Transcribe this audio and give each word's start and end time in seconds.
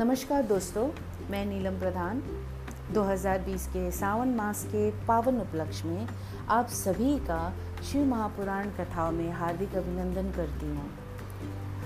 नमस्कार 0.00 0.42
दोस्तों, 0.42 0.88
मैं 1.30 1.46
नीलम 1.46 1.78
प्रधान। 1.78 2.22
2020 2.94 3.66
के 3.66 3.90
सावन 3.90 4.28
मास 4.28 4.64
के 4.64 4.90
पावन 5.06 5.40
उपलक्ष्य 5.40 5.88
में 5.88 6.08
आप 6.48 6.68
सभी 6.68 7.18
का 7.18 7.54
शिव 7.90 8.04
महापुराण 8.04 8.70
कथाओं 8.70 9.12
में 9.12 9.32
हार्दिक 9.32 9.74
अभिनंदन 9.74 10.30
करती 10.30 10.66
हूँ। 10.66 10.90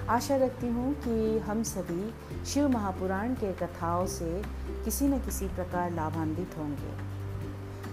आशा 0.08 0.36
रखती 0.36 0.66
हूँ 0.66 0.94
कि 0.94 1.38
हम 1.38 1.62
सभी 1.62 2.14
शिव 2.44 2.68
महापुराण 2.68 3.34
के 3.34 3.52
कथाओं 3.52 4.06
से 4.06 4.42
किसी 4.84 5.08
न 5.08 5.18
किसी 5.18 5.48
प्रकार 5.48 5.90
लाभान्वित 5.90 6.58
होंगे। 6.58 6.92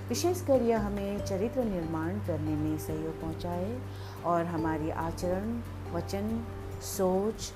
विशेषकर 0.10 0.62
यह 0.62 0.86
हमें 0.86 1.26
चरित्र 1.26 1.64
निर्माण 1.64 2.10
करने 2.10 2.56
में 2.56 2.78
सहयोग 2.78 3.22
पहुँचाए 3.22 3.82
और 4.26 4.46
हमारी 4.46 4.90
आचरण, 4.90 5.62
वचन, 5.94 6.46
सोच, 6.82 7.54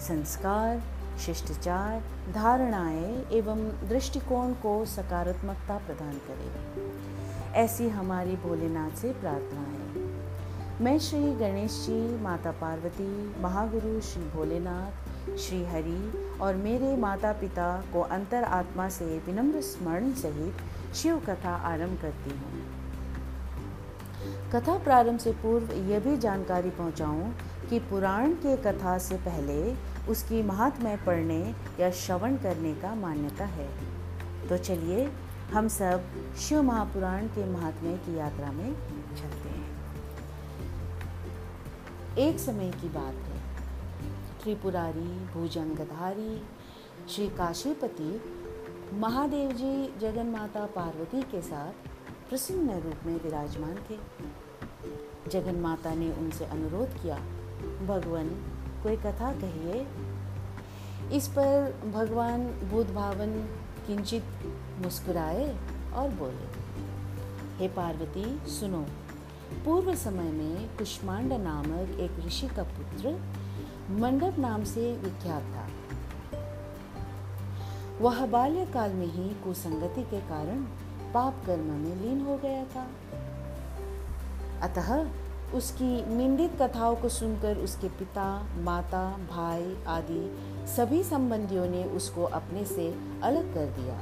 संस्कार 0.00 0.95
शिष्टाचार, 1.18 2.02
धारणाएँ 2.34 3.28
एवं 3.32 3.88
दृष्टिकोण 3.88 4.52
को 4.52 4.84
सकारात्मकता 4.84 5.76
प्रदान 5.76 6.12
करे। 6.12 6.96
ऐसी 7.52 7.88
हमारी 7.88 8.36
भोलेनाथ 8.36 8.90
से 8.90 9.12
प्रार्थना 9.12 9.60
है। 9.60 9.76
मैं 10.80 10.98
श्री 10.98 11.32
गणेश 11.32 11.86
जी, 11.86 12.22
माता 12.22 12.50
पार्वती, 12.50 13.34
महागुरु 13.40 14.00
श्री 14.00 14.22
भोलेनाथ, 14.22 14.92
श्री 15.36 15.64
हरि 15.64 16.12
और 16.40 16.54
मेरे 16.54 16.96
माता 16.96 17.32
पिता 17.32 17.84
को 17.92 18.00
अंतर 18.00 18.44
आत्मा 18.44 18.88
से 18.88 19.04
विनम्र 19.04 19.60
स्मरण 19.60 20.12
सहित 20.12 20.54
शिव 20.94 21.18
कथा 21.18 21.50
आरंभ 21.50 22.02
करती 22.02 22.30
हूँ। 22.30 22.64
कथा 24.52 24.78
प्रारंभ 24.78 25.18
से 25.18 25.32
पूर्व 25.32 25.72
यह 25.72 26.00
भी 26.00 26.16
जानकारी 26.16 26.70
पहुँचाऊँ 26.70 27.34
कि 27.70 27.78
पुराण 27.78 28.32
के 28.32 28.56
कथा 28.56 28.98
से 28.98 29.16
पहले 29.16 29.74
उसकी 30.08 30.42
महात्म्य 30.42 30.96
पढ़ने 30.96 31.54
या 31.80 31.90
श्रवण 31.90 32.36
करने 32.36 32.74
का 32.74 32.94
मान्यता 32.94 33.44
है। 33.44 33.68
तो 34.48 34.56
चलिए, 34.56 35.12
हम 35.52 35.68
सब 35.68 36.04
शिव 36.36 36.62
महापुराण 36.62 37.26
के 37.26 37.52
महात्म्य 37.52 37.96
की 37.96 38.18
यात्रा 38.18 38.52
में 38.52 38.74
चलते 39.16 39.48
हैं। 39.48 39.66
एक 42.18 42.38
समय 42.38 42.70
की 42.70 42.88
बात 42.88 43.14
है। 43.14 43.36
त्रिपुरारी 44.42 45.26
भुजंगधारी 45.34 46.42
श्री 47.08 47.28
काशीपति 47.28 48.20
महादेव 48.94 49.52
जी 49.52 49.98
जगन 49.98 50.26
माता 50.26 50.66
पार्वती 50.66 51.22
के 51.22 51.42
साथ 51.42 51.72
प्रसन्न 52.28 52.70
रूप 52.70 53.06
में 53.06 53.22
विराजमान 53.22 53.74
थे। 53.90 53.98
जगन 55.30 55.54
माता 55.54 55.94
ने 55.94 56.12
उनसे 56.12 56.44
अनुरोध 56.44 57.02
किया, 57.02 57.16
भगवान 57.86 58.52
कोई 58.82 58.96
कथा 58.96 59.32
कहिए। 59.32 59.86
इस 61.16 61.28
पर 61.28 61.72
भगवान 61.94 62.46
बुद्ध 62.46 62.90
भावन 62.90 63.32
किंचित 63.86 64.24
मुस्कुराए 64.78 65.48
और 65.94 66.08
बोले, 66.10 66.48
हे 67.56 67.68
पार्वती, 67.68 68.50
सुनो। 68.50 68.86
पूर्व 69.64 69.94
समय 69.94 70.30
में 70.32 70.76
कुष्मांड 70.76 71.32
नामक 71.32 71.98
एक 72.00 72.26
ऋषि 72.26 72.48
का 72.48 72.62
पुत्र 72.62 73.10
मंडप 73.90 74.38
नाम 74.38 74.64
से 74.64 74.92
विख्यात 74.96 75.42
था। 75.42 75.68
वह 78.00 78.26
बाल्यकाल 78.26 78.92
में 78.92 79.06
ही 79.06 79.28
कुसंगति 79.44 80.02
के 80.02 80.20
कारण 80.20 80.64
पाप 81.14 81.42
कर्म 81.46 81.64
में 81.64 81.96
लीन 81.96 82.20
हो 82.20 82.36
गया 82.36 82.64
था। 82.64 82.86
अतः 84.62 85.04
उसकी 85.54 86.16
निंदित 86.16 86.62
कथाओं 86.62 86.96
को 86.96 87.08
सुनकर 87.08 87.56
उसके 87.56 87.88
पिता, 87.88 88.46
माता, 88.56 89.18
भाई 89.30 89.76
आदि 89.86 90.36
सभी 90.76 91.02
संबंधियों 91.04 91.66
ने 91.66 91.84
उसको 91.84 92.24
अपने 92.24 92.64
से 92.64 92.94
अलग 93.22 93.54
कर 93.54 93.66
दिया। 93.66 94.00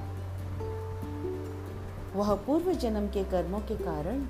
वह 2.16 2.34
पूर्व 2.34 2.72
जन्म 2.72 3.06
के 3.06 3.24
कर्मों 3.24 3.60
के 3.60 3.76
कारण 3.76 4.20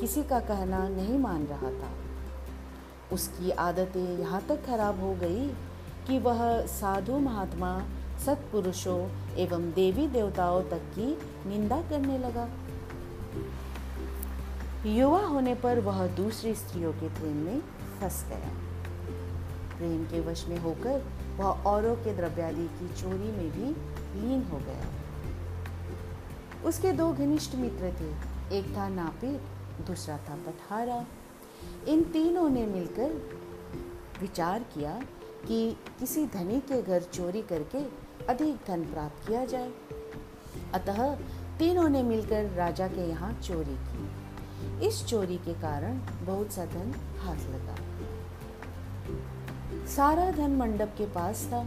किसी 0.00 0.22
का 0.22 0.40
कहना 0.40 0.88
नहीं 0.88 1.18
मान 1.18 1.44
रहा 1.44 1.70
था। 1.70 1.90
उसकी 3.12 3.50
आदतें 3.50 4.18
यहाँ 4.18 4.42
तक 4.48 4.66
खराब 4.66 5.00
हो 5.00 5.14
गई 5.14 5.48
कि 6.06 6.18
वह 6.18 6.66
साधु 6.66 7.18
महात्मा, 7.18 7.82
सत्पुरुषों 8.26 9.08
एवं 9.36 9.70
देवी 9.70 10.06
देवताओं 10.06 10.62
तक 10.62 10.80
की 10.98 11.18
निंदा 11.46 11.82
करने 11.82 12.18
लगा। 12.18 12.48
युवा 14.86 15.20
होने 15.20 15.54
पर 15.54 15.80
वह 15.80 16.06
दूसरी 16.06 16.54
स्त्रियों 16.54 16.92
के 16.92 17.08
प्रेम 17.08 17.36
में 17.36 17.60
फंस 18.00 18.24
गया। 18.28 18.50
प्रेम 19.78 20.04
के 20.04 20.20
वश 20.20 20.46
में 20.48 20.58
होकर 20.58 21.04
वह 21.36 21.44
औरों 21.44 21.96
के 21.96 22.16
द्रव्यादि 22.16 22.62
की 22.62 22.88
चोरी 23.00 23.32
में 23.32 23.50
भी 23.50 23.66
लीन 24.20 24.42
हो 24.42 24.58
गया। 24.58 24.86
उसके 26.64 26.92
दो 26.92 27.12
घनिष्ठ 27.12 27.54
मित्र 27.54 27.92
थे, 28.00 28.10
एक 28.58 28.76
था 28.76 28.88
नापित, 28.88 29.40
दूसरा 29.86 30.16
था 30.16 30.34
पठारा। 30.34 31.06
इन 31.88 32.02
तीनों 32.02 32.50
ने 32.50 32.66
मिलकर 32.66 33.38
विचार 34.20 34.62
किया 34.62 35.02
कि 35.48 35.76
किसी 35.98 36.26
धनी 36.26 36.60
के 36.60 36.82
घर 36.82 37.02
चोरी 37.02 37.42
करके 37.42 37.84
अधिक 38.26 38.56
धन 38.66 38.82
प्राप्त 38.84 39.28
किया 39.28 39.44
जाए। 39.44 39.72
अतः 40.74 41.14
तीनों 41.58 41.88
ने 41.88 42.02
मिलकर 42.02 42.44
राजा 42.44 42.88
के 42.88 43.08
यहाँ 43.08 43.32
चोरी 43.32 43.74
की। 43.74 44.01
इस 44.82 45.06
चोरी 45.06 45.36
के 45.36 45.54
कारण 45.54 45.98
बहुत 46.26 46.52
सा 46.52 46.64
धन 46.64 46.94
हाथ 47.18 47.36
लगा। 47.36 47.76
सारा 49.86 50.30
धन 50.30 50.50
मंडप 50.50 50.94
के 50.98 51.06
पास 51.06 51.48
था। 51.52 51.66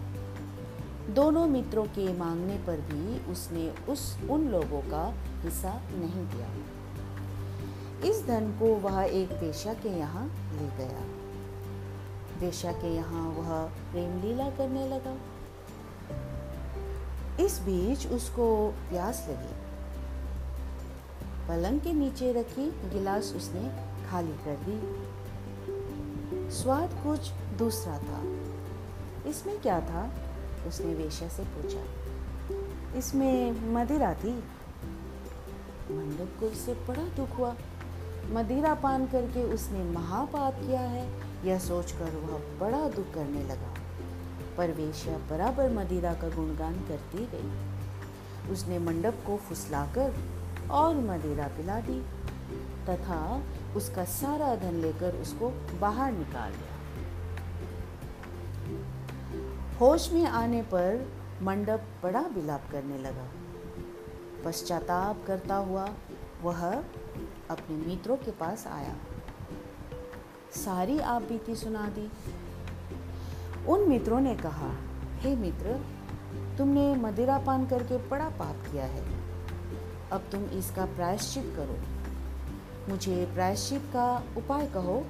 दोनों 1.10 1.48
मित्रों 1.48 1.86
के 1.86 2.18
मांगने 2.18 2.58
पर 2.58 2.78
भी 2.78 3.32
उसने 3.32 3.92
उस, 3.92 4.18
उन 4.30 4.48
लोगों 4.48 4.82
का 4.82 5.14
हिस्सा 5.42 5.82
नहीं 5.92 6.26
दिया। 6.26 6.50
इस 8.10 8.26
धन 8.28 8.52
को 8.52 8.76
वह 8.76 9.04
एक 9.04 9.32
वेश्या 9.32 9.74
के 9.74 9.90
यहाँ 9.90 10.26
ले 10.28 10.78
गया। 10.78 11.02
वेश्या 12.40 12.72
के 12.72 12.96
यहाँ 12.96 13.30
वह 13.30 13.66
प्रेम 13.66 14.22
लीला 14.22 14.50
करने 14.50 14.88
लगा। 14.88 15.18
इस 17.44 17.60
बीच 17.60 18.08
उसको 18.08 18.74
प्यास 18.90 19.28
लगी। 19.30 19.65
पलंग 21.48 21.82
के 21.82 21.94
नीचे 21.94 22.34
रखी 22.34 22.72
गिलास 22.90 23.34
उसने 23.36 23.72
खाली 24.10 24.32
कर 24.32 24.56
दी। 24.56 25.06
स्वाद 26.52 26.90
कुछ 27.04 27.32
दूसरा 27.58 27.98
था। 27.98 28.24
इसमें 29.30 29.62
क्या 29.62 29.80
था? 29.80 30.14
उसने 30.68 30.94
वेश्या 30.94 31.30
से 31.30 31.44
पूछा। 31.44 31.84
इसमें 32.98 33.52
मदिरा 33.74 34.14
थी। 34.14 34.44
मंडप 35.92 36.40
को 36.40 36.46
उससे 36.46 36.74
बड़ा 36.74 37.04
दुख 37.04 37.38
हुआ। 37.38 37.56
मदिरा 38.26 38.74
पान 38.74 39.06
करके 39.08 39.44
उसने 39.44 39.84
महापाप 39.84 40.54
किया 40.54 40.82
है, 40.82 41.22
यह 41.48 41.60
सोचकर 41.60 42.16
वह 42.16 42.60
बड़ा 42.60 42.90
दुख 42.90 43.14
करने 43.14 43.44
लगा। 43.44 43.74
पर 44.58 44.72
वेश्या 44.72 45.18
बराबर 45.18 45.70
मदिरा 45.70 46.14
का 46.14 46.30
गुणगान 46.30 46.74
करती 46.74 47.30
गई। 47.34 47.76
उसने 48.52 48.80
मंडप 48.80 49.14
को 49.28 49.38
फुसलाकर 49.38 50.35
और 50.72 50.96
मदिरा 50.96 51.48
पिला 51.48 51.80
दी, 51.80 52.06
तथा 52.90 53.44
उसका 53.76 54.06
सारा 54.06 54.56
धन 54.56 54.74
लेकर 54.74 55.16
उसको 55.16 55.50
बाहर 55.80 56.12
निकाल 56.12 56.52
दिया। 56.52 56.76
होश 59.80 60.12
में 60.12 60.26
आने 60.26 60.62
पर 60.62 61.12
मंडप 61.42 61.84
बड़ा 62.04 62.22
विलाप 62.22 62.62
करने 62.72 62.98
लगा। 62.98 63.28
पश्चाताप 64.46 65.24
करता 65.28 65.56
हुआ 65.56 65.90
वह 66.42 66.76
अपने 67.50 67.76
मित्रों 67.76 68.18
के 68.18 68.32
पास 68.32 68.68
आया। 68.68 68.96
सारी 70.52 71.00
आप 71.00 71.22
बीती 71.22 71.56
सुना 71.56 71.88
दी। 71.88 72.12
उन 73.68 73.90
मित्रों 73.90 74.20
ने 74.20 74.36
कहा, 74.36 74.72
हे 75.16 75.30
hey 75.30 75.40
मित्र, 75.40 75.86
तुमने 76.58 76.96
मदिरा 76.96 77.38
पान 77.38 77.68
करके 77.68 77.98
बड़ा 77.98 78.30
पाप 78.30 78.72
किया 78.72 78.86
है। 78.86 79.15
अब 80.16 80.24
तुम 80.32 80.44
इसका 80.44 80.86
प्रायश्चित 80.86 81.44
करो। 81.56 81.78
मुझे 82.90 83.26
प्रायश्चित 83.34 83.82
का 83.94 84.24
उपाय 84.38 84.68
कहो। 84.68 85.06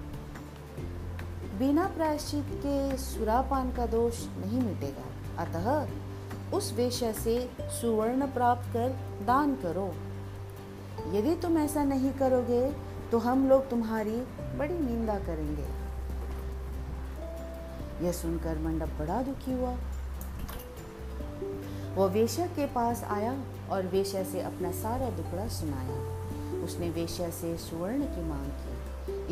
बिना 1.59 1.85
प्रायश्चित 1.87 2.45
के 2.55 2.97
सुरापान 2.97 3.71
का 3.71 3.85
दोष 3.85 4.25
नहीं 4.37 4.61
मिटेगा। 4.61 5.43
अतः 5.43 6.55
उस 6.57 6.73
वेश्या 6.73 7.11
से 7.11 7.51
सुवर्ण 7.61 8.27
प्राप्त 8.27 8.73
कर 8.73 8.89
दान 9.25 9.55
करो। 9.55 9.87
यदि 11.13 11.35
तुम 11.35 11.57
ऐसा 11.57 11.83
नहीं 11.83 12.11
करोगे 12.11 12.75
तो 13.11 13.17
हम 13.17 13.47
लोग 13.49 13.69
तुम्हारी 13.69 14.17
बड़ी 14.57 14.79
निंदा 14.79 15.19
करेंगे। 15.19 15.67
यह 18.05 18.11
सुनकर 18.11 18.57
मंडप 18.57 18.89
बड़ा 18.99 19.21
दुखी 19.21 19.53
हुआ। 19.53 19.75
वह 21.95 22.07
वेश्या 22.11 22.47
के 22.47 22.65
पास 22.65 23.03
आया। 23.03 23.33
और 23.69 23.87
वेश्या 23.87 24.23
से 24.23 24.41
अपना 24.41 24.71
सारा 24.71 25.09
दुखड़ा 25.09 25.47
सुनाया। 25.47 26.15
उसने 26.63 26.89
वेश्या 26.89 27.29
से 27.29 27.57
सुवर्ण 27.57 28.01
की 28.01 28.29
मांग 28.29 28.47
की। 28.47 28.75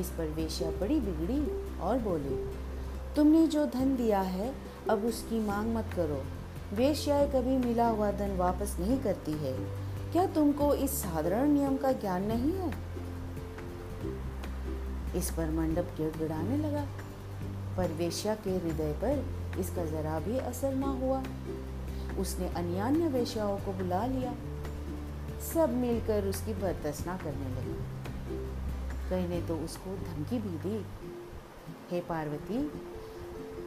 इस 0.01 0.09
पर 0.09 0.27
वेश्या 0.27 0.71
बड़ी 0.71 0.99
बिगड़ी 0.99 1.41
और 1.79 1.99
बोली, 1.99 2.53
तुमने 3.15 3.47
जो 3.47 3.65
धन 3.65 3.95
दिया 3.95 4.21
है, 4.21 4.55
अब 4.89 5.05
उसकी 5.05 5.47
मांग 5.47 5.75
मत 5.75 5.85
करो। 5.95 6.23
वेश्याएँ 6.75 7.31
कभी 7.31 7.57
मिला 7.57 7.87
हुआ 7.87 8.11
धन 8.11 8.35
वापस 8.37 8.77
नहीं 8.79 8.99
करती 8.99 9.31
है। 9.31 9.57
क्या 10.11 10.25
तुमको 10.25 10.73
इस 10.73 10.91
साधारण 10.91 11.49
नियम 11.49 11.77
का 11.77 11.91
ज्ञान 11.91 12.23
नहीं 12.23 12.51
है? 12.51 12.73
इस 15.15 15.31
पर 15.31 15.51
मंडप 15.51 15.87
गिड़गिड़ाने 15.97 16.57
लगा। 16.57 16.87
पर 17.77 17.87
वेश्या 17.87 18.35
के 18.35 18.49
हृदय 18.49 18.93
पर 18.93 19.25
इसका 19.59 19.85
जरा 19.85 20.19
भी 20.19 20.37
असर 20.37 20.73
ना 20.75 20.87
हुआ। 20.87 21.23
उसने 22.17 22.49
अन्यान्य 22.49 23.07
वेश्याओं 23.07 23.57
को 23.57 23.73
बुला 23.73 24.05
लिया। 24.05 24.35
सब 25.53 25.69
मिलकर 25.69 26.25
उसकी 26.25 26.53
बरतसना 26.53 27.17
करने 27.17 27.49
लगे। 27.49 28.03
कहीं 29.09 29.27
ने 29.27 29.47
तो 29.47 29.57
उसको 29.57 29.95
धमकी 29.95 30.39
भी 30.39 30.57
दी। 30.57 30.85
हे 31.91 32.01
पार्वती, 32.01 32.71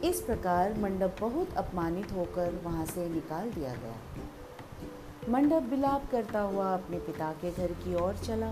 इस 0.07 0.21
प्रकार 0.21 0.73
मंडप 0.73 1.15
बहुत 1.21 1.53
अपमानित 1.53 2.11
होकर 2.11 2.61
वहाँ 2.63 2.85
से 2.85 3.09
निकाल 3.09 3.51
दिया 3.51 3.73
गया। 3.73 3.95
मंडप 5.29 5.63
विलाप 5.69 6.11
करता 6.11 6.39
हुआ 6.39 6.73
अपने 6.73 6.97
पिता 6.97 7.31
के 7.31 7.51
घर 7.51 7.71
की 7.71 7.95
ओर 7.95 8.15
चला। 8.15 8.51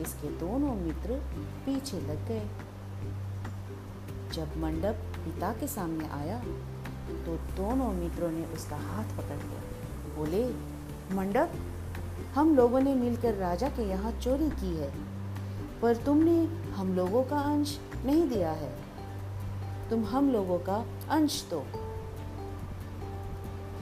इसके 0.00 0.28
दोनों 0.28 0.74
मित्र 0.74 1.22
पीछे 1.66 2.00
लग 2.00 2.28
गए। 2.28 2.48
जब 4.32 4.56
मंडप 4.56 4.94
पिता 5.16 5.52
के 5.52 5.66
सामने 5.66 6.08
आया 6.08 6.42
तो 7.26 7.36
दोनों 7.56 7.92
मित्रों 7.92 8.30
ने 8.30 8.44
उसका 8.44 8.76
हाथ 8.76 9.04
पकड़ 9.04 9.36
लिया। 9.36 9.60
बोले, 10.16 10.44
मंडप, 11.14 11.52
हम 12.34 12.54
लोगों 12.56 12.80
ने 12.80 12.94
मिलकर 12.94 13.34
राजा 13.34 13.68
के 13.68 13.82
यहाँ 13.82 14.12
चोरी 14.12 14.50
की 14.50 14.76
है, 14.76 14.92
पर 15.82 15.96
तुमने 15.96 16.44
हम 16.72 16.94
लोगों 16.94 17.22
का 17.24 17.38
अंश 17.38 17.78
नहीं 18.04 18.28
दिया 18.28 18.50
है। 18.52 18.72
तुम 19.90 20.04
हम 20.04 20.30
लोगों 20.30 20.58
का 20.58 20.84
अंश 21.10 21.44
दो। 21.50 21.64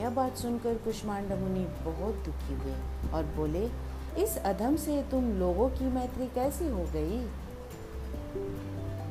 यह 0.01 0.11
बात 0.11 0.37
सुनकर 0.37 0.75
कुष्मांड 0.75 1.33
मुनि 1.33 1.65
बहुत 1.85 2.15
दुखी 2.15 2.55
हुए 2.55 2.75
और 3.13 3.25
बोले, 3.37 3.71
इस 4.19 4.37
अधम 4.37 4.77
से 4.77 5.03
तुम 5.11 5.25
लोगों 5.33 5.69
की 5.69 5.85
मैत्री 5.85 6.27
कैसी 6.27 6.69
हो 6.69 6.85
गई? 6.93 7.19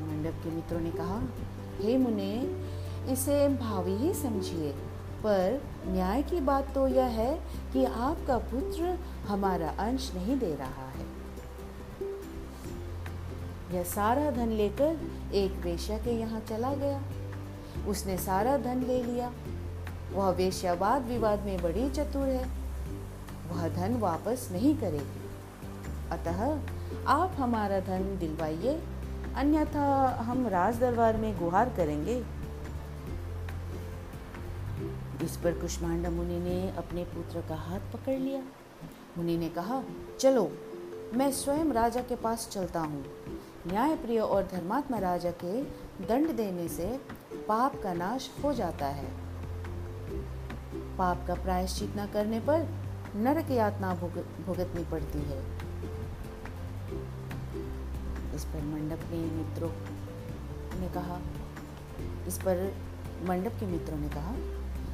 मंडप 0.08 0.44
के 0.44 0.50
मित्रों 0.50 0.80
ने 0.80 0.92
कहा, 0.92 1.22
हे 1.80 1.98
मुने 1.98 2.31
इसे 3.11 3.47
भावी 3.50 3.95
ही 3.95 4.13
समझिए। 4.13 4.71
पर 5.23 5.61
न्याय 5.88 6.23
की 6.23 6.39
बात 6.39 6.73
तो 6.75 6.88
यह 6.88 7.06
है 7.06 7.39
कि 7.73 7.85
आपका 7.85 8.38
पुत्र 8.38 9.00
हमारा 9.27 9.69
अंश 9.69 10.11
नहीं 10.15 10.39
दे 10.39 10.56
रहा 10.56 10.89
है। 10.89 11.06
यह 13.75 13.83
सारा 13.83 14.31
धन 14.31 14.47
लेकर 14.47 14.97
एक 15.33 15.51
वेश्या 15.51 15.97
के 15.97 16.11
यहाँ 16.11 16.39
चला 16.39 16.73
गया। 16.73 17.01
उसने 17.88 18.17
सारा 18.17 18.57
धन 18.57 18.83
ले 18.83 19.03
लिया। 19.03 19.31
वह 20.13 20.29
वेश्या 20.29 20.73
वाद 20.73 21.01
विवाद 21.01 21.44
में 21.44 21.61
बड़ी 21.61 21.89
चतुर 21.89 22.27
है। 22.27 22.47
वह 23.51 23.67
धन 23.69 23.95
वापस 23.95 24.50
नहीं 24.51 24.77
करेगी। 24.77 25.29
अतः 26.11 26.59
आप 27.07 27.35
हमारा 27.39 27.79
धन 27.79 28.17
दिलवाइए। 28.19 28.81
अन्यथा 29.35 30.09
हम 30.19 30.47
राज 30.47 30.79
दरबार 30.79 31.17
में 31.17 31.39
गुहार 31.39 31.69
करेंगे। 31.69 32.38
इस 35.24 35.38
पर 35.38 35.54
कुष्मांडा 35.54 36.10
मुनि 36.10 36.39
ने 36.39 36.69
अपने 36.77 37.04
पुत्र 37.04 37.42
का 37.50 37.56
हाथ 37.56 37.80
पकड़ 37.94 38.18
लिया। 38.19 38.42
मुनि 39.18 39.38
ने 39.38 39.50
कहा, 39.50 39.83
चलो, 40.19 40.51
मैं 41.13 41.31
स्वयं 41.31 41.71
राजा 41.74 42.01
के 42.01 42.16
पास 42.16 42.48
चलता 42.51 42.80
हूँ। 42.80 43.04
न्यायप्रिय 43.68 44.19
और 44.19 44.44
धर्मात्मा 44.44 44.98
राजा 44.98 45.31
के 45.44 45.62
दंड 46.07 46.31
देने 46.31 46.68
से 46.68 46.86
पाप 47.48 47.81
का 47.83 47.94
नाश 47.94 48.30
हो 48.44 48.54
जाता 48.54 48.86
है। 48.86 49.07
पाप 50.98 51.25
का 51.27 51.33
प्रायश्चित 51.33 51.94
न 51.98 52.06
करने 52.13 52.39
पर 52.39 52.68
नरक 53.16 53.51
यातना 53.51 53.94
भुगतनी 53.95 54.83
पड़ती 54.83 55.19
है। 55.19 55.39
इस 58.36 58.45
पर 58.45 58.63
मंडप 58.63 59.04
के 59.04 59.18
मित्रों 59.18 59.71
ने 60.80 60.89
कहा, 60.89 61.19
इस 62.27 62.38
पर 62.38 62.74
मंडप 63.30 63.60
के 63.60 63.66
मित्रों 63.66 63.98
ने 63.98 64.10
कहा 64.10 64.33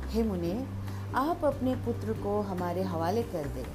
हे 0.06 0.24
मुने, 0.24 0.68
आप 1.16 1.46
अपने 1.46 1.76
पुत्र 1.76 2.14
को 2.14 2.42
हमारे 2.42 2.84
हवाले 2.84 3.24
कर 3.24 3.48
दे। 3.48 3.66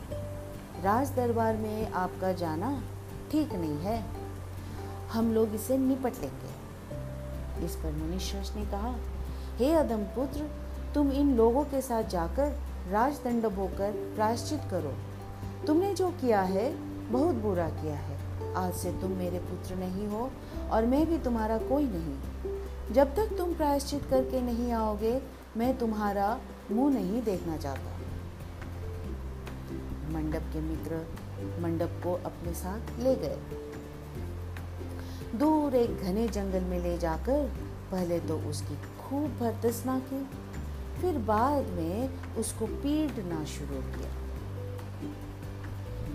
राज 0.82 1.10
दरबार 1.10 1.56
में 1.56 1.92
आपका 1.92 2.32
जाना 2.32 2.82
ठीक 3.30 3.52
नहीं 3.52 3.78
है। 3.78 4.04
हम 5.12 5.32
लोग 5.32 5.54
इसे 5.54 5.78
निपट 5.78 6.12
लेंगे। 6.20 7.66
इस 7.66 7.76
पर 7.76 7.92
मुनिश्रेष्ठ 7.92 8.56
ने 8.56 8.62
कहा, 8.62 8.94
हे 9.56 9.72
अदम 9.72 9.98
पुत्र, 9.98 10.50
तुम 10.94 11.10
इन 11.10 11.36
लोगों 11.36 11.64
के 11.64 11.80
साथ 11.80 12.02
जाकर 12.02 12.58
राजदंड 12.90 13.46
होकर 13.46 14.12
प्रायश्चित 14.14 14.60
करो। 14.70 14.94
तुमने 15.66 15.94
जो 15.94 16.08
किया 16.10 16.40
है, 16.40 16.72
बहुत 17.12 17.34
बुरा 17.34 17.68
किया 17.68 17.96
है। 17.96 18.30
आज 18.54 18.74
से 18.74 18.92
तुम 18.92 19.10
मेरे 19.10 19.38
पुत्र 19.38 19.74
नहीं 19.74 20.08
हो 20.08 20.30
और 20.70 20.86
मैं 20.86 21.06
भी 21.06 21.18
तुम्हारा 21.18 21.58
कोई 21.58 21.84
नहीं। 21.86 22.18
जब 22.94 23.16
तक 23.16 23.36
तुम 23.38 23.54
प्रायश्चित 23.54 24.04
करके 24.10 24.40
नहीं 24.40 24.72
आओगे 24.72 25.39
मैं 25.56 25.76
तुम्हारा 25.78 26.26
मुँह 26.70 26.92
नहीं 26.94 27.22
देखना 27.22 27.56
चाहता। 27.56 27.98
मंडप 30.10 30.42
के 30.52 30.60
मित्र 30.60 30.96
मंडप 31.62 32.00
को 32.02 32.12
अपने 32.24 32.52
साथ 32.54 32.98
ले 32.98 33.14
गए। 33.16 33.38
दूर 35.38 35.74
एक 35.74 36.02
घने 36.02 36.26
जंगल 36.28 36.64
में 36.64 36.78
ले 36.78 36.96
जाकर 36.98 37.50
पहले 37.90 38.18
तो 38.20 38.38
उसकी 38.50 38.74
खूब 39.00 39.36
भर्तसना 39.40 39.98
की, 39.98 40.22
फिर 41.00 41.18
बाद 41.26 41.68
में 41.68 42.36
उसको 42.36 42.66
पीटना 42.66 43.44
शुरू 43.46 43.80
किया। 43.88 44.10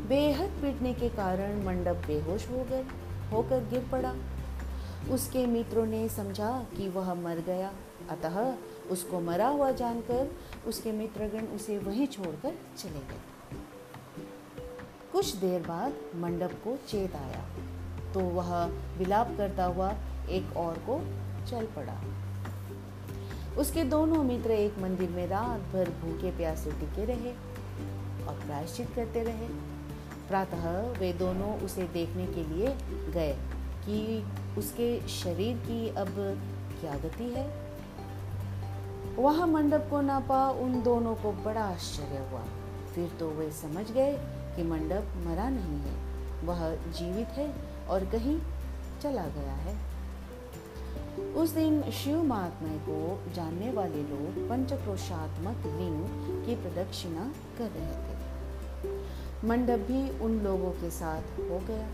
बेहद 0.09 0.49
पीटने 0.61 0.93
के 0.93 1.09
कारण 1.09 1.63
मंडप 1.65 2.03
बेहोश 2.07 2.49
हो 2.49 2.63
गए, 2.69 2.85
होकर 3.31 3.67
गिर 3.69 3.87
पड़ा। 3.91 4.13
उसके 5.11 5.45
मित्रों 5.47 5.85
ने 5.85 6.07
समझा 6.09 6.51
कि 6.77 6.87
वह 6.89 7.13
मर 7.13 7.43
गया, 7.47 7.71
अतः 8.09 8.37
उसको 8.91 9.19
मरा 9.19 9.47
हुआ 9.47 9.71
जानकर, 9.71 10.27
उसके 10.67 10.91
मित्रगण 10.91 11.45
उसे 11.55 11.77
वहीं 11.77 12.07
छोड़कर 12.07 12.55
चले 12.77 12.99
गए। 12.99 13.21
कुछ 15.11 15.35
देर 15.35 15.61
बाद 15.61 15.93
मंडप 16.15 16.51
को 16.63 16.77
चेत 16.87 17.15
आया 17.15 17.43
तो 18.13 18.19
वह 18.19 18.53
विलाप 18.97 19.35
करता 19.37 19.65
हुआ 19.65 19.91
एक 20.29 20.55
और 20.57 20.77
को 20.89 20.99
चल 21.49 21.65
पड़ा। 21.75 21.99
उसके 23.59 23.83
दोनों 23.83 24.23
मित्र 24.23 24.51
एक 24.51 24.79
मंदिर 24.79 25.09
में 25.09 25.25
रात 25.27 25.61
भर 25.73 25.89
भूखे 26.01 26.31
प्यासे 26.37 26.71
टिके 26.71 27.05
रहे 27.05 27.31
और 28.27 28.41
प्रायश्चित 28.45 28.89
करते 28.95 29.23
रहे। 29.23 29.47
प्रातः 30.27 30.69
वे 30.99 31.11
दोनों 31.13 31.53
उसे 31.59 31.83
देखने 31.93 32.25
के 32.27 32.43
लिए 32.45 32.75
गए 33.13 33.35
कि 33.85 34.23
उसके 34.57 34.87
शरीर 35.09 35.57
की 35.57 35.87
अब 35.95 36.15
क्या 36.79 36.95
गति 36.99 37.29
है। 37.29 37.64
वहाँ 39.19 39.47
मंडप 39.47 39.87
को 39.89 40.01
नापा, 40.01 40.49
उन 40.49 40.83
दोनों 40.83 41.15
को 41.15 41.31
बड़ा 41.31 41.61
आश्चर्य 41.61 42.27
हुआ। 42.31 42.43
फिर 42.95 43.11
तो 43.19 43.29
वे 43.29 43.51
समझ 43.51 43.91
गए 43.91 44.17
कि 44.55 44.63
मंडप 44.63 45.27
मरा 45.27 45.49
नहीं 45.49 45.79
है। 45.79 46.15
वह 46.45 46.75
जीवित 46.75 47.27
है 47.27 47.53
और 47.87 48.05
कहीं 48.05 48.41
चला 49.01 49.25
गया 49.25 49.53
है। 49.53 49.95
उस 51.33 51.49
दिन 51.49 51.91
शिव 51.91 52.23
महात्मा 52.23 52.69
को 52.69 53.19
जानने 53.33 53.71
वाले 53.71 54.03
लोग 54.03 54.49
पंचक्रोशात्मक 54.49 55.57
लिंग 55.65 56.05
की 56.45 56.55
प्रदक्षिणा 56.55 57.33
कर 57.57 57.69
रहे 57.69 57.91
थे। 57.91 58.15
मंडप 59.47 59.79
भी 59.79 60.19
उन 60.19 60.39
लोगों 60.39 60.71
के 60.71 60.89
साथ 60.89 61.21
हो 61.21 61.59
गया। 61.67 61.87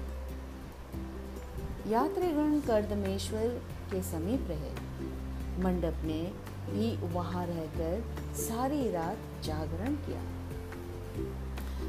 यात्रीगण 1.88 2.60
कर्दमेश्वर 2.60 3.48
के 3.92 4.02
समीप 4.02 4.46
रहे। 4.50 4.72
मंडप 5.64 5.94
ने 6.04 6.51
भी 6.70 6.96
वहाँ 7.14 7.46
रहकर 7.46 8.04
सारी 8.36 8.92
रात 8.92 9.18
जागरण 9.44 9.96
किया। 9.96 10.22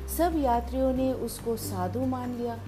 सब 0.07 0.33
यात्रियों 0.37 0.93
ने 0.93 1.13
उसको 1.13 1.57
साधु 1.57 2.07
मान 2.07 2.35
लिया 2.35 2.59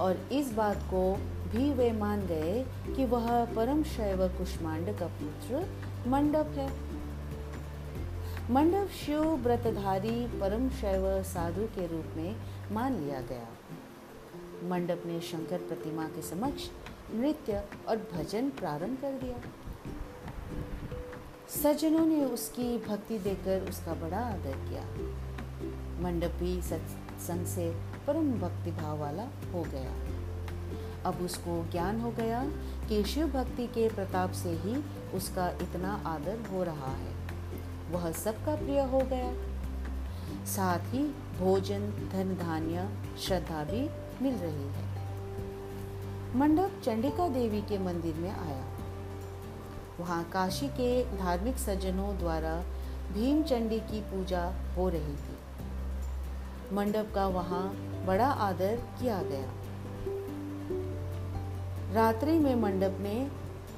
और 0.00 0.16
इस 0.32 0.52
बात 0.52 0.76
को 0.76 1.14
भी 1.52 1.72
वे 1.72 1.92
मान 1.92 2.20
गए 2.26 2.66
कि 2.96 3.04
वह 3.04 3.44
परम 3.44 3.82
शैव 3.82 4.28
कुष्मांड 4.28 4.98
का 4.98 5.06
पुत्र 5.06 5.66
मंडप 6.06 6.46
है। 6.56 6.68
मंडप 8.50 8.88
शिव 8.88 9.22
व्रतधारी 9.22 10.26
परम 10.26 10.68
शैव 10.70 11.22
साधु 11.22 11.62
के 11.62 11.86
रूप 11.86 12.16
में 12.16 12.36
मान 12.72 12.94
लिया 12.94 13.20
गया। 13.20 13.48
मंडप 14.68 15.02
ने 15.06 15.20
शंकर 15.20 15.58
प्रतिमा 15.58 16.04
के 16.04 16.22
समक्ष 16.22 16.68
नृत्य 17.14 17.62
और 17.88 17.96
भजन 17.96 18.50
प्रारंभ 18.50 18.98
कर 19.02 19.12
दिया। 19.12 19.36
सज्जनों 21.50 22.06
ने 22.06 22.24
उसकी 22.24 22.78
भक्ति 22.78 23.18
देकर 23.18 23.68
उसका 23.70 23.94
बड़ा 23.94 24.18
आदर 24.18 24.52
किया। 24.52 24.82
मंडपी 26.02 26.62
सत्संग 26.62 27.46
से 27.46 27.76
परम 28.06 28.32
भक्ति 28.32 28.70
भाव 28.70 28.98
वाला 28.98 29.22
हो 29.22 29.62
गया। 29.62 29.94
अब 31.08 31.18
उसको 31.22 31.70
ज्ञान 31.70 32.00
हो 32.00 32.10
गया 32.10 32.44
कि 32.88 33.04
शिव 33.04 33.26
भक्ति 33.26 33.66
के 33.66 33.88
प्रताप 33.88 34.32
से 34.32 34.48
ही 34.48 34.84
उसका 35.14 35.50
इतना 35.50 36.02
आदर 36.06 36.38
हो 36.52 36.62
रहा 36.62 36.90
है। 36.90 37.14
वह 37.92 38.12
सबका 38.12 38.56
प्रिय 38.56 38.80
हो 38.80 39.00
गया। 39.00 39.34
साथ 40.46 40.94
ही 40.94 41.04
भोजन 41.38 42.10
धन 42.12 42.36
धान्य 42.40 42.88
श्रद्धा 43.20 43.64
भी 43.64 43.88
मिल 44.24 44.34
रही 44.34 44.68
है। 44.68 44.90
मंडप 46.36 46.82
चंडिका 46.84 47.28
देवी 47.28 47.62
के 47.62 47.78
मंदिर 47.78 48.14
में 48.14 48.30
आया। 48.30 48.69
वहाँ 50.00 50.24
काशी 50.24 50.68
के 50.68 51.18
धार्मिक 51.18 51.56
सज्जनों 51.56 52.18
द्वारा 52.18 52.56
भीम 53.12 53.42
चंडी 53.42 53.80
की 53.80 54.00
पूजा 54.00 54.52
हो 54.76 54.88
रही 54.88 55.16
थी। 55.16 55.36
मंडप 56.72 57.12
का 57.14 57.26
वहाँ 57.26 57.62
बड़ा 58.06 58.26
आदर 58.26 58.76
किया 58.76 59.22
गया। 59.22 59.48
रात्रि 61.92 62.38
में 62.38 62.54
मंडप 62.54 62.98
ने 63.00 63.30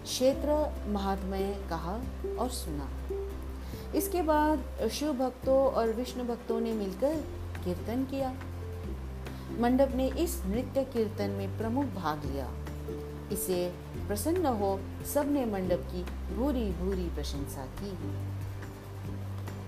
क्षेत्र 0.04 0.72
महात्मय 0.88 1.66
कहा 1.70 2.00
और 2.38 2.48
सुना। 2.50 2.88
इसके 3.94 4.22
बाद 4.22 4.88
शिव 4.92 5.12
भक्तों 5.12 5.58
और 5.72 5.92
विष्णु 5.92 6.24
भक्तों 6.24 6.60
ने 6.60 6.72
मिलकर 6.72 7.14
कीर्तन 7.64 8.04
किया। 8.04 8.34
मंडप 9.60 9.92
ने 9.94 10.08
इस 10.08 10.42
नृत्य 10.46 10.84
कीर्तन 10.84 11.30
में 11.30 11.58
प्रमुख 11.58 11.84
भाग 11.84 12.24
लिया। 12.24 12.50
इसे 13.32 13.74
प्रसन्न 14.06 14.46
हो 14.46 14.80
सबने 15.14 15.44
मंडप 15.44 15.88
की 15.92 16.02
भूरी 16.34 16.70
भूरी 16.72 17.08
प्रशंसा 17.08 17.66
की। 17.80 17.92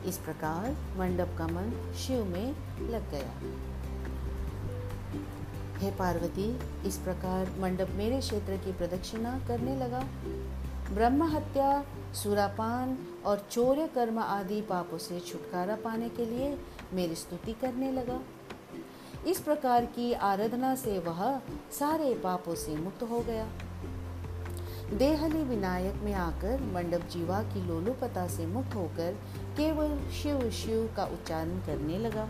इस 0.08 0.18
प्रकार 0.18 0.70
मंडप 0.98 1.34
का 1.38 1.46
मन 1.46 1.94
शिव 1.98 2.24
में 2.24 2.54
लग 2.90 3.10
गया। 3.10 3.30
हे 5.78 5.90
पार्वती, 5.90 6.60
इस 6.88 6.96
प्रकार 6.98 7.50
मंडप 7.58 7.88
मेरे 7.90 8.20
क्षेत्र 8.20 8.56
की 8.56 8.72
प्रदक्षिणा 8.72 9.38
करने 9.48 9.76
लगा। 9.76 10.04
ब्रह्म 10.90 11.22
हत्या, 11.22 11.84
सुरापान 12.14 12.98
और 13.26 13.46
चौर्य 13.50 13.86
कर्म 13.86 14.18
आदि 14.18 14.60
पापों 14.60 14.98
से 14.98 15.20
छुटकारा 15.20 15.76
पाने 15.76 16.08
के 16.08 16.26
लिए 16.26 16.58
मेरी 16.92 17.14
स्तुति 17.14 17.52
करने 17.52 17.92
लगा। 17.92 18.20
इस 19.26 19.38
प्रकार 19.40 19.84
की 19.84 20.12
आराधना 20.12 20.74
से 20.74 20.98
वह 20.98 21.38
सारे 21.78 22.14
पापों 22.14 22.54
से 22.54 22.76
मुक्त 22.76 23.02
हो 23.02 23.20
गया। 23.20 23.46
देहली 24.94 25.42
विनायक 25.42 25.94
में 25.94 26.14
आकर 26.14 26.60
मंडप 26.74 27.08
जीवा 27.10 27.42
की 27.42 27.66
लोलुपता 27.66 28.26
से 28.28 28.46
मुक्त 28.46 28.74
होकर 28.74 29.12
केवल 29.56 29.98
शिव 30.10 30.50
शिव 30.50 30.90
का 30.96 31.04
उच्चारण 31.04 31.58
करने 31.58 31.98
लगा। 31.98 32.28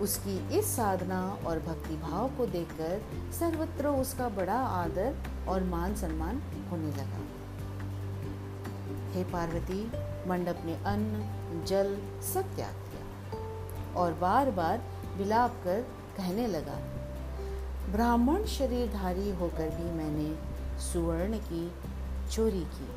उसकी 0.00 0.58
इस 0.58 0.76
साधना 0.76 1.38
और 1.46 1.58
भक्ति 1.58 1.96
भाव 1.96 2.28
को 2.28 2.46
देखकर 2.46 3.02
सर्वत्र 3.32 3.88
उसका 3.88 4.28
बड़ा 4.28 4.58
आदर 4.58 5.16
और 5.48 5.64
मान 5.64 5.94
सम्मान 5.94 6.42
होने 6.70 6.90
लगा। 6.90 7.22
हे 9.12 9.24
पार्वती, 9.24 9.82
मंडप 10.28 10.62
ने 10.64 10.74
अन्न, 10.84 11.64
जल 11.66 11.96
सब 12.34 12.54
त्याग 12.56 12.74
किया 12.74 13.94
और 13.94 14.12
बार 14.12 14.50
बार 14.50 14.82
विलाप 15.16 15.60
कर 15.64 15.80
कहने 16.16 16.46
लगा, 16.46 16.78
ब्राह्मण 17.92 18.44
शरीरधारी 18.44 19.30
होकर 19.30 19.68
भी 19.68 19.90
मैंने 19.92 20.28
सुवर्ण 20.80 21.38
की, 21.38 21.72
चोरी 22.30 22.64
की। 22.74 22.88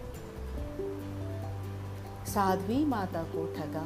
साध्वी 2.32 2.86
माता 2.86 3.24
को 3.24 3.46
ठगा, 3.56 3.86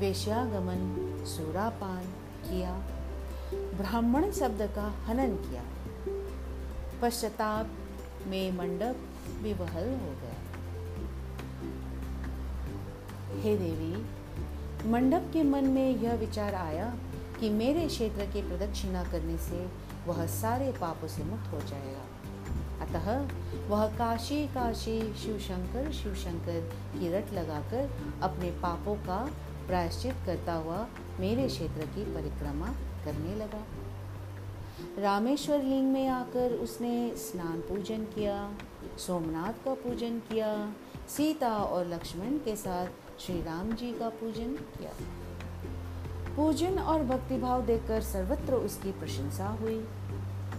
वेश्यागमन 0.00 0.82
सुरापान 1.26 2.04
किया, 2.44 2.72
ब्राह्मण 3.76 4.30
शब्द 4.30 4.62
का 4.74 4.86
हनन 5.06 5.34
किया। 5.36 5.62
पश्चाताप 7.02 7.70
में 8.26 8.52
मंडप 8.52 8.96
विवहल 9.42 9.88
हो 9.94 10.12
गया। 10.20 10.36
हे 13.42 13.56
देवी, 13.56 13.94
मंडप 14.90 15.30
के 15.32 15.42
मन 15.42 15.64
में 15.64 15.96
यह 15.96 16.14
विचार 16.14 16.54
आया 16.54 16.94
कि 17.40 17.50
मेरे 17.50 17.86
क्षेत्र 17.86 18.24
की 18.24 18.42
प्रदक्षिणा 18.42 19.04
करने 19.04 19.38
से 19.38 19.66
वह 20.06 20.26
सारे 20.26 20.72
पापों 20.72 21.08
से 21.08 21.24
मुक्त 21.24 21.52
हो 21.52 21.60
जाएगा। 21.60 22.04
अतः 22.80 23.28
वह 23.68 23.86
काशी 23.86 24.46
काशी 24.46 25.14
शिव 25.14 25.38
शंकर 25.38 25.92
शिव 25.92 26.14
शंकर 26.14 26.60
की 26.98 27.12
रट 27.12 27.32
लगाकर 27.32 27.90
अपने 28.22 28.50
पापों 28.50 28.94
का 28.94 29.30
प्रायश्चित 29.66 30.14
करता 30.26 30.52
हुआ 30.52 30.86
मेरे 31.20 31.48
क्षेत्र 31.48 31.86
की 31.86 32.04
परिक्रमा 32.14 32.66
करने 33.04 33.34
लगा। 33.34 33.64
रामेश्वर 34.98 35.62
लिंग 35.62 35.92
में 35.92 36.08
आकर 36.08 36.52
उसने 36.52 37.16
स्नान 37.16 37.60
पूजन 37.60 38.04
किया, 38.04 38.52
सोमनाथ 38.98 39.64
का 39.64 39.74
पूजन 39.74 40.18
किया, 40.18 40.72
सीता 41.08 41.56
और 41.56 41.86
लक्ष्मण 41.86 42.38
के 42.38 42.56
साथ 42.56 42.86
श्री 43.20 43.42
राम 43.42 43.72
जी 43.72 43.92
का 43.92 44.08
पूजन 44.08 44.52
किया। 44.52 44.90
पूजन 46.36 46.78
और 46.78 47.02
भक्तिभाव 47.02 47.66
देखकर 47.66 48.00
सर्वत्र 48.00 48.54
उसकी 48.54 48.92
प्रशंसा 48.92 49.46
हुई। 49.46 49.88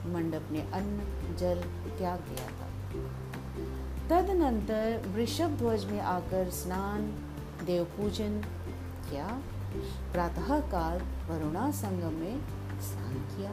मंडप 0.06 0.44
ने 0.52 0.62
अन्न, 0.62 1.02
जल 1.36 1.62
त्याग 1.98 2.20
दिया 2.20 2.48
था। 2.48 2.68
तदनंतर 4.10 5.04
वृषभ 5.08 5.48
ध्वज 5.48 5.86
में 5.86 6.02
आकर 6.02 6.50
स्नान 6.50 7.02
देव 7.66 7.84
पूजन 7.84 8.42
किया। 9.10 9.40
प्रातः 10.14 10.60
काल 10.60 10.98
वरुणा 11.00 11.72
संगम 11.72 12.14
में 12.14 12.42
स्नान 12.82 13.14
किया। 13.14 13.52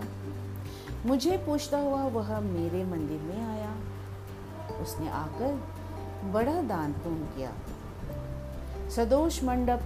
मुझे 1.07 1.37
पूछता 1.37 1.79
हुआ 1.79 2.03
वह 2.03 2.41
मेरे 2.41 2.85
मंदिर 2.85 3.21
में 3.21 3.47
आया। 3.47 3.77
उसने 4.83 5.09
आकर 5.09 5.63
बड़ा 6.31 6.63
दान 6.63 6.93
पुण्य 6.93 7.29
किया। 7.37 7.53
सदोष 8.91 9.45
मंडप 9.45 9.81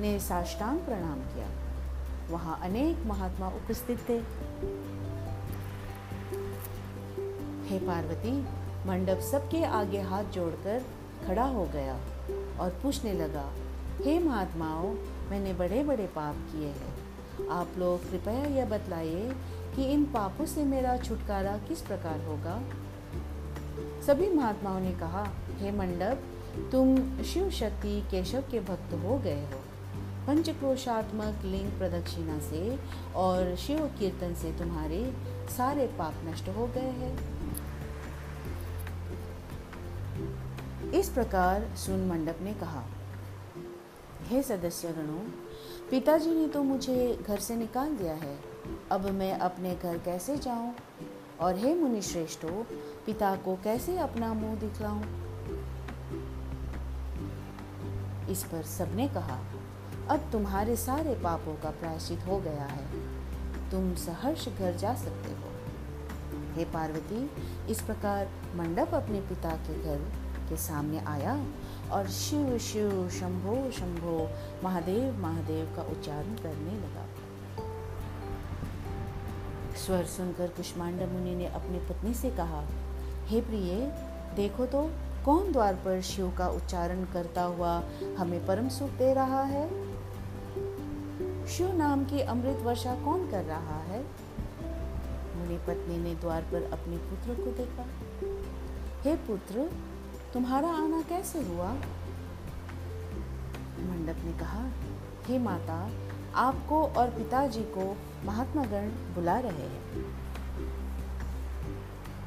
ने 0.00 0.20
साष्टांग 0.20 0.78
प्रणाम 0.78 1.20
किया। 1.20 1.63
वहाँ 2.30 2.58
अनेक 2.62 3.06
महात्मा 3.06 3.48
उपस्थित 3.48 3.98
थे। 4.08 4.18
हे 7.68 7.78
पार्वती, 7.78 8.32
मंडप 8.86 9.20
सबके 9.20 9.64
आगे 9.64 10.00
हाथ 10.00 10.24
जोड़कर 10.24 10.84
खड़ा 11.26 11.44
हो 11.44 11.64
गया 11.64 11.94
और 12.60 12.78
पूछने 12.82 13.12
लगा, 13.12 13.44
हे 14.04 14.18
महात्माओं, 14.18 14.94
मैंने 15.30 15.52
बड़े 15.52 15.82
बड़े 15.84 16.06
पाप 16.06 16.36
किए 16.52 16.68
हैं। 16.68 17.48
आप 17.48 17.78
लोग 17.78 18.10
कृपया 18.10 18.44
यह 18.46 18.66
बतलाइए 18.66 19.32
कि 19.76 19.84
इन 19.84 20.04
पापों 20.04 20.46
से 20.46 20.64
मेरा 20.64 20.96
छुटकारा 20.96 21.56
किस 21.58 21.80
प्रकार 21.80 22.24
होगा? 22.24 22.60
सभी 24.06 24.30
महात्माओं 24.30 24.80
ने 24.80 24.92
कहा, 24.92 25.26
हे 25.58 25.70
मंडप, 25.70 26.24
तुम 26.72 27.22
शिव 27.22 27.50
शक्ति 27.50 28.00
केशव 28.10 28.44
के 28.50 28.60
भक्त 28.60 28.94
हो 28.94 29.18
गए 29.18 29.42
हो। 29.44 29.63
पंचक्रोशात्मक 30.26 31.42
लिंग 31.44 31.70
प्रदक्षिणा 31.78 32.38
से 32.38 32.78
और 33.14 33.56
शिव 33.56 33.86
कीर्तन 33.86 34.34
से 34.34 34.52
तुम्हारे 34.58 35.14
सारे 35.56 35.86
पाप 35.86 36.14
नष्ट 36.24 36.48
हो 36.48 36.66
गए 36.66 36.90
हैं। 36.90 37.34
इस 40.90 41.08
प्रकार 41.08 41.76
सुन 41.76 42.06
मंडप 42.08 42.38
ने 42.42 42.54
कहा, 42.54 42.84
हे 44.22 44.42
सदस्य 44.42 44.88
गणों, 44.88 45.20
पिताजी 45.90 46.30
ने 46.30 46.48
तो 46.48 46.62
मुझे 46.62 47.24
घर 47.26 47.38
से 47.38 47.56
निकाल 47.56 47.96
दिया 47.96 48.14
है। 48.14 48.38
अब 48.90 49.10
मैं 49.10 49.38
अपने 49.38 49.74
घर 49.74 49.98
कैसे 49.98 50.36
जाऊँ? 50.36 50.74
और 51.40 51.56
हे 51.56 51.74
मुनि 51.74 52.02
श्रेष्ठो 52.02 52.66
पिता 53.06 53.36
को 53.36 53.58
कैसे 53.64 53.98
अपना 53.98 54.34
मुँह 54.34 54.54
दिखलाऊं? 54.54 55.02
इस 58.28 58.44
पर 58.44 58.62
सबने 58.62 59.08
कहा 59.08 59.38
अब 60.10 60.28
तुम्हारे 60.32 60.76
सारे 60.76 61.14
पापों 61.14 61.54
का 61.54 61.70
प्रायश्चित 61.70 62.20
हो 62.26 62.38
गया 62.38 62.64
है। 62.64 62.84
तुम 63.70 63.94
सहर्ष 63.94 64.48
घर 64.48 64.76
जा 64.76 64.94
सकते 64.94 65.32
हो। 65.32 65.50
हे 66.54 66.64
पार्वती, 66.64 67.30
इस 67.68 67.82
प्रकार 67.82 68.28
मंडप 68.54 68.94
अपने 68.94 69.20
पिता 69.20 69.50
के 69.50 69.82
घर 69.82 69.98
के 70.48 70.56
सामने 70.56 70.98
आया 70.98 71.46
और 71.90 72.08
शिव 72.08 72.58
शिव, 72.58 73.08
शंभो 73.08 73.70
शंभो, 73.70 74.30
महादेव 74.64 75.18
महादेव 75.18 75.76
का 75.76 75.82
उच्चारण 75.82 76.34
करने 76.34 76.72
लगा। 76.72 77.06
स्वर 79.76 80.04
सुनकर 80.04 80.48
कुष्मांडा 80.48 81.06
मुनि 81.06 81.34
ने 81.34 81.46
अपनी 81.46 81.78
पत्नी 81.78 82.14
से 82.14 82.30
कहा, 82.30 82.64
हे 83.24 83.40
प्रिय, 83.40 83.74
देखो 84.36 84.66
तो 84.66 84.90
कौन 85.24 85.52
द्वार 85.52 85.74
पर 85.74 86.00
शिव 86.00 86.34
का 86.38 86.48
उच्चारण 86.48 87.04
करता 87.04 87.42
हुआ 87.42 87.82
हमें 88.18 88.46
परम 88.46 88.68
सुख 88.68 88.90
दे 88.90 89.14
रहा 89.14 89.42
है? 89.42 89.93
शिव 91.48 91.76
नाम 91.76 92.04
की 92.04 92.20
अमृत 92.20 92.56
वर्षा 92.62 92.94
कौन 92.94 93.30
कर 93.30 93.44
रहा 93.44 93.78
है? 93.78 94.02
मुनि 95.36 95.56
पत्नी 95.56 95.98
ने 95.98 96.14
द्वार 96.14 96.42
पर 96.42 96.70
अपने 96.72 96.96
पुत्र 96.96 97.34
को 97.34 97.52
देखा। 97.52 97.86
हे 99.02 99.16
पुत्र, 99.16 99.70
तुम्हारा 100.32 100.68
आना 100.68 101.02
कैसे 101.02 101.42
हुआ? 101.42 101.72
मंडप 103.80 104.24
ने 104.24 104.38
कहा, 104.38 104.68
हे 105.26 105.38
माता, 105.38 105.90
आपको 106.34 106.86
और 106.86 107.10
पिताजी 107.10 107.62
को 107.62 107.96
महात्मा 108.24 108.64
गण 108.64 108.88
बुला 108.88 109.38
रहे 109.38 109.66
हैं। 109.68 110.04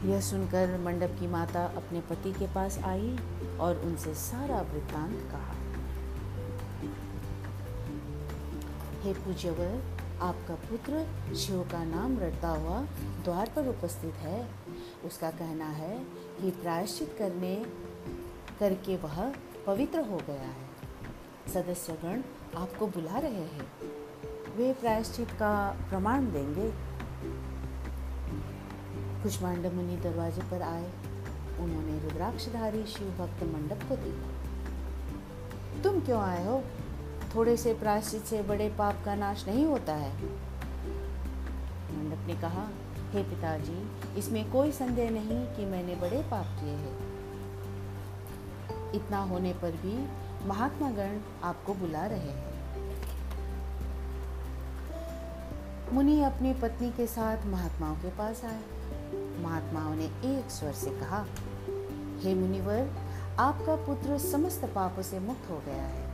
यह 0.06 0.22
सुनकर 0.22 0.80
मंडप 0.80 1.18
की 1.20 1.28
माता 1.28 1.66
अपने 1.66 2.02
पति 2.02 2.34
के 2.34 2.48
पास 2.48 2.80
आई 2.80 3.18
और 3.60 3.82
उनसे 3.86 4.14
सारा 4.14 4.62
वृत्तांत 4.62 5.30
कहा। 5.32 5.57
हे 8.98 9.14
पूज्यवर, 9.14 9.98
आपका 10.22 10.56
पुत्र 10.56 11.08
शिव 11.36 11.62
का 11.62 11.84
नाम 11.84 12.20
रटता 12.20 12.50
हुआ 12.50 12.82
द्वार 13.24 13.52
पर 13.56 13.68
उपस्थित 13.68 14.14
है। 14.14 14.48
उसका 15.06 15.32
कहना 15.32 15.66
है 15.66 16.00
कि 16.42 16.52
प्रायश्चित 16.52 17.16
करने, 17.20 17.66
करके 18.60 18.98
वह 18.98 19.34
पवित्र 19.68 20.00
हो 20.00 20.18
गया 20.18 20.42
है। 20.42 20.68
सदस्यगण 21.54 22.22
आपको 22.58 22.88
बुला 22.88 23.18
रहे 23.18 23.32
हैं। 23.32 23.68
वे 24.56 24.74
प्रायश्चित 24.74 25.32
का 25.32 25.78
प्रमाण 25.90 26.32
देंगे। 26.32 26.72
कुष्मांड 29.24 29.66
मुनि 29.66 29.98
दरवाजे 29.98 30.42
पर 30.42 30.62
आए। 30.62 30.92
उन्होंने 31.60 32.00
रुद्राक्षधारी 32.00 32.86
शिव 32.86 33.08
भक्त 33.08 33.44
मंडप 33.44 33.84
को 33.90 33.96
देखा। 33.96 34.38
तुम 35.82 36.00
क्यों 36.00 36.22
आए 36.22 36.46
हो? 36.46 36.64
थोड़े 37.36 37.58
से 37.58 37.74
प्रायश्चित 37.74 38.24
से 38.24 38.42
बड़े 38.42 38.70
पाप 38.70 39.02
का 39.06 39.16
नाश 39.16 39.48
नहीं 39.48 39.66
होता 39.66 39.94
है। 39.94 40.12
मंडप 41.98 42.28
ने 42.28 42.36
कहा, 42.36 42.70
हे 43.12 43.24
पिताजी, 43.24 43.92
इसमें 44.18 44.52
कोई 44.52 44.72
संदेह 44.72 45.10
नहीं 45.10 45.56
कि 45.56 45.66
मैंने 45.66 45.96
बड़े 45.96 46.22
पाप 46.32 46.46
किए 46.60 46.74
हैं। 46.74 47.08
इतना 48.94 49.18
होने 49.18 49.54
पर 49.54 49.72
भी 49.72 50.08
महात्मा 50.48 50.92
गण 50.92 51.20
आपको 51.44 51.74
बुला 51.74 52.06
रहे 52.06 52.20
हैं। 52.20 52.48
मुनि 55.94 56.24
अपनी 56.24 56.54
पत्नी 56.54 56.92
के 56.92 57.08
साथ 57.08 57.46
महात्माओं 57.46 57.96
के 57.96 58.10
पास 58.10 58.46
आए। 58.46 58.62
महात्माओं 59.44 59.96
ने 59.96 60.06
एक 60.06 60.52
स्वर 60.52 60.72
से 60.72 60.90
कहा, 60.90 61.26
हे 62.24 62.36
मुनिवर, 62.36 62.90
आपका 63.40 63.76
पुत्र 63.76 64.18
समस्त 64.18 64.66
पापों 64.66 65.02
से 65.02 65.20
मुक्त 65.20 65.50
हो 65.50 65.62
गया 65.66 65.84
है। 65.84 66.07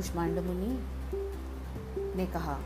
कुष्मांड 0.00 0.38
मुनि 0.38 0.84
ने 2.16 2.26
कहा, 2.26 2.58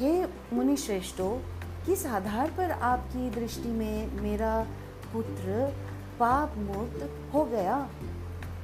हे 0.00 0.26
मुनि 0.26 0.76
श्रेष्ठो 0.76 1.42
किस 1.86 2.06
आधार 2.06 2.50
पर 2.50 2.70
आपकी 2.70 3.30
दृष्टि 3.30 3.68
में 3.68 4.20
मेरा 4.20 4.66
पुत्र 5.12 5.72
पाप 6.20 6.54
मुक्त 6.56 7.10
हो 7.34 7.44
गया? 7.44 7.90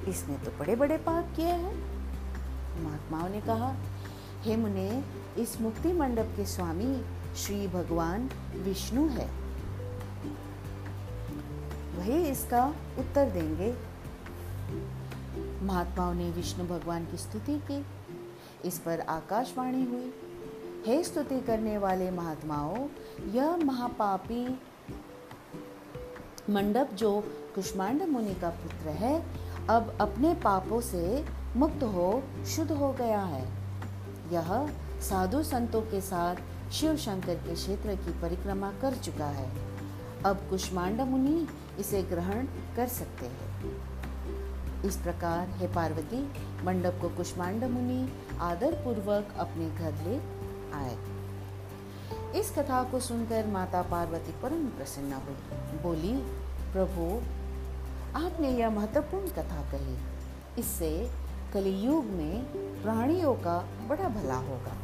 इसने 0.09 0.38
तो 0.38 0.50
बड़े 0.50 0.76
बड़े 0.76 0.97
पाप 0.97 1.32
किए 1.37 1.47
हैं। 1.47 1.75
महात्माओं 2.85 3.28
ने 3.28 3.40
कहा, 3.40 3.75
हे 4.42 4.56
मुने, 4.56 5.04
इस 5.38 5.61
मुक्ति 5.61 5.92
मंडप 5.92 6.35
के 6.37 6.47
स्वामी 6.47 7.04
श्री 7.37 7.68
भगवान 7.68 8.30
विष्णु 8.54 9.09
है। 9.09 9.30
वही 11.99 12.23
इसका 12.23 12.75
उत्तर 12.99 13.30
देंगे। 13.30 13.90
महात्माओं 15.62 16.14
ने 16.14 16.31
विष्णु 16.31 16.67
भगवान 16.67 17.05
की 17.05 17.17
स्तुति 17.17 17.62
की। 17.71 17.87
इस 18.64 18.79
पर 18.79 19.00
आकाशवाणी 19.00 19.85
हुई। 19.85 20.14
हे 20.87 21.05
स्तुति 21.05 21.40
करने 21.40 21.79
वाले 21.79 22.11
महात्माओं, 22.11 22.88
यह 23.31 23.57
महापापी 23.57 24.61
मंडप 26.50 26.90
जो 26.95 27.21
कुष्मांड 27.55 28.02
मुनि 28.02 28.35
का 28.35 28.50
पुत्र 28.50 28.88
है, 28.88 29.26
अब 29.71 29.99
अपने 30.00 30.35
पापों 30.35 30.81
से 30.81 31.26
मुक्त 31.57 31.83
हो, 31.83 32.23
शुद्ध 32.47 32.73
हो 32.73 32.93
गया 32.93 33.21
है। 33.21 33.49
यह 34.33 34.75
साधु 35.00 35.43
संतों 35.43 35.83
के 35.83 36.00
साथ 36.00 36.37
शिव 36.73 36.97
शंकर 36.97 37.35
के 37.35 37.55
क्षेत्र 37.55 37.95
की 37.95 38.21
परिक्रमा 38.23 38.73
कर 38.81 38.95
चुका 38.95 39.26
है। 39.26 39.50
अब 40.26 40.37
कुष्मांड 40.50 41.00
मुनि 41.00 41.49
इसे 41.79 42.03
ग्रहण 42.03 42.46
कर 42.77 42.87
सकते 42.87 43.27
हैं। 43.27 43.89
इस 44.85 44.97
प्रकार 44.97 45.49
हे 45.49 45.66
पार्वती, 45.66 46.33
मंडप 46.64 46.99
को 47.03 47.09
कुष्मांड 47.09 47.64
मुनि 47.64 48.12
आदर 48.40 48.73
पूर्वक 48.73 49.29
अपने 49.38 49.71
घर 49.71 49.93
ले 49.93 50.16
आए। 50.73 50.97
इस 52.40 52.51
कथा 52.51 52.83
को 52.83 53.01
सुनकर 53.01 53.47
माता 53.47 53.83
पार्वती 53.83 54.33
परम 54.43 54.66
प्रसन्न 54.66 55.12
हुई। 55.12 55.79
बोली, 55.83 56.12
प्रभु, 56.73 57.23
आपने 58.25 58.51
यह 58.51 58.71
महत्वपूर्ण 58.71 59.29
कथा 59.29 59.71
कही। 59.73 59.99
इससे 60.59 61.11
कलयुग 61.55 62.05
में 62.05 62.45
प्राणियों 62.83 63.35
का 63.35 63.69
बड़ा 63.88 64.09
भला 64.09 64.37
होगा। 64.37 64.77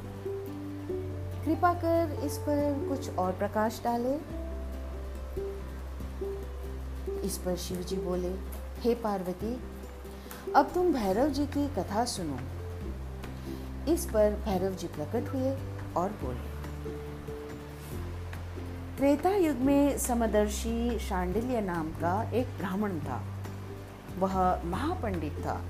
कृपा 1.44 1.74
कर 1.74 2.20
इस 2.24 2.38
पर 2.38 2.86
कुछ 2.88 3.16
और 3.16 3.32
प्रकाश 3.32 3.80
डाले। 3.84 4.14
इस 7.20 7.38
पर 7.38 7.56
शिव 7.56 7.80
जी 7.80 7.96
बोले, 7.96 8.34
हे 8.80 8.94
पार्वती 8.94 9.75
अब 10.56 10.70
तुम 10.74 10.92
भैरव 10.92 11.28
जी 11.28 11.46
की 11.46 11.68
कथा 11.68 12.04
सुनो। 12.04 12.36
इस 13.92 14.04
पर 14.04 14.42
भैरव 14.44 14.74
जी 14.74 14.86
प्रकट 14.86 15.28
हुए 15.28 15.50
और 15.96 16.10
बोले, 16.10 16.56
त्रेता 18.96 19.30
युग 19.30 19.56
में 19.56 19.98
समदर्शी 19.98 20.98
शांडिल्य 20.98 21.60
नाम 21.60 21.88
का 21.88 22.30
एक 22.30 22.46
ब्राह्मण 22.46 22.98
था। 22.98 23.22
वह 24.18 24.62
महापंडित 24.64 25.32
था। 25.32 25.60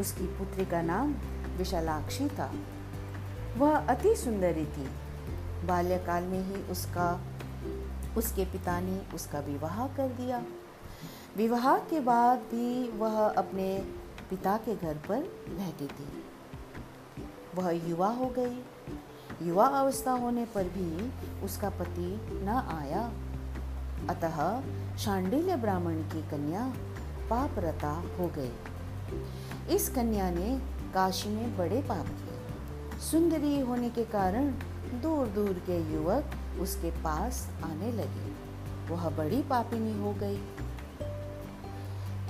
उसकी 0.00 0.26
पुत्री 0.26 0.64
का 0.64 0.82
नाम 0.82 1.14
विशालाक्षी 1.56 2.28
था। 2.28 2.52
वह 3.56 3.76
अति 3.76 4.16
सुंदरी 4.16 4.64
थी। 4.66 4.88
बाल्यकाल 5.66 6.22
में 6.22 6.42
ही 6.46 6.62
उसका, 6.62 7.20
उसके 8.16 8.44
पिता 8.44 8.80
ने 8.80 9.02
उसका 9.14 9.40
विवाह 9.40 9.86
कर 9.86 10.08
दिया। 10.08 10.42
विवाह 11.36 11.78
के 11.78 12.00
बाद 12.00 12.38
भी 12.38 12.90
वह 12.90 13.28
अपने 13.28 13.99
पिता 14.30 14.56
के 14.56 14.76
घर 14.76 14.94
पर 14.94 15.46
रहती 15.48 15.86
थी। 15.86 16.24
वह 17.54 17.88
युवा 17.88 18.08
हो 18.08 18.26
गई। 18.26 18.64
युवा 19.42 19.66
अवस्था 19.66 20.12
होने 20.12 20.44
पर 20.44 20.64
भी 20.64 21.12
उसका 21.44 21.70
पति 21.70 22.20
न 22.32 22.48
आया। 22.48 23.12
अतः 24.10 24.62
शांडिल्य 24.96 25.56
ब्राह्मण 25.56 25.94
की 25.94 26.22
कन्या 26.22 26.72
पापरता 27.30 27.90
हो 27.90 28.32
गई। 28.38 28.52
इस 29.74 29.88
कन्या 29.88 30.30
ने 30.30 30.60
काशी 30.94 31.28
में 31.28 31.56
बड़े 31.56 31.82
पाप 31.82 32.06
किए। 32.06 32.40
सुंदरी 32.98 33.60
होने 33.60 33.90
के 33.90 34.04
कारण 34.04 34.50
दूर 35.02 35.26
दूर 35.26 35.52
के 35.52 35.92
युवक 35.92 36.24
उसके 36.60 36.90
पास 36.90 37.50
आने 37.64 37.92
लगे। 37.92 38.30
वह 38.94 39.10
बड़ी 39.10 39.42
पापिनी 39.42 40.02
हो 40.02 40.12
गई। 40.12 40.38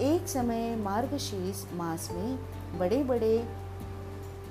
एक 0.00 0.28
समय 0.28 0.76
मार्गशीर्ष 0.76 1.64
मास 1.74 2.08
में 2.12 2.38
बड़े 2.78 3.04
बड़े 3.04 3.38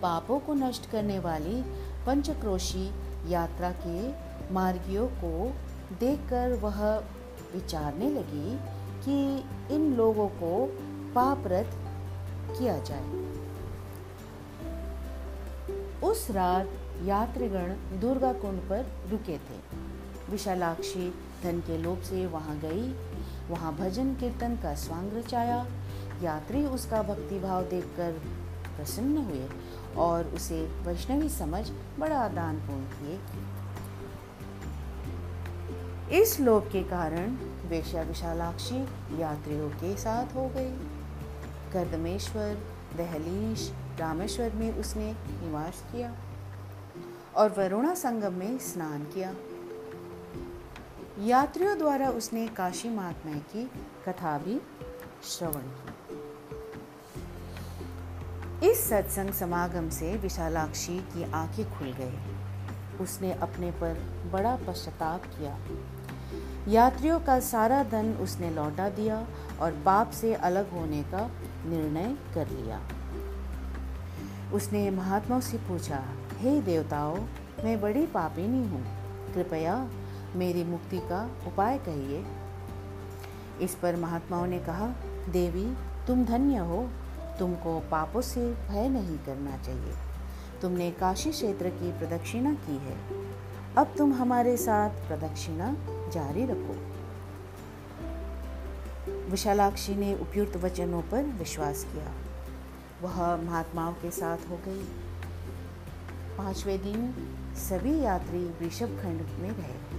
पापों 0.02 0.40
को 0.40 0.54
नष्ट 0.54 0.90
करने 0.92 1.20
वाली 1.20 1.62
पंचक्रोशी 2.06 2.92
यात्रा 3.28 3.72
के 3.72 4.10
मार्गियों 4.54 5.08
को 5.08 5.54
देखकर 6.00 6.54
वह 6.54 6.98
विचारने 7.54 8.10
लगी 8.10 8.60
कि 9.06 9.46
इन 9.76 9.94
लोगों 9.96 10.28
को 10.28 10.66
पापरत 11.16 11.72
किया 12.58 12.78
जाए। 12.78 13.10
उस 16.02 16.32
रात 16.32 16.70
यात्रीगण 17.04 18.00
दुर्गा 18.00 18.34
कुंड 18.34 18.60
पर 18.60 18.86
रुके 19.10 19.38
थे। 19.38 19.60
विशालाक्षी 20.30 21.14
धन 21.44 21.60
के 21.60 21.78
लोभ 21.78 22.02
से 22.02 22.26
वहाँ 22.26 22.60
गई। 22.60 22.94
वहाँ 23.50 23.74
भजन 23.76 24.14
कीर्तन 24.16 24.56
का 24.56 24.74
स्वांग 24.76 25.14
रचाया 25.14 25.66
यात्री 26.22 26.66
उसका 26.66 27.02
भक्तिभाव 27.04 27.64
देखकर 27.64 28.12
प्रसन्न 28.76 29.18
हुए 29.18 29.46
और 29.98 30.26
उसे 30.26 30.60
वैष्णवी 30.82 31.30
समझ 31.30 31.70
बड़ा 32.00 32.28
दान 32.28 32.56
पूर्ण 32.58 32.84
किए। 32.94 33.18
इस 36.22 36.40
लोभ 36.40 36.70
के 36.72 36.84
कारण 36.84 37.36
वेश्या 37.70 38.02
विशालाक्षी 38.02 38.80
यात्रियों 39.22 39.70
के 39.70 39.98
साथ 39.98 40.36
हो 40.36 40.48
गई। 40.48 40.72
कर्दमेश्वर, 41.74 42.58
दहलीश, 42.98 43.72
रामेश्वर 44.00 44.50
में 44.54 44.72
उसने 44.78 45.12
निवास 45.14 45.84
किया 45.92 46.10
और 47.36 47.50
वरुणा 47.58 47.94
संगम 47.96 48.34
में 48.34 48.58
स्नान 48.60 49.04
किया। 49.04 49.32
यात्रियों 51.22 51.78
द्वारा 51.78 52.10
उसने 52.10 52.48
काशी 52.48 52.90
महात्मा 52.90 53.34
की 53.34 53.72
कथा 54.08 54.38
भी 54.38 54.62
श्रवण 55.24 55.62
की। 55.62 55.94
इस 58.72 58.90
सत्संग 58.90 59.32
समागम 59.32 59.90
से 59.90 60.18
विशालाक्षी 60.18 61.00
की 61.00 61.32
आँखें 61.32 61.78
खुल 61.78 61.94
गई। 62.00 62.20
उसने 63.04 63.34
अपने 63.34 63.72
पर 63.72 63.94
बड़ा 64.32 64.56
पश्चाताप 64.56 65.26
किया। 65.26 65.58
यात्रियों 66.68 67.20
का 67.20 67.40
सारा 67.40 67.84
धन 67.84 68.14
उसने 68.14 68.50
लौटा 68.50 68.90
दिया 68.90 69.28
और 69.62 69.72
बाप 69.72 70.12
से 70.12 70.34
अलग 70.34 70.72
होने 70.72 71.04
का 71.04 71.32
निर्णय 71.66 72.18
कर 72.36 72.48
लिया। 72.48 72.82
उसने 74.54 74.90
महात्माओं 74.90 75.42
से 75.42 75.58
पूछा, 75.58 76.04
हे 76.38 76.56
hey 76.56 76.66
देवताओं, 76.66 77.16
मैं 77.64 77.82
बड़ी 77.82 78.06
पापिनी 78.06 78.68
हूँ। 78.68 78.84
कृपया 79.34 79.90
मेरी 80.36 80.64
मुक्ति 80.64 81.00
का 81.00 81.32
उपाय 81.48 81.78
कहिए। 81.78 82.26
इस 83.62 83.76
पर 83.76 83.96
महात्माओं 83.96 84.48
ने 84.48 84.60
कहा, 84.60 84.88
देवी, 85.30 85.76
तुम 86.08 86.26
धन्य 86.26 86.58
हो। 86.58 86.90
तुमको 87.40 87.80
पापों 87.80 88.22
से 88.22 88.54
भय 88.54 88.90
नहीं 88.90 89.18
करना 89.18 89.58
चाहिए। 89.58 89.94
तुमने 90.62 90.92
काशी 90.92 91.32
क्षेत्र 91.32 91.70
की 91.70 92.00
प्रदक्षिणा 92.00 92.54
की 92.54 92.78
है। 92.78 92.98
अब 93.78 93.96
तुम 93.98 94.14
हमारे 94.14 94.58
साथ 94.58 94.90
प्रदक्षिणा 94.90 95.76
जारी 96.10 96.46
रखो। 96.46 96.76
विशालाक्षी 99.32 99.96
ने 99.96 100.16
उपयुक्त 100.16 100.58
वचनों 100.58 101.02
पर 101.02 101.24
विश्वास 101.24 101.88
किया। 101.94 102.12
वह 103.02 103.36
महात्माओं 103.38 103.94
के 103.94 104.12
साथ 104.12 104.38
हो 104.50 104.56
गई। 104.56 104.84
पाँचवें 106.38 106.84
दिन 106.84 107.14
सभी 107.56 108.00
यात्री 108.00 108.46
वृषभ 108.46 108.88
खंड 108.88 109.22
में 109.22 109.52
रहे। 109.52 109.99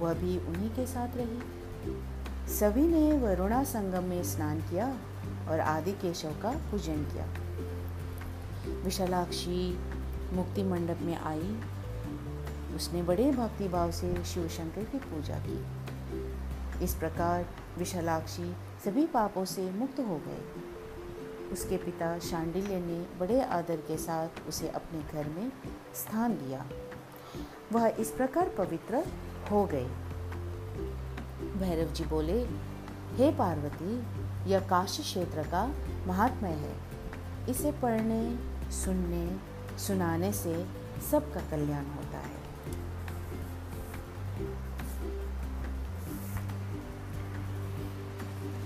वह 0.00 0.14
भी 0.14 0.38
उन्हीं 0.38 0.70
के 0.70 0.86
साथ 0.86 1.08
रही। 1.16 1.38
सभी 2.54 2.82
ने 2.82 3.18
वरुणा 3.18 3.64
संगम 3.64 4.04
में 4.04 4.22
स्नान 4.22 4.60
किया 4.60 4.98
और 5.48 5.60
आदि 5.60 5.92
केशव 5.92 6.30
का 6.42 6.50
पूजन 6.70 7.04
किया। 7.04 7.26
विशालाक्षी 8.84 9.78
मुक्ति 10.32 10.62
मंडप 10.62 10.98
में 11.02 11.16
आई। 11.16 11.60
उसने 12.76 13.02
बड़े 13.02 13.30
भक्ति 13.32 13.68
भाव 13.68 13.90
से 13.90 14.24
शिव 14.24 14.48
शंकर 14.48 14.84
की 14.84 14.98
पूजा 14.98 15.38
की। 15.38 15.64
इस 16.84 16.94
प्रकार 16.94 17.46
विशालाक्षी 17.78 18.56
सभी 18.84 19.06
पापों 19.06 19.44
से 19.44 19.70
मुक्त 19.70 20.00
हो 20.00 20.20
गए। 20.26 20.42
उसके 21.52 21.76
पिता 21.76 22.18
शांडिल्य 22.18 22.76
ने 22.80 23.18
बड़े 23.18 23.40
आदर 23.42 23.76
के 23.76 23.96
साथ 23.96 24.48
उसे 24.48 24.68
अपने 24.68 25.00
घर 25.12 25.28
में 25.28 25.52
स्थान 25.94 26.32
दिया। 26.32 26.66
वह 27.72 27.86
इस 27.98 28.10
प्रकार 28.10 28.48
पवित्र 28.48 29.04
हो 29.50 29.64
गए 29.66 29.86
भैरव 31.56 31.92
जी 31.92 32.04
बोले, 32.04 32.38
हे 33.16 33.30
पार्वती, 33.32 33.94
यह 34.50 34.60
काशी 34.60 35.02
क्षेत्र 35.02 35.42
का 35.42 35.64
महात्मा 36.06 36.48
है। 36.48 36.74
इसे 37.48 37.72
पढ़ने, 37.72 38.20
सुनने, 38.72 39.24
सुनाने 39.78 40.32
से 40.32 40.54
सबका 41.10 41.40
कल्याण 41.40 41.84
होता 41.84 42.18
है। 42.18 42.38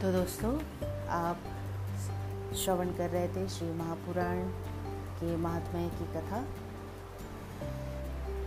तो 0.01 0.13
दोस्तों, 0.13 0.53
आप 1.09 1.41
श्रवण 2.57 2.89
कर 2.89 3.11
रहे 3.11 3.29
थे 3.29 3.49
श्री 3.49 3.73
महापुराण 3.73 4.43
के 5.21 5.37
महात्म्य 5.37 5.89
की 5.89 6.05
कथा। 6.15 6.45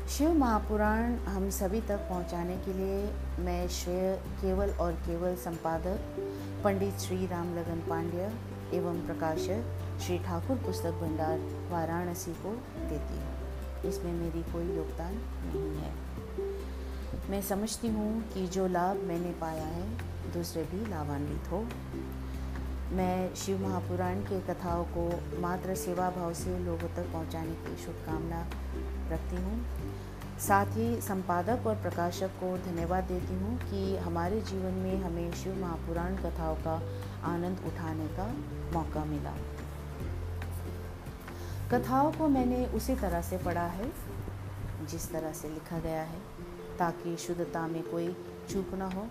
शिव 0.09 0.33
महापुराण 0.33 1.15
हम 1.25 1.49
सभी 1.49 1.79
तक 1.81 1.97
पहुँचाने 2.09 2.55
के 2.57 2.73
लिए 2.73 2.99
मैं 3.45 3.67
श्रेय 3.67 4.15
केवल 4.41 4.69
और 4.69 4.91
केवल 4.91 5.35
संपादक, 5.35 5.97
पंडित 6.63 6.99
श्री 6.99 7.25
राम 7.27 7.53
लगन 7.55 7.81
पांड्य 7.89 8.31
एवं 8.73 9.05
प्रकाशक 9.05 9.99
श्री 10.01 10.17
ठाकुर 10.17 10.57
पुस्तक 10.57 10.91
भंडार 10.91 11.39
वाराणसी 11.71 12.31
को 12.33 12.51
देती 12.89 13.19
हूँ। 13.19 13.89
इसमें 13.89 14.11
मेरी 14.13 14.43
कोई 14.43 14.75
योगदान 14.75 15.13
नहीं 15.45 15.75
है। 15.77 15.91
मैं 17.29 17.41
समझती 17.41 17.87
हूँ 17.87 18.21
कि 18.33 18.47
जो 18.47 18.67
लाभ 18.67 19.03
मैंने 19.03 19.31
पाया 19.31 19.65
है, 19.65 19.87
दूसरे 20.33 20.63
भी 20.63 20.89
लाभान्वित 20.89 21.51
हो। 21.51 21.63
मैं 22.95 23.35
शिव 23.35 23.67
महापुराण 23.67 24.21
के 24.21 24.39
कथाओं 24.41 24.83
को 24.97 25.09
मात्र 25.41 25.75
सेवा 25.75 26.09
भाव 26.09 26.33
से 26.33 26.57
लोगों 26.59 26.95
तक 26.95 27.11
पहुँचाने 27.13 27.53
की 27.53 27.83
शुभकामना 27.83 28.47
रखती 29.11 29.35
हूँ। 29.35 29.59
साथ 30.39 30.65
ही 30.65 31.01
संपादक 31.01 31.67
और 31.67 31.75
प्रकाशक 31.75 32.27
को 32.27 32.57
धन्यवाद 32.57 33.03
देती 33.03 33.35
हूँ 33.35 33.57
कि 33.57 33.97
हमारे 33.97 34.41
जीवन 34.41 34.73
में 34.73 35.03
हमें 35.03 35.31
शिव 35.33 35.55
महापुराण 35.55 36.15
कथाओं 36.15 36.55
का 36.55 36.81
आनंद 37.23 37.59
उठाने 37.65 38.07
का 38.07 38.27
मौका 38.73 39.05
मिला। 39.05 39.33
कथाओं 41.73 42.11
को 42.11 42.27
मैंने 42.27 42.65
उसी 42.65 42.95
तरह 42.95 43.21
से 43.21 43.37
पढ़ा 43.37 43.65
है, 43.65 43.91
जिस 44.89 45.11
तरह 45.11 45.31
से 45.31 45.49
लिखा 45.49 45.79
गया 45.79 46.01
है, 46.01 46.19
ताकि 46.79 47.17
शुद्धता 47.17 47.67
में 47.67 47.81
कोई 47.83 48.15
चूक 48.49 48.73
ना 48.73 48.85
हो। 48.85 49.07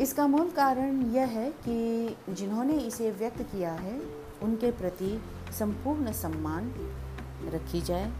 इसका 0.00 0.26
मूल 0.26 0.50
कारण 0.50 1.02
यह 1.02 1.26
है 1.26 1.50
कि 1.50 2.16
जिन्होंने 2.28 2.74
इसे 2.74 3.10
व्यक्त 3.10 3.42
किया 3.42 3.72
है, 3.72 4.00
उनके 4.42 4.70
प्रति 4.70 5.22
संपूर्ण 5.58 6.12
सम्मान 6.12 6.72
रखी 7.54 7.80
जाए। 7.80 8.12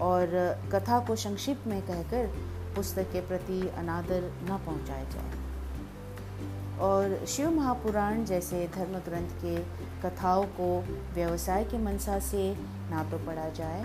और 0.00 0.26
कथा 0.72 0.98
को 0.98 1.16
संक्षिप्त 1.16 1.66
में 1.66 1.80
कहकर 1.82 2.26
पुस्तक 2.76 3.12
के 3.12 3.20
प्रति 3.20 3.60
अनादर 3.78 4.30
न 4.42 4.58
पहुँचाया 4.66 5.04
जाए। 5.04 5.38
और 6.80 7.26
शिव 7.26 7.50
महापुराण 7.50 8.24
जैसे 8.24 8.66
धर्म 8.74 8.98
ग्रंथ 8.98 9.30
के 9.44 9.56
कथाओं 10.02 10.44
को 10.58 10.68
व्यवसाय 11.14 11.64
के 11.64 11.78
मनसा 11.78 12.18
से 12.18 12.44
ना 12.90 13.02
तो 13.10 13.18
पढ़ा 13.26 13.48
जाए, 13.48 13.82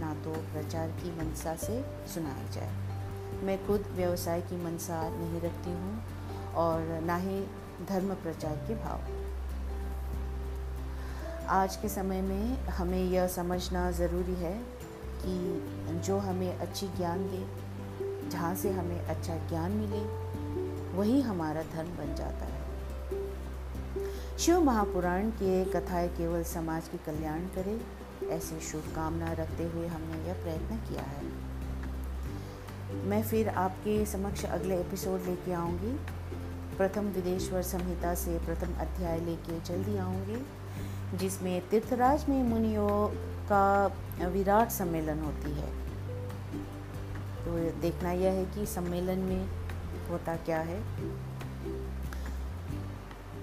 ना 0.00 0.14
तो 0.24 0.32
प्रचार 0.52 0.88
की 1.00 1.10
मनसा 1.18 1.54
से 1.56 1.82
सुनाया 2.14 2.50
जाए। 2.50 3.44
मैं 3.44 3.58
खुद 3.66 3.86
व्यवसाय 3.96 4.40
की 4.40 4.62
मनसा 4.64 5.02
नहीं 5.08 5.40
रखती 5.40 5.70
हूँ 5.70 6.54
और 6.56 7.00
ना 7.06 7.16
ही 7.16 7.40
धर्म 7.88 8.14
प्रचार 8.14 8.56
के 8.68 8.74
भाव। 8.74 9.00
आज 11.50 11.76
के 11.76 11.88
समय 11.88 12.20
में 12.22 12.68
हमें 12.68 13.02
यह 13.02 13.26
समझना 13.28 13.90
ज़रूरी 13.90 14.34
है 14.34 14.54
कि 15.24 15.98
जो 16.00 16.18
हमें 16.18 16.58
अच्छी 16.58 16.86
ज्ञान 16.88 17.18
दे, 17.18 17.66
जहाँ 18.30 18.54
से 18.54 18.70
हमें 18.70 19.00
अच्छा 19.00 19.36
ज्ञान 19.36 19.72
मिले, 19.72 20.00
वही 20.96 21.20
हमारा 21.20 21.62
धर्म 21.62 21.88
बन 21.88 22.14
जाता 22.14 22.44
है। 22.44 22.66
शिव 24.38 24.60
महापुराण 24.60 25.30
के 25.30 25.64
कथाएँ 25.64 26.08
केवल 26.08 26.42
समाज 26.42 26.88
के 26.88 26.98
कल्याण 26.98 27.40
करे, 27.40 27.80
ऐसी 28.30 28.60
शुभकामना 28.60 29.32
रखते 29.32 29.64
हुए 29.64 29.86
हमने 29.86 30.28
यह 30.28 30.34
प्रयत्न 30.34 30.76
किया 30.76 31.02
है। 31.02 31.46
मैं 33.04 33.22
फिर 33.22 33.48
आपके 33.48 34.06
समक्ष 34.06 34.44
अगले 34.44 34.80
एपिसोड 34.80 35.20
लेके 35.20 35.52
आऊँगी। 35.52 35.92
प्रथम 36.76 37.06
विदेश्वर 37.06 37.62
संहिता 37.62 38.14
से 38.14 38.38
प्रथम 38.38 38.74
अध्याय 38.74 39.20
लेके 39.20 39.60
जल्दी 39.60 39.96
आऊँगी, 39.98 40.46
जिसमें 41.16 41.68
तीर्थराज 41.68 42.28
में 42.28 42.42
मुनियों 42.42 42.90
का 43.52 43.86
विराट 44.28 44.68
सम्मेलन 44.68 45.20
होती 45.20 45.50
है। 45.50 45.86
तो 47.44 47.80
देखना 47.80 48.12
यह 48.12 48.32
है 48.32 48.44
कि 48.44 48.66
सम्मेलन 48.66 49.18
में 49.18 49.48
होता 50.10 50.36
क्या 50.36 50.60
है। 50.60 50.80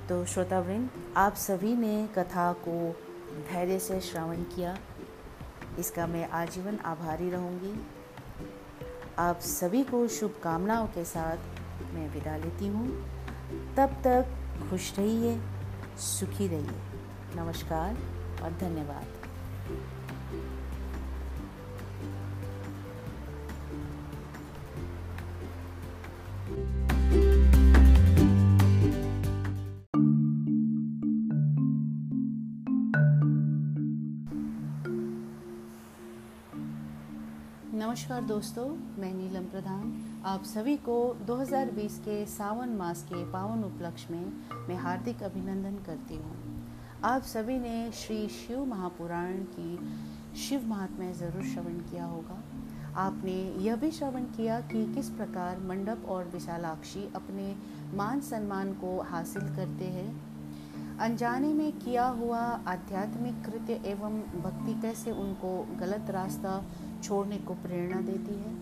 तो 0.07 0.25
श्रोतावृंद, 0.25 0.89
आप 1.17 1.35
सभी 1.35 1.75
ने 1.75 2.09
कथा 2.17 2.53
को 2.53 2.95
धैर्य 3.51 3.79
से 3.79 4.01
श्रवण 4.01 4.35
किया। 4.35 4.77
इसका 5.79 6.07
मैं 6.07 6.29
आजीवन 6.29 6.79
आभारी 6.85 7.29
रहूँगी। 7.29 7.87
आप 9.19 9.39
सभी 9.39 9.83
को 9.83 10.07
शुभकामनाओं 10.07 10.87
के 10.87 11.05
साथ 11.05 11.37
मैं 11.93 12.13
विदा 12.13 12.37
लेती 12.37 12.67
हूँ। 12.67 12.87
तब 13.77 13.89
तक 14.03 14.25
खुश 14.69 14.99
रहिए, 14.99 15.41
सुखी 15.97 16.47
रहिए। 16.47 16.81
नमस्कार 17.35 17.97
और 18.43 18.51
धन्यवाद। 18.51 19.12
नमस्कार 37.75 38.21
दोस्तों, 38.21 38.65
मैं 39.01 39.13
नीलम 39.13 39.43
प्रधान। 39.43 40.05
आप 40.25 40.43
सभी 40.43 40.77
को 40.77 41.15
2020 41.25 41.97
के 41.99 42.25
सावन 42.25 42.69
मास 42.69 43.03
के 43.03 43.31
पावन 43.31 43.63
उपलक्ष्य 43.63 44.13
में 44.13 44.33
मैं 44.67 44.75
हार्दिक 44.75 45.23
अभिनंदन 45.23 45.75
करती 45.85 46.15
हूँ। 46.15 46.65
आप 47.03 47.21
सभी 47.21 47.59
ने 47.59 47.91
श्री 47.91 48.27
शिव 48.27 48.65
महापुराण 48.65 49.33
की 49.33 49.79
शिव 50.39 50.67
महात्मा 50.67 51.11
ज़रूर 51.11 51.43
श्रवण 51.43 51.73
किया 51.73 52.05
होगा। 52.05 52.52
आपने 52.95 53.63
यह 53.63 53.75
भी 53.75 53.91
श्रवण 53.91 54.23
किया 54.23 54.61
कि 54.61 54.93
किस 54.93 55.09
प्रकार 55.09 55.59
मंडप 55.59 56.05
और 56.07 56.25
विशालाक्षी 56.25 57.13
अपने 57.15 57.55
मान 57.93 58.21
सम्मान 58.21 58.73
को 58.73 59.01
हासिल 59.01 59.41
करते 59.41 59.85
हैं। 59.85 60.33
अनजाने 60.97 61.53
में 61.53 61.79
किया 61.79 62.07
हुआ 62.07 62.39
आध्यात्मिक 62.39 63.45
कृत्य 63.45 63.73
एवं 63.73 64.19
भक्ति 64.19 64.81
कैसे 64.81 65.11
उनको 65.11 65.77
गलत 65.79 66.09
रास्ता 66.09 66.63
छोड़ने 67.03 67.37
को 67.37 67.53
प्रेरणा 67.53 68.01
देती 68.01 68.33
है? 68.33 68.55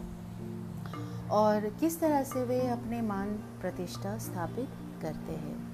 और 1.29 1.77
किस 1.79 1.99
तरह 1.99 2.23
से 2.23 2.45
वे 2.45 2.67
अपने 2.67 3.01
मान 3.01 3.29
प्रतिष्ठा 3.33 4.17
स्थापित 4.17 4.69
करते 5.01 5.31
हैं? 5.31 5.71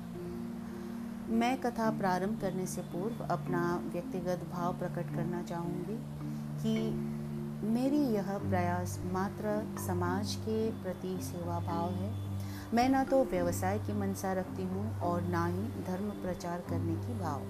मैं 1.30 1.62
कथा 1.62 1.92
प्रारंभ 1.92 2.42
करने 2.42 2.66
से 2.66 2.82
पूर्व 2.82 3.24
अपना 3.26 3.84
व्यक्तिगत 3.94 4.50
भाव 4.54 4.78
प्रकट 4.78 5.16
करना 5.16 5.42
चाहूँगी 5.42 5.98
कि 6.64 6.90
मेरी 7.64 8.00
यह 8.14 8.38
प्रयास 8.38 9.00
मात्र 9.14 9.78
समाज 9.88 10.36
के 10.36 10.72
प्रति 10.72 11.18
सेवा 11.22 11.60
भाव 11.60 11.90
है। 11.90 12.12
मैं 12.74 12.90
ना 12.90 13.04
तो 13.04 13.24
व्यवसाय 13.24 13.80
की 13.80 13.94
मनसा 13.94 14.34
रखती 14.34 14.64
हूँ 14.64 15.00
और 15.00 15.22
ना 15.22 15.46
ही 15.46 15.64
धर्म 15.84 16.10
प्रचार 16.10 16.64
करने 16.70 16.96
की 16.96 17.20
भाव। 17.20 17.42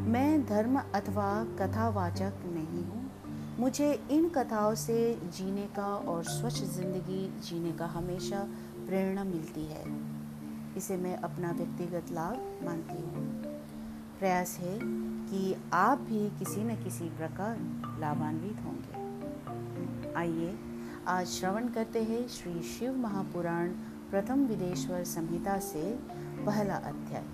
मैं 0.00 0.46
धर्म 0.46 0.78
अथवा 0.94 1.44
कथावाचक 1.60 2.32
नहीं 2.46 2.84
हूँ। 2.84 3.10
मुझे 3.58 3.92
इन 4.10 4.28
कथाओं 4.28 4.74
से 4.74 5.20
जीने 5.36 5.66
का 5.66 5.94
और 5.96 6.24
स्वच्छ 6.24 6.56
ज़िंदगी 6.56 7.40
जीने 7.40 7.72
का 7.72 7.86
हमेशा 7.86 8.46
प्रेरणा 8.86 9.24
मिलती 9.24 9.64
है। 9.64 9.84
इसे 10.76 10.96
मैं 10.96 11.16
अपना 11.16 11.50
व्यक्तिगत 11.50 12.12
लाभ 12.12 12.64
मानती 12.64 13.02
हूँ। 13.02 13.26
प्रयास 14.18 14.58
है 14.60 14.78
कि 14.82 15.56
आप 15.72 15.98
भी 15.98 16.28
किसी 16.38 16.64
न 16.64 16.76
किसी 16.84 17.04
प्रकार 17.04 17.56
लाभान्वित 18.00 18.64
होंगे। 18.64 18.99
आइए, 20.16 20.54
आज 21.06 21.26
श्रवण 21.26 21.68
करते 21.68 22.02
हैं 22.02 22.26
श्री 22.28 22.62
शिव 22.62 22.96
महापुराण 22.96 23.68
प्रथम 24.10 24.44
विदेश्वर 24.46 25.04
संहिता 25.04 25.58
से 25.58 25.82
पहला 26.46 26.74
अध्याय। 26.74 27.24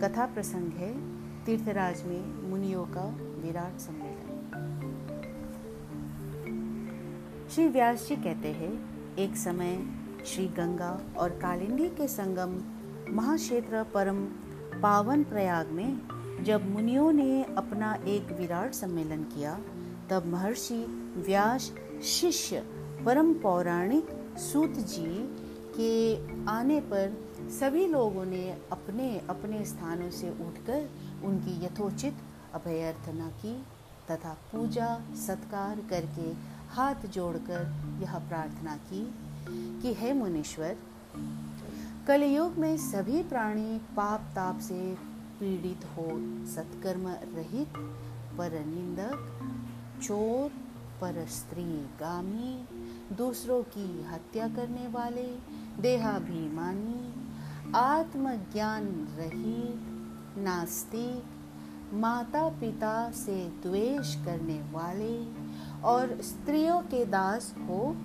कथा 0.00 0.26
प्रसंग 0.26 0.72
है 0.72 0.92
तीर्थराज 1.44 2.02
में 2.02 2.50
मुनियों 2.50 2.84
का 2.86 3.04
विराट 3.42 3.78
सम्मेलन। 3.78 4.40
श्री 7.50 7.68
व्यास 7.68 8.06
जी 8.08 8.16
कहते 8.16 8.52
हैं, 8.52 8.72
एक 9.16 9.36
समय 9.36 9.78
श्री 10.26 10.46
गंगा 10.48 11.00
और 11.16 11.30
कालिंदी 11.30 11.88
के 11.88 12.08
संगम 12.08 12.58
महाक्षेत्र 13.14 13.82
परम 13.94 14.24
पावन 14.82 15.24
प्रयाग 15.24 15.70
में 15.70 16.44
जब 16.44 16.70
मुनियों 16.70 17.12
ने 17.12 17.44
अपना 17.44 17.94
एक 17.94 18.32
विराट 18.32 18.72
सम्मेलन 18.72 19.22
किया, 19.24 19.58
तब 20.10 20.26
महर्षि 20.26 20.84
व्यास 21.16 21.72
शिष्य 22.04 22.60
परम 23.06 23.34
पौराणिक 23.34 24.06
सूत 24.38 24.70
जी 24.70 25.36
के 25.76 26.16
आने 26.50 26.80
पर 26.80 27.28
सभी 27.60 27.86
लोगों 27.86 28.24
ने 28.24 28.58
अपने 28.72 29.18
अपने 29.30 29.64
स्थानों 29.64 30.10
से 30.10 30.30
उठकर 30.30 30.90
उनकी 31.24 31.64
यथोचित 31.64 32.14
अभ्यर्थना 32.54 33.28
की 33.28 33.64
तथा 34.10 34.36
पूजा 34.52 35.00
सत्कार 35.14 35.80
करके 35.90 36.32
हाथ 36.70 37.06
जोड़कर 37.06 37.62
यह 38.02 38.18
प्रार्थना 38.18 38.76
की 38.76 39.14
कि 39.82 39.94
हे 39.94 40.12
मुनीश्वर, 40.12 40.76
कलयुग 42.06 42.58
में 42.58 42.76
सभी 42.76 43.22
प्राणी 43.22 43.78
पाप 43.78 44.20
ताप 44.20 44.58
से 44.58 44.94
पीड़ित 45.40 45.84
हो, 45.84 46.06
सत्कर्म 46.46 47.08
रहित, 47.08 47.68
पर 48.38 48.64
निंदक, 48.66 49.40
चोर 50.02 50.63
पर 51.00 51.26
स्त्री 51.26 51.86
गामी, 52.00 52.68
दूसरों 53.14 53.62
की 53.62 54.04
हत्या 54.04 54.48
करने 54.48 54.88
वाले, 54.88 55.38
देहाभिमानी, 55.80 57.24
आत्मज्ञान 57.74 58.84
रहित 59.18 59.90
नास्तिक 60.38 61.24
माता 61.94 62.48
पिता 62.48 63.10
से 63.10 63.48
द्वेष 63.62 64.14
करने 64.14 64.58
वाले 64.72 65.24
और 65.82 66.22
स्त्रियों 66.22 66.80
के 66.80 67.04
दास 67.04 67.54
हो 67.58 67.96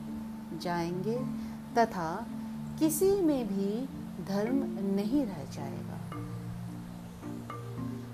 जाएँगे 0.62 1.18
तथा 1.78 2.28
किसी 2.80 3.12
में 3.12 3.48
भी 3.48 3.86
धर्म 4.26 4.56
नहीं 4.96 5.26
रह 5.26 5.44
जाएगा। 5.52 6.00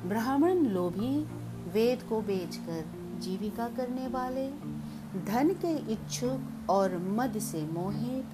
ब्राह्मण 0.09 0.53
लोभी 0.53 1.23
वेद 1.69 2.03
को 2.03 2.21
बेचकर 2.21 3.04
जीविका 3.19 3.67
करने 3.67 4.07
वाले, 4.07 4.47
धन 5.25 5.55
के 5.65 5.93
इच्छुक 5.93 6.69
और 6.69 6.97
मद 6.97 7.39
से 7.39 7.65
मोहित, 7.65 8.25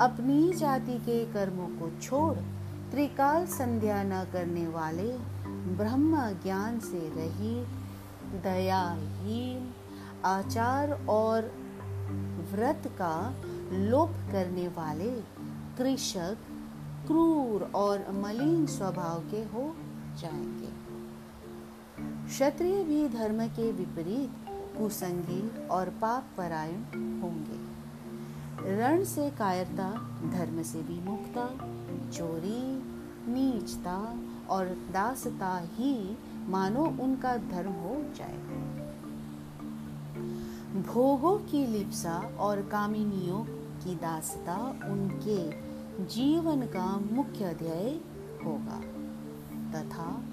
अपनी 0.00 0.52
जाति 0.52 0.98
के 0.98 1.32
कर्मों 1.32 1.66
को 1.66 2.00
छोड़ 2.02 2.38
त्रिकाल 2.90 3.46
संध्या 3.46 4.02
न 4.02 4.26
करने 4.32 4.68
वाले, 4.68 5.18
ब्रह्म 5.76 6.30
ज्ञान 6.30 6.80
से 6.80 7.12
रहित, 7.16 7.68
दयाहीन, 8.42 9.70
आचार 10.24 11.06
और 11.06 11.42
व्रत 12.52 12.82
का 12.86 13.34
लोप 13.72 14.10
करने 14.10 14.68
वाले, 14.68 15.10
कृषक, 15.78 16.36
क्रूर 17.06 17.72
और 17.74 17.98
मलिन 17.98 18.66
स्वभाव 18.66 19.20
के 19.30 19.36
हो 19.36 19.76
जाएँगे। 20.18 20.61
क्षत्रिय 22.32 22.84
भी 22.84 23.08
धर्म 23.08 23.46
के 23.46 23.72
विपरीत 23.72 24.30
कुसंगी 24.78 25.66
और 25.66 25.88
पाप 25.88 26.24
परायण 26.38 26.78
होंगे। 27.20 27.58
रण 28.76 29.04
से 29.04 29.30
कायरता, 29.30 29.92
धर्म 30.30 30.62
से 30.62 30.82
भी 30.82 31.00
मुक्ता, 31.00 31.46
चोरी, 32.10 32.82
नीचता 33.32 34.18
और 34.48 34.66
दासता 34.92 35.62
ही 35.74 36.18
मानो 36.48 36.84
उनका 36.84 37.36
धर्म 37.36 37.70
हो 37.70 37.94
जाएगा। 38.16 38.92
भोगों 40.82 41.38
की 41.38 41.66
लिप्सा 41.66 42.36
और 42.38 42.62
कामिनियों 42.62 43.44
की 43.80 43.94
दासता 43.94 44.56
उनके 44.84 45.50
जीवन 46.04 46.60
का 46.60 47.00
मुख्य 47.12 47.54
ध्येय 47.54 48.00
होगा। 48.44 48.80
तथा 49.72 50.24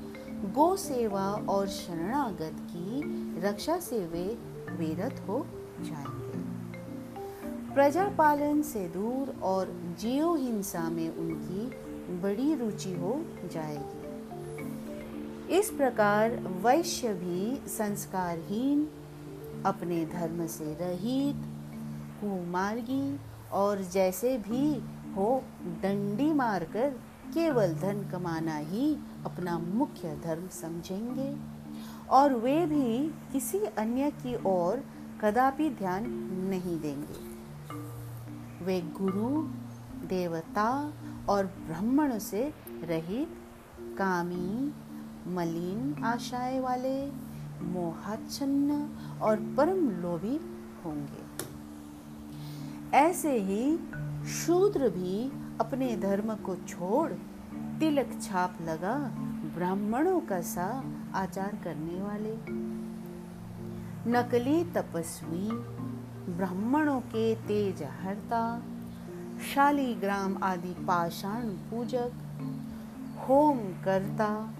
गो 0.45 0.75
सेवा 0.75 1.31
और 1.31 1.67
शरणागत 1.67 2.55
की 2.71 3.01
रक्षा 3.41 3.79
से 3.79 3.99
वे 3.99 4.37
विरत 4.71 5.23
हो 5.27 5.47
जाएँगे। 5.81 6.29
प्रजा 7.73 8.07
पालन 8.17 8.61
से 8.61 8.87
दूर 8.87 9.41
और 9.41 9.95
जीव 9.99 10.35
हिंसा 10.35 10.89
में 10.89 11.15
उनकी 11.15 11.65
बड़ी 12.21 12.55
रुचि 12.55 12.93
हो 12.93 13.25
जाएगी। 13.51 13.99
इस 15.59 15.69
प्रकार 15.69 16.31
वैश्य 16.37 17.13
भी 17.13 17.69
संस्कारहीन, 17.69 18.87
अपने 19.65 20.05
धर्म 20.05 20.47
से 20.47 20.73
रहित, 20.81 21.35
कुमार्गी 22.21 23.19
और 23.51 23.81
जैसे 23.81 24.37
भी 24.37 24.83
हो, 25.15 25.43
डंडी 25.61 26.33
मारकर 26.33 26.89
केवल 27.33 27.73
धन 27.73 28.09
कमाना 28.11 28.57
ही 28.57 28.97
अपना 29.25 29.59
मुख्य 29.59 30.19
धर्म 30.23 30.47
समझेंगे 30.47 31.37
और 32.09 32.33
वे 32.33 32.65
भी 32.65 33.09
किसी 33.31 33.59
अन्य 33.59 34.11
की 34.11 34.35
ओर 34.45 34.83
कदापि 35.21 35.69
ध्यान 35.69 36.09
नहीं 36.49 36.79
देंगे। 36.79 37.29
वे 38.65 38.81
गुरु, 38.81 39.43
देवता 40.07 40.93
और 41.29 41.45
ब्राह्मण 41.45 42.19
से 42.19 42.53
रहित 42.83 43.29
कामी, 43.97 44.73
मलिन 45.27 46.03
आशाएँ 46.03 46.59
वाले, 46.59 47.11
मोहाच्छन्न 47.61 48.89
और 49.21 49.35
परम 49.37 49.89
लोभी 49.89 50.39
होंगे। 50.85 51.29
ऐसे 52.97 53.31
ही 53.31 53.77
शूद्र 54.27 54.89
भी 54.89 55.31
अपने 55.59 55.97
धर्म 55.97 56.35
को 56.35 56.55
छोड़ 56.55 57.11
तिलक 57.79 58.19
छाप 58.21 58.57
लगा, 58.61 59.11
ब्राह्मणों 59.55 60.19
का 60.19 60.41
सा 60.41 60.83
आचार 61.15 61.57
करने 61.63 62.01
वाले। 62.01 62.37
नकली 64.11 64.63
तपस्वी, 64.63 65.49
ब्राह्मणों 66.33 67.01
के 67.01 67.35
तेज 67.35 67.83
हरता 67.83 68.63
शालीग्राम 69.53 70.43
आदि 70.43 70.73
पाषाण 70.73 71.41
पूजक, 71.41 72.11
होम 73.19 73.57
करता। 73.57 74.53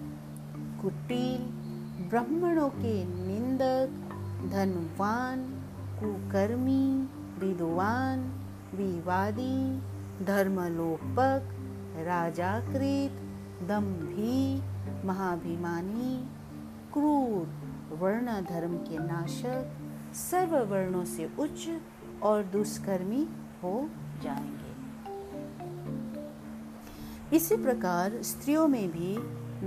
कुटील, 0.82 1.38
ब्राह्मणों 2.08 2.68
के 2.68 3.04
निंदक, 3.04 3.90
धनवान, 4.52 5.42
कुकर्मी, 6.00 7.08
विद्वान, 7.38 8.20
विवादी, 8.74 9.78
धर्मलोपक 10.24 11.56
राजाकृत, 12.04 13.20
दम्भी, 13.68 14.62
महाभिमानी, 15.06 16.28
क्रूर 16.92 17.48
वर्ण 17.96 18.26
धर्म 18.26 18.76
के 18.76 18.98
नाशक, 18.98 19.76
सर्व 20.14 20.56
वर्णों 20.56 21.04
से 21.04 21.30
उच्च 21.38 21.80
और 22.22 22.42
दुष्कर्मी 22.42 23.28
हो 23.62 23.90
जाएँगे। 24.22 24.70
इसी 27.36 27.56
प्रकार 27.56 28.22
स्त्रियों 28.22 28.68
में 28.68 28.88
भी 28.88 29.18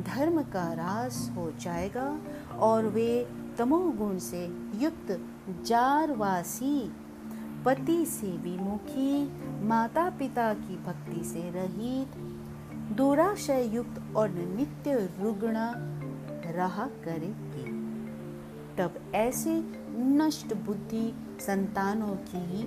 धर्म 0.01 0.41
का 0.41 0.73
रास 0.73 1.31
हो 1.35 1.51
जाएगा 1.51 2.19
और 2.57 2.85
वे 2.85 3.29
तमोगुण 3.57 4.17
से 4.17 4.45
युक्त 4.75 5.25
जारवासी 5.65 6.91
पति 7.65 8.05
से 8.05 8.27
विमुखी 8.27 9.23
माता 9.67 10.09
पिता 10.09 10.53
की 10.53 10.75
भक्ति 10.75 11.23
से 11.23 11.49
रहित 11.51 12.17
दुराशय 12.97 13.69
युक्त 13.75 14.01
और 14.15 14.29
नित्य 14.29 15.09
रुग्ण 15.21 15.53
रहा 16.53 16.85
करेगी। 16.85 17.71
तब 18.77 18.99
ऐसे 19.15 19.63
नष्ट 19.97 20.53
बुद्धि 20.53 21.13
संतानों 21.39 22.15
की 22.29 22.63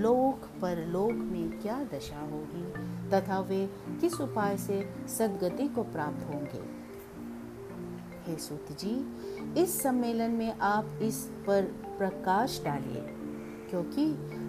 लोक 0.00 0.48
पर 0.62 0.86
लोक 0.86 1.12
में 1.12 1.60
क्या 1.60 1.82
दशा 1.94 2.20
होगी, 2.20 2.64
तथा 3.10 3.40
वे 3.40 3.66
किस 4.00 4.20
उपाय 4.20 4.56
से 4.56 4.80
सदगति 5.08 5.68
को 5.68 5.82
प्राप्त 5.82 6.26
होंगे? 6.26 6.62
हे 8.26 8.36
सूत 8.38 8.66
जी, 8.78 8.94
इस 9.62 9.82
सम्मेलन 9.82 10.30
में 10.30 10.58
आप 10.58 10.98
इस 11.02 11.16
पर 11.46 11.62
प्रकाश 11.98 12.60
डालिए, 12.64 13.02
क्योंकि 13.70 14.06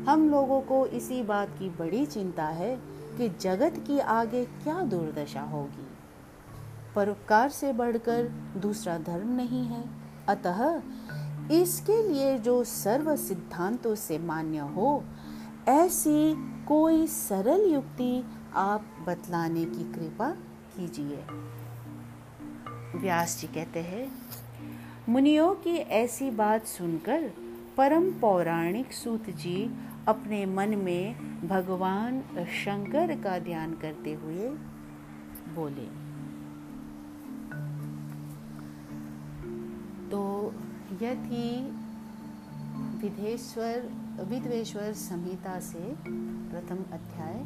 हम 0.08 0.30
लोगों 0.30 0.62
को 0.62 0.86
इसी 0.86 1.24
बात 1.24 1.50
की 1.60 1.70
बड़ी 1.70 2.06
चिंता 2.06 2.46
है 2.46 2.76
कि 3.18 3.30
जगत 3.42 3.74
की 3.88 4.00
आगे 4.00 4.46
क्या 4.46 4.82
दुर्दशा 4.82 5.42
होगी। 5.42 5.88
परोपकार 6.96 7.50
से 7.50 7.74
बढ़कर 7.74 8.24
दूसरा 8.58 8.98
धर्म 8.98 9.36
नहीं 9.36 9.64
है। 9.66 9.84
अतः 10.28 10.82
इसके 11.52 12.08
लिए 12.08 12.38
जो 12.40 12.64
सर्व 12.64 13.16
सिद्धांतों 13.16 13.96
से 13.96 14.18
मान्य 14.18 14.58
हो, 14.58 15.04
ऐसी 15.68 16.36
कोई 16.66 17.08
सरल 17.08 17.74
युक्ति 17.74 18.24
आप 18.56 18.86
बतलाने 19.08 19.66
की 19.66 19.94
कृपा 19.94 20.30
कीजिए। 20.78 21.26
व्यास 23.00 23.38
जी 23.42 23.48
कहते 23.48 23.80
हैं, 23.80 24.12
मुनियों 25.10 25.54
की 25.56 25.76
ऐसी 25.76 26.32
बात 26.32 26.66
सुनकर 26.66 27.32
परम 27.78 28.12
पौराणिक 28.12 28.94
सूत 28.94 29.30
जी 29.30 29.80
अपने 30.08 30.46
मन 30.46 30.76
में 30.76 31.16
भगवान 31.48 32.22
शंकर 32.64 33.22
का 33.24 33.40
ध्यान 33.40 33.74
करते 33.74 34.14
हुए 34.14 34.50
बोले 35.56 36.08
तो 40.12 40.54
यह 41.02 41.14
थी 41.14 41.72
विधेश्वर 43.02 43.90
विद्वेश्वर 44.24 44.94
संहिता 44.94 45.60
से 45.60 45.96
प्रथम 46.52 46.84
अध्याय 46.94 47.46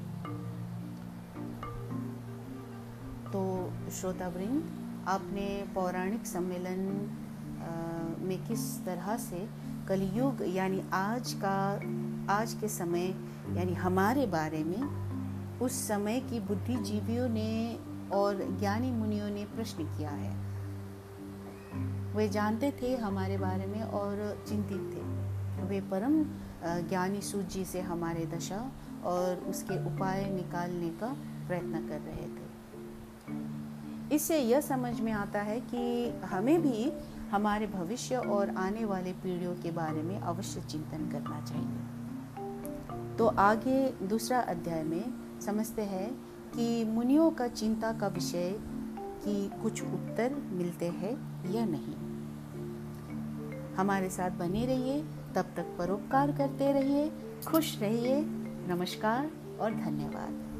तो 3.31 3.71
श्रोतावृंद, 3.91 4.69
आपने 5.07 5.65
पौराणिक 5.75 6.25
सम्मेलन 6.25 6.79
में 8.19 8.47
किस 8.47 8.85
तरह 8.85 9.17
से 9.17 9.49
कलयुग 9.87 10.37
यानी 10.41 10.83
आज 10.93 11.33
का 11.33 11.79
आज 12.31 12.53
के 12.53 12.67
समय, 12.67 13.05
यानी 13.57 13.73
हमारे 13.73 14.25
बारे 14.25 14.63
में, 14.63 15.59
उस 15.59 15.87
समय 15.87 16.19
की 16.19 16.39
बुद्धिजीवियों 16.39 17.29
ने 17.29 17.79
और 18.13 18.57
ज्ञानी 18.59 18.91
मुनियों 18.91 19.29
ने 19.29 19.45
प्रश्न 19.45 19.83
किया 19.83 20.09
है। 20.09 20.31
वे 22.15 22.29
जानते 22.29 22.73
थे 22.81 22.95
हमारे 22.97 23.37
बारे 23.37 23.65
में 23.65 23.81
और 23.83 24.45
चिंतित 24.47 24.91
थे। 24.93 25.01
वे 25.63 25.81
परम 25.81 26.23
ज्ञानी 26.89 27.21
सूत 27.21 27.49
जी 27.49 27.65
से 27.65 27.81
हमारे 27.81 28.25
दशा 28.25 28.71
और 29.03 29.35
उसके 29.49 29.85
उपाय 29.85 30.25
निकालने 30.25 30.89
का 30.89 31.07
प्रयत्न 31.47 31.87
कर 31.87 31.99
रहे 31.99 32.27
थे। 32.27 34.15
इससे 34.15 34.39
यह 34.39 34.61
समझ 34.61 34.99
में 35.01 35.11
आता 35.11 35.41
है 35.41 35.59
कि 35.59 36.09
हमें 36.25 36.61
भी 36.61 36.91
हमारे 37.31 37.67
भविष्य 37.67 38.15
और 38.15 38.49
आने 38.49 38.85
वाले 38.85 39.13
पीढ़ियों 39.13 39.55
के 39.55 39.71
बारे 39.71 40.01
में 40.01 40.19
अवश्य 40.19 40.61
चिंतन 40.61 41.09
करना 41.11 41.41
चाहिए। 41.41 42.00
तो 43.21 43.27
आगे 43.27 44.07
दूसरा 44.07 44.39
अध्याय 44.39 44.83
में 44.83 45.13
समझते 45.41 45.81
हैं 45.81 46.13
कि 46.55 46.85
मुनियों 46.85 47.31
का 47.31 47.47
चिंता 47.47 47.91
का 47.91 48.07
विषय 48.07 48.55
कि 48.97 49.51
कुछ 49.63 49.83
उत्तर 49.83 50.35
मिलते 50.51 50.85
हैं 50.85 51.45
या 51.51 51.65
नहीं। 51.65 51.95
हमारे 53.75 54.09
साथ 54.09 54.31
बने 54.31 54.65
रहिए, 54.65 55.01
तब 55.35 55.45
तक 55.55 55.75
परोपकार 55.77 56.31
करते 56.31 56.71
रहिए, 56.71 57.11
खुश 57.47 57.81
रहिए। 57.81 58.21
नमस्कार 58.67 59.31
और 59.61 59.71
धन्यवाद। 59.71 60.50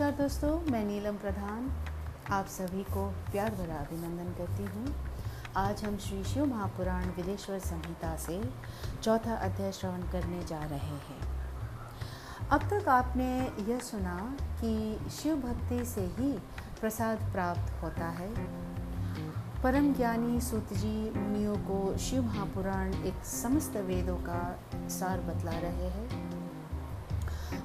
नमस्कार 0.00 0.20
दोस्तों, 0.20 0.72
मैं 0.72 0.84
नीलम 0.84 1.16
प्रधान। 1.16 1.68
आप 2.32 2.46
सभी 2.46 2.82
को 2.82 3.04
प्यार 3.32 3.50
भरा 3.50 3.74
अभिनंदन 3.74 4.30
करती 4.38 4.64
हूँ। 4.64 4.94
आज 5.56 5.84
हम 5.84 5.96
श्री 5.96 6.22
शिव 6.24 6.44
महापुराण 6.46 7.04
विदेश्वर 7.06 7.58
संहिता 7.58 8.16
से 8.16 8.40
चौथा 9.02 9.34
अध्याय 9.34 9.72
श्रवण 9.72 10.02
करने 10.12 10.44
जा 10.44 10.60
रहे 10.62 10.96
हैं। 11.08 11.20
अब 12.50 12.62
तक 12.70 12.88
आपने 12.88 13.28
यह 13.68 13.80
सुना 13.80 14.16
कि 14.60 15.10
शिव 15.10 15.36
भक्ति 15.36 15.84
से 15.84 16.06
ही 16.18 16.32
प्रसाद 16.80 17.18
प्राप्त 17.32 17.82
होता 17.82 18.08
है। 18.08 18.30
परम 19.62 19.92
ज्ञानी 19.94 20.40
सूत 20.40 20.72
जी 20.72 21.10
मुनियों 21.16 21.56
को 21.56 21.98
शिव 21.98 22.24
महापुराण 22.24 22.94
एक 23.04 23.24
समस्त 23.24 23.76
वेदों 23.76 24.16
का 24.16 24.42
सार 24.88 25.20
बतला 25.20 25.58
रहे 25.58 25.90
हैं। 25.90 26.19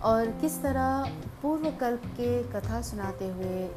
और 0.05 0.31
किस 0.31 0.61
तरह 0.61 1.11
पूर्व 1.41 1.71
कल्प 1.71 2.01
के 2.05 2.43
कथा 2.43 2.81
सुनाते 2.81 3.27
हुए 3.27 3.67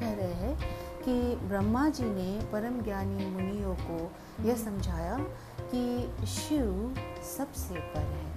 कह 0.00 0.12
रहे 0.12 0.32
हैं 0.32 0.58
कि 1.02 1.36
ब्रह्मा 1.36 1.88
जी 1.88 2.04
ने 2.04 2.46
परम 2.52 2.82
ज्ञानी 2.82 3.26
मुनियों 3.26 3.74
को 3.74 4.12
यह 4.44 4.56
समझाया 4.56 5.18
कि 5.74 6.10
शिव 6.26 6.94
सबसे 7.36 7.74
पर 7.74 8.00
है। 8.00 8.34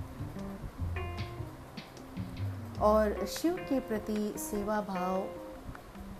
और 2.81 3.25
शिव 3.25 3.53
के 3.53 3.79
प्रति 3.79 4.33
सेवा 4.37 4.81
भाव 4.81 5.21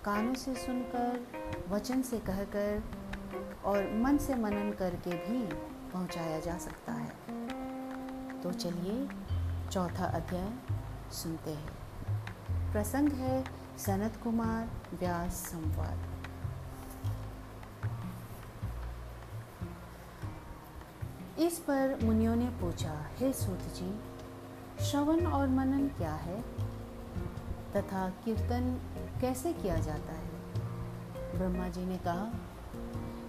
कानों 0.06 0.34
से 0.34 0.56
सुनकर, 0.56 1.28
वचन 1.70 2.02
से 2.02 2.20
कहकर 2.20 2.84
और 3.66 3.94
मन 3.94 4.18
से 4.18 4.36
मनन 4.36 4.72
करके 4.72 5.12
भी 5.12 5.54
पहुँचाया 5.92 6.40
जा 6.40 6.58
सकता 6.58 6.94
है। 6.94 7.12
तो 8.42 8.52
चलिए 8.52 9.08
चौथा 9.72 10.06
अध्याय। 10.06 10.52
सुनते 11.12 11.52
हैं। 11.52 11.78
प्रसंग 12.72 13.10
है 13.10 13.44
सनत 13.78 14.20
कुमार 14.24 14.70
व्यास 15.00 15.32
संवाद। 15.32 16.00
इस 21.40 21.60
पर 21.60 22.00
मुनियों 22.04 22.36
ने 22.36 22.46
पूछा, 22.46 23.06
हे 23.18 23.34
सूत 23.34 23.60
जी 23.60 24.00
श्रवण 24.86 25.26
और 25.26 25.48
मनन 25.48 25.88
क्या 25.88 26.14
है? 26.14 26.42
तथा 27.76 28.10
कीर्तन 28.10 28.80
कैसे 29.22 29.54
किया 29.54 29.76
जाता 29.76 30.12
है? 30.12 30.28
ब्रह्मा 31.38 31.68
जी 31.68 31.86
ने 31.86 31.98
कहा, 31.98 32.32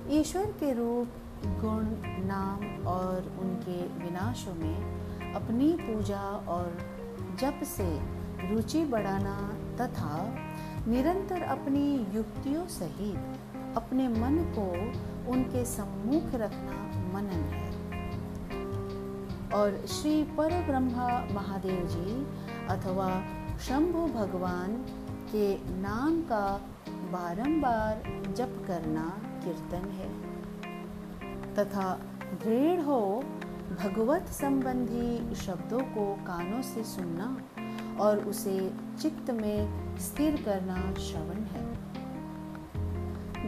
ईश्वर 0.08 0.44
के 0.44 0.72
रूप, 0.72 1.08
गुण, 1.46 1.86
नाम 2.26 2.86
और 2.86 3.16
उनके 3.40 4.04
विनाशों 4.04 4.54
में 4.54 4.98
अपनी 5.34 5.72
पूजा 5.72 6.20
और 6.20 6.97
जप 7.40 7.60
से 7.64 8.00
रुचि 8.48 8.84
बढ़ाना 8.84 9.52
तथा 9.80 10.34
निरंतर 10.88 11.42
अपनी 11.42 12.06
युक्तियों 12.14 12.66
सहित 12.66 13.76
अपने 13.76 14.08
मन 14.08 14.52
को 14.58 14.66
उनके 15.32 15.64
सम्मुख 15.64 16.34
रखना 16.34 16.76
मनन 17.14 17.44
है। 17.54 17.68
और 19.54 19.86
श्री 19.86 20.22
पर 20.22 20.62
ब्रह्मा 20.62 21.28
महादेव 21.32 21.86
जी 21.86 22.26
अथवा 22.66 23.22
शंभु 23.58 24.06
भगवान 24.06 24.76
के 25.32 25.54
नाम 25.80 26.20
का 26.20 26.60
बारंबार 27.12 28.02
जप 28.36 28.64
करना 28.66 29.18
कीर्तन 29.44 29.88
है। 29.88 30.10
तथा 31.54 32.00
दृढ़ 32.44 32.80
हो 32.80 33.24
भगवत 33.68 34.28
संबंधी 34.28 35.34
शब्दों 35.34 35.80
को 35.80 36.04
कानों 36.26 36.62
से 36.62 36.84
सुनना 36.84 37.26
और 38.00 38.18
उसे 38.18 38.72
चित्त 39.00 39.30
में 39.30 39.96
स्थिर 39.98 40.42
करना 40.42 40.76
श्रवण 40.94 41.42
है। 41.44 41.64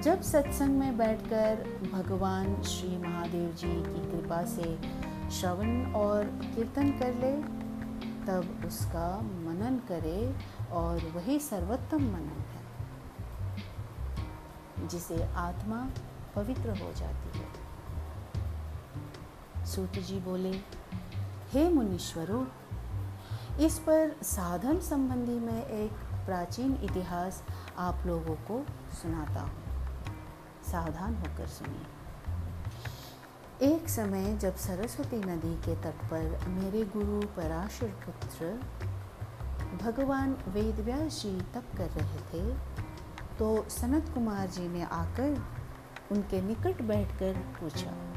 जब 0.01 0.21
सत्संग 0.23 0.79
में 0.79 0.99
बैठकर 0.99 1.65
भगवान 1.93 2.63
श्री 2.63 2.99
महादेव 2.99 3.49
जी 3.53 3.73
की 3.73 4.03
कृपा 4.11 4.45
से 4.45 4.79
श्रवण 5.31 5.93
और 5.93 6.25
कीर्तन 6.25 6.91
कर 6.91 7.15
ले, 7.15 7.33
तब 8.27 8.65
उसका 8.67 9.09
मनन 9.21 9.81
करे 9.89 10.21
और 10.73 10.95
वही 11.15 11.39
सर्वोत्तम 11.39 12.03
मनन 12.03 12.45
है, 12.51 12.63
जिसे 14.89 15.25
आत्मा 15.25 15.81
पवित्र 16.37 16.71
हो 16.71 16.93
जाती 16.93 17.39
है। 17.39 17.60
सूत 19.71 19.93
जी 19.93 20.19
बोले, 20.21 20.51
हे 21.53 21.69
मुनीश्वरों, 21.69 22.45
इस 23.61 23.79
पर 23.79 24.17
साधन 24.23 24.79
संबंधी 24.81 25.39
मैं 25.41 25.67
एक 25.67 25.93
प्राचीन 26.27 26.75
इतिहास 26.83 27.43
आप 27.79 28.03
लोगों 28.07 28.35
को 28.35 28.67
सुनाता 29.03 29.41
हूँ। 29.41 29.63
सावधान 30.73 31.15
होकर 31.15 31.47
सुनिए। 31.47 31.87
एक 33.73 33.89
समय 33.89 34.37
जब 34.37 34.57
सरस्वती 34.57 35.17
नदी 35.17 35.55
के 35.57 35.77
तट 35.77 36.05
पर 36.05 36.49
मेरे 36.49 36.85
गुरु 36.85 37.27
पराशर 37.27 37.87
पुत्र 37.87 38.61
भगवान 39.83 40.37
वेदव्यास 40.49 41.23
जी 41.23 41.41
तप 41.41 41.65
कर 41.77 41.91
रहे 41.91 42.19
थे 42.19 42.55
तो 43.39 43.69
सनत 43.69 44.11
कुमार 44.15 44.47
जी 44.49 44.69
ने 44.69 44.83
आकर 44.83 45.43
उनके 46.13 46.43
निकट 46.43 46.83
बैठकर 46.83 47.35
पूछा 47.61 48.10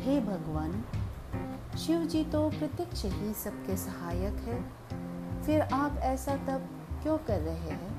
हे 0.00 0.20
भगवान 0.20 0.72
शिव 1.78 2.04
जी 2.04 2.22
तो 2.24 2.48
प्रत्यक्ष 2.50 3.04
ही 3.04 3.32
सबके 3.34 3.76
सहायक 3.76 4.36
है। 4.44 4.62
फिर 5.42 5.60
आप 5.62 5.96
ऐसा 6.04 6.36
तब 6.46 6.68
क्यों 7.02 7.16
कर 7.18 7.40
रहे 7.40 7.70
हैं? 7.70 7.90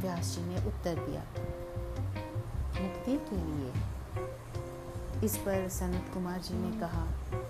व्यास 0.00 0.34
जी 0.34 0.44
ने 0.44 0.56
उत्तर 0.66 0.94
दिया, 0.98 1.22
मुक्ति 2.80 3.16
के 3.28 3.36
लिए। 3.36 3.72
इस 5.24 5.36
पर 5.36 5.68
सनत 5.68 6.10
कुमार 6.14 6.40
जी 6.40 6.54
ने 6.54 6.70
कहा, 6.80 7.06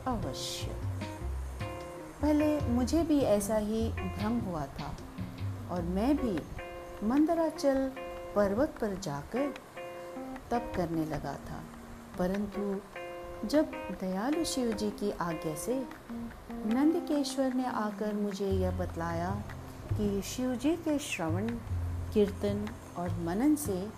अवश्य। 0.07 0.77
पहले 2.23 2.61
मुझे 2.69 3.03
भी 3.03 3.19
ऐसा 3.21 3.57
ही 3.57 3.89
भ्रम 3.91 4.39
हुआ 4.41 4.65
था 4.79 4.95
और 5.71 5.83
मैं 5.91 6.17
भी 6.17 6.39
मंदराचल 7.07 7.89
पर्वत 8.37 8.75
पर 8.81 8.99
जाकर 9.01 9.53
तप 10.51 10.73
करने 10.77 11.05
लगा 11.07 11.35
था। 11.51 11.60
परंतु 12.21 12.81
जब 13.49 13.71
दयालु 14.01 14.45
शिव 14.45 14.73
जी 14.73 14.91
की 14.91 15.11
आज्ञा 15.11 15.55
से 15.55 15.87
नंदकेश्वर 16.51 17.55
ने 17.55 17.67
आकर 17.67 18.15
मुझे 18.15 18.51
यह 18.51 18.71
बतलाया 18.71 19.43
कि 19.93 20.23
शिव 20.23 20.55
जी 20.55 20.77
के 20.77 20.99
श्रवण, 20.99 21.47
कीर्तन 22.15 22.69
और 22.97 23.11
मनन 23.11 23.57
से 23.57 23.89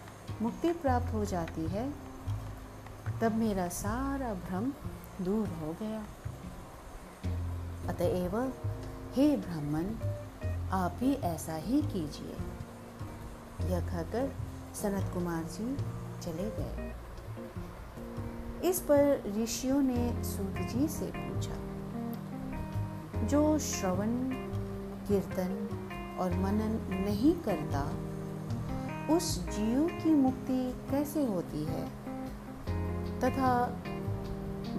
मुक्ति 0.42 0.72
प्राप्त 0.72 1.14
हो 1.14 1.24
जाती 1.24 1.66
है, 1.66 1.92
तब 3.20 3.34
मेरा 3.34 3.68
सारा 3.68 4.34
भ्रम 4.34 4.72
दूर 5.24 5.48
हो 5.48 5.76
गया। 5.82 6.04
अतएव 7.88 8.52
हे 9.12 9.36
ब्राह्मण, 9.36 9.84
आप 10.70 10.92
भी 11.00 11.14
ऐसा 11.14 11.54
ही 11.54 11.82
कीजिए। 11.82 12.36
यह 13.68 13.80
कहकर 13.80 14.32
सनत 14.74 15.14
कुमार 15.14 15.44
जी 15.44 15.76
चले 16.22 16.50
गए। 16.50 17.01
इस 18.64 18.80
पर 18.80 19.22
ऋषियों 19.42 19.82
ने 19.82 20.24
सूत 20.24 20.54
जी 20.56 20.88
से 20.88 21.12
पूछा, 21.16 21.54
जो 23.26 23.58
श्रवण, 23.58 24.30
कीर्तन 25.08 25.68
और 26.20 26.30
मनन 26.30 26.94
नहीं 27.04 27.34
करता, 27.34 27.92
उस 29.14 29.48
जीव 29.48 30.00
की 30.02 30.14
मुक्ति 30.14 30.74
कैसे 30.90 31.24
होती 31.24 31.64
है? 31.64 31.88
तथा 33.20 33.82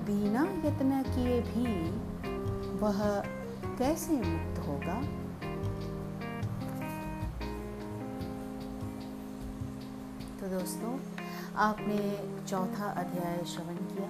बिना 0.05 0.43
यत्न 0.43 1.03
किए 1.03 1.41
भी 1.41 1.91
वह 2.79 3.19
कैसे 3.77 4.13
मुक्त 4.13 4.59
होगा? 4.59 5.01
तो 10.39 10.47
दोस्तों 10.47 11.12
आपने 11.55 12.43
चौथा 12.47 12.85
अध्याय 12.91 13.43
श्रवण 13.45 13.75
किया। 13.75 14.07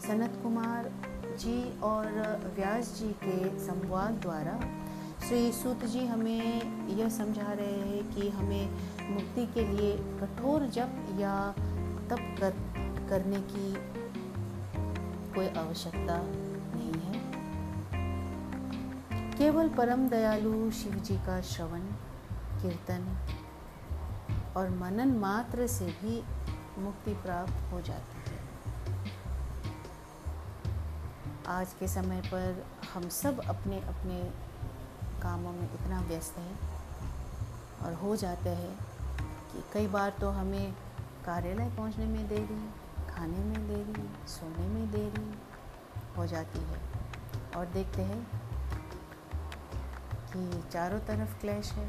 सनत 0.00 0.38
कुमार 0.42 0.90
जी 1.38 1.80
और 1.80 2.06
व्यास 2.56 2.94
जी 2.98 3.08
के 3.24 3.58
संवाद 3.58 4.10
द्वारा 4.10 4.60
श्री 5.28 5.52
सूत 5.52 5.84
जी 5.84 6.06
हमें 6.06 6.88
यह 6.88 7.08
समझा 7.08 7.52
रहे 7.52 7.80
हैं 7.80 8.14
कि 8.14 8.28
हमें 8.28 8.70
मुक्ति 9.10 9.46
के 9.46 9.64
लिए 9.66 9.96
कठोर 10.20 10.66
जप 10.66 11.16
या 11.18 11.54
तप 12.10 12.36
कर, 12.40 12.50
करने 13.08 13.40
की 13.40 13.74
कोई 15.34 15.48
आवश्यकता 15.48 16.22
नहीं 16.74 17.00
है। 17.00 17.20
केवल 19.38 19.68
परम 19.68 20.08
दयालु 20.08 20.70
शिव 20.70 20.94
जी 20.94 21.16
का 21.16 21.40
श्रवण 21.40 21.80
कीर्तन 22.62 23.16
और 24.56 24.70
मनन 24.70 25.08
मात्र 25.08 25.66
से 25.66 25.86
भी 25.86 26.22
मुक्ति 26.78 27.14
प्राप्त 27.14 27.72
हो 27.72 27.80
जाती 27.80 28.20
है। 28.20 28.40
आज 31.48 31.72
के 31.80 31.88
समय 31.88 32.20
पर 32.26 32.64
हम 32.94 33.08
सब 33.08 33.40
अपने 33.48 33.80
अपने 33.88 34.22
कामों 35.22 35.52
में 35.52 35.64
इतना 35.64 36.00
व्यस्त 36.00 36.38
हैं 36.38 36.58
और 37.84 37.94
हो 37.94 38.14
जाते 38.16 38.50
हैं 38.50 38.74
कि 39.52 39.62
कई 39.72 39.86
बार 39.86 40.12
तो 40.20 40.30
हमें 40.30 40.72
कार्यालय 41.26 41.70
पहुँचने 41.76 42.06
में 42.06 42.28
देरी, 42.28 42.60
खाने 43.10 43.38
में 43.38 43.68
देरी, 43.68 44.08
सोने 44.28 44.66
में 44.68 44.90
देरी 44.90 45.32
हो 46.16 46.26
जाती 46.26 46.58
है 46.60 46.80
और 47.56 47.66
देखते 47.66 48.02
हैं 48.02 48.26
कि 50.26 50.62
चारों 50.70 50.98
तरफ़ 51.00 51.40
क्लैश 51.40 51.72
है, 51.72 51.88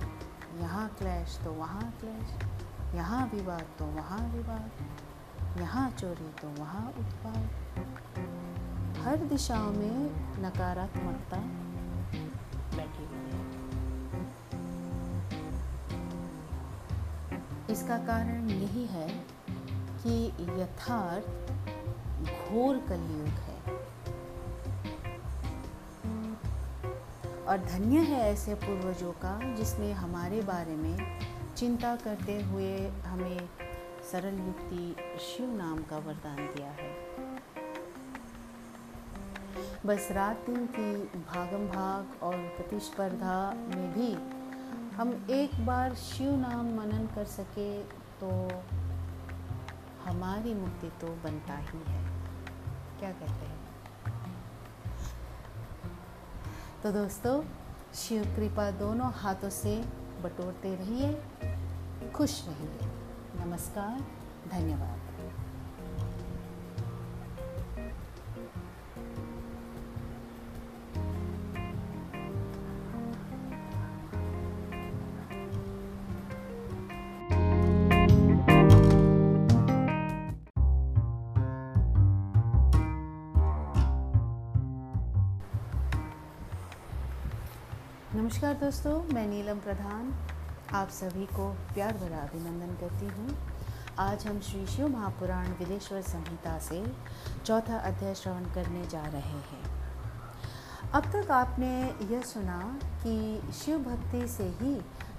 यहाँ 0.59 0.87
क्लैश 0.99 1.39
तो 1.43 1.51
वहाँ 1.51 1.91
क्लैश। 1.99 2.52
यहाँ 2.95 3.25
विवाद 3.27 3.65
तो 3.79 3.85
वहाँ 3.85 4.19
विवाद, 4.31 4.71
यहाँ 5.59 5.89
चोरी 5.91 6.29
तो 6.41 6.47
वहाँ 6.59 6.87
उत्पाद। 6.99 7.43
हर 8.99 9.17
दिशाओं 9.27 9.71
में 9.71 9.95
नकारात्मकता 10.39 11.37
बैठी 12.75 13.05
हुई 13.05 13.25
है। 13.31 13.41
इसका 17.69 17.97
कारण 18.05 18.49
यही 18.49 18.85
है 18.85 19.07
कि 20.03 20.15
यथार्थ 20.61 21.27
घोर 22.23 22.77
कलयुग 22.89 23.35
है। 23.39 23.59
और 27.43 27.57
धन्य 27.59 27.99
है 27.99 28.19
ऐसे 28.31 28.53
पूर्वजों 28.55 29.11
का 29.23 29.33
जिसने 29.55 29.91
हमारे 29.93 30.41
बारे 30.43 30.75
में 30.75 30.95
चिंता 31.63 31.95
करते 31.95 32.33
हुए 32.41 32.71
हमें 33.05 33.49
सरल 34.11 34.39
युक्ति 34.39 34.95
शिव 35.19 35.53
नाम 35.57 35.77
का 35.83 35.97
वरदान 35.97 36.35
दिया 36.35 36.71
है। 36.71 36.89
बस 39.85 40.07
रात 40.11 40.45
दिन 40.45 40.65
की 40.65 40.91
भागम 41.19 41.67
भाग 41.67 42.23
और 42.23 42.35
प्रतिस्पर्धा 42.35 43.37
में 43.53 43.93
भी 43.93 44.11
हम 44.95 45.13
एक 45.29 45.65
बार 45.65 45.95
शिव 45.95 46.35
नाम 46.35 46.73
मनन 46.75 47.07
कर 47.15 47.25
सके 47.25 47.71
तो 48.19 48.33
हमारी 50.03 50.53
मुक्ति 50.53 50.91
तो 51.01 51.15
बनता 51.23 51.57
ही 51.61 51.83
है। 51.87 52.03
क्या 52.99 53.11
कहते 53.11 53.45
हैं? 53.45 53.59
तो 56.83 56.91
दोस्तों, 56.91 57.41
शिव 57.95 58.23
कृपा 58.35 58.71
दोनों 58.71 59.11
हाथों 59.13 59.49
से 59.49 59.81
बटोरते 60.23 60.75
रहिए। 60.75 61.52
खुश 62.15 62.33
रहिए। 62.47 63.45
नमस्कार 63.45 63.99
धन्यवाद। 64.49 64.99
नमस्कार 88.15 88.53
दोस्तों 88.53 89.01
मैं 89.13 89.27
नीलम 89.27 89.59
प्रधान। 89.59 90.13
आप 90.75 90.89
सभी 90.89 91.25
को 91.25 91.47
प्यार 91.73 91.97
भरा 91.97 92.17
अभिनंदन 92.17 92.73
करती 92.81 93.05
हूँ। 93.05 93.35
आज 93.99 94.25
हम 94.27 94.39
श्री 94.39 94.65
शिव 94.65 94.87
महापुराण 94.87 95.47
विदेश्वर 95.47 96.01
संहिता 96.01 96.57
से 96.59 96.81
चौथा 97.45 97.77
अध्याय 97.77 98.15
श्रवण 98.15 98.45
करने 98.45 98.85
जा 98.87 99.01
रहे 99.01 99.37
हैं। 99.49 99.61
अब 100.93 101.11
तक 101.11 101.31
आपने 101.31 101.69
यह 102.13 102.21
सुना 102.21 102.79
कि 103.03 103.41
शिव 103.53 103.79
भक्ति 103.79 104.27
से 104.27 104.43
ही 104.43 104.73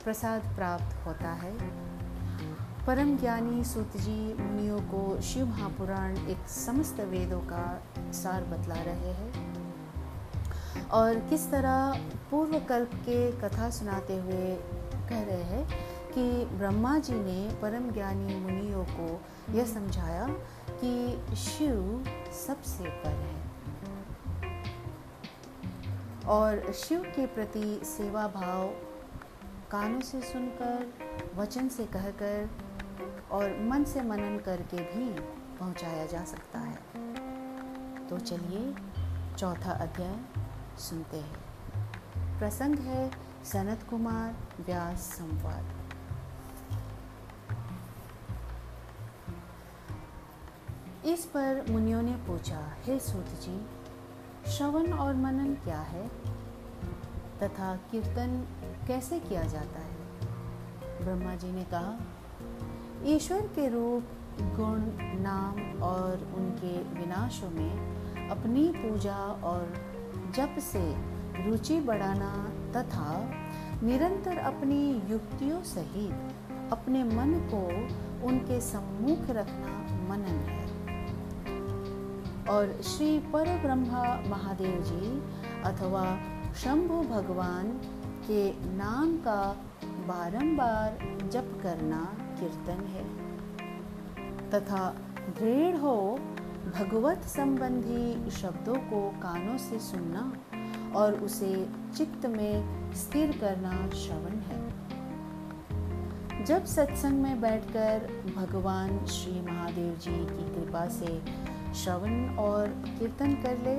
प्रसाद 0.04 0.42
प्राप्त 0.56 1.06
होता 1.06 1.32
है। 1.32 1.54
परम 2.86 3.16
ज्ञानी 3.18 3.64
सूत 3.64 3.96
जी 3.96 4.34
मुनियों 4.40 4.80
को 4.80 5.20
शिव 5.22 5.46
महापुराण 5.46 6.16
एक 6.16 6.48
समस्त 6.48 7.00
वेदों 7.00 7.40
का 7.40 7.82
सार 8.12 8.44
बतला 8.44 8.82
रहे 8.82 9.12
हैं। 9.12 9.54
और 10.90 11.18
किस 11.20 11.50
तरह 11.50 12.00
पूर्व 12.30 12.58
कल्प 12.60 12.90
के 12.94 13.32
कथा 13.32 13.70
सुनाते 13.70 14.16
हुए 14.16 14.56
कह 15.08 15.22
रहे 15.22 15.42
हैं 15.42 15.68
कि 16.12 16.44
ब्रह्मा 16.44 16.98
जी 16.98 17.14
ने 17.14 17.54
परम 17.62 17.90
ज्ञानी 17.90 18.36
मुनियों 18.36 18.84
को 18.84 19.20
यह 19.50 19.64
समझाया 19.64 20.28
कि 20.84 21.20
शिव 21.36 22.04
सबसे 22.46 22.84
पर 22.84 23.10
है। 23.10 23.44
और 26.26 26.72
शिव 26.72 27.02
के 27.02 27.26
प्रति 27.26 27.80
सेवा 27.84 28.28
भाव 28.28 28.68
कानों 29.70 30.00
से 30.00 30.20
सुनकर, 30.20 30.92
वचन 31.36 31.68
से 31.68 31.84
कहकर 31.84 32.50
और 33.30 33.60
मन 33.60 33.84
से 33.84 34.00
मनन 34.00 34.38
करके 34.38 34.76
भी 34.76 35.20
पहुँचाया 35.58 36.06
जा 36.06 36.24
सकता 36.24 36.58
है। 36.58 36.78
तो 38.08 38.18
चलिए 38.18 38.74
चौथा 39.36 39.72
अध्याय 39.72 40.18
सुनते 40.78 41.16
हैं। 41.16 41.44
प्रसंग 42.38 42.78
है 42.78 43.23
सनत 43.44 43.86
कुमार, 43.90 44.34
व्यास 44.66 44.98
संवाद। 44.98 45.64
इस 51.06 51.24
पर 51.24 51.64
मुनियों 51.70 52.02
ने 52.02 52.12
पूछा, 52.12 52.72
हे 52.84 52.98
सूत 52.98 53.26
जी 53.26 53.66
श्रवण 54.50 54.92
और 54.92 55.14
मनन 55.14 55.54
क्या 55.54 55.80
है? 55.80 56.08
तथा 57.42 57.76
कीर्तन 57.76 58.46
कैसे 58.86 59.20
किया 59.20 59.42
जाता 59.42 59.78
है? 59.78 59.96
ब्रह्मा 61.04 61.34
जी 61.34 61.52
ने 61.52 61.64
कहा, 61.64 61.98
ईश्वर 63.04 63.40
के 63.40 63.68
रूप, 63.68 64.02
गुण, 64.40 64.80
नाम 65.22 65.82
और 65.82 66.32
उनके 66.36 67.00
विनाशों 67.00 67.50
में 67.50 67.94
अपनी 68.28 68.72
पूजा 68.76 69.16
और 69.16 69.74
जप 70.34 70.56
से 70.58 70.94
रुचि 71.44 71.80
बढ़ाना 71.80 72.48
तथा 72.76 73.30
निरंतर 73.82 74.38
अपनी 74.38 75.02
युक्तियों 75.10 75.62
सहित 75.62 76.72
अपने 76.72 77.04
मन 77.04 77.48
को 77.54 77.62
उनके 78.26 78.60
सम्मुख 78.60 79.30
रखना 79.30 79.72
मनन 80.08 80.38
है। 80.48 80.64
और 82.48 82.82
श्री 82.82 83.18
पर 83.18 83.48
ब्रह्मा 83.58 84.02
महादेव 84.28 84.82
जी 84.82 85.22
अथवा 85.62 86.04
शंभु 86.54 86.94
भगवान 86.94 87.68
के 88.26 88.50
नाम 88.76 89.16
का 89.16 89.56
बारंबार 90.08 90.98
जप 91.32 91.60
करना 91.62 92.16
कीर्तन 92.40 92.84
है। 92.86 93.04
तथा 94.50 94.94
दृढ़ 95.38 95.76
हो 95.76 96.18
भगवत 96.78 97.22
संबंधी 97.22 98.30
शब्दों 98.30 98.74
को 98.74 99.10
कानों 99.22 99.58
से 99.58 99.78
सुनना 99.78 100.32
और 100.96 101.14
उसे 101.14 101.68
में 102.26 102.92
स्थिर 102.94 103.38
करना 103.38 103.90
श्रवण 103.90 104.36
है। 104.40 104.74
जब 106.44 106.64
सत्संग 106.64 107.22
में 107.22 107.40
बैठकर 107.40 107.98
भगवान 108.36 109.06
श्री 109.06 109.40
महादेव 109.40 109.94
जी 109.94 110.10
की 110.10 110.54
कृपा 110.54 110.88
से 110.88 111.22
श्रवण 111.74 112.36
और 112.36 112.66
कीर्तन 112.68 113.34
कर 113.34 113.58
ले, 113.58 113.76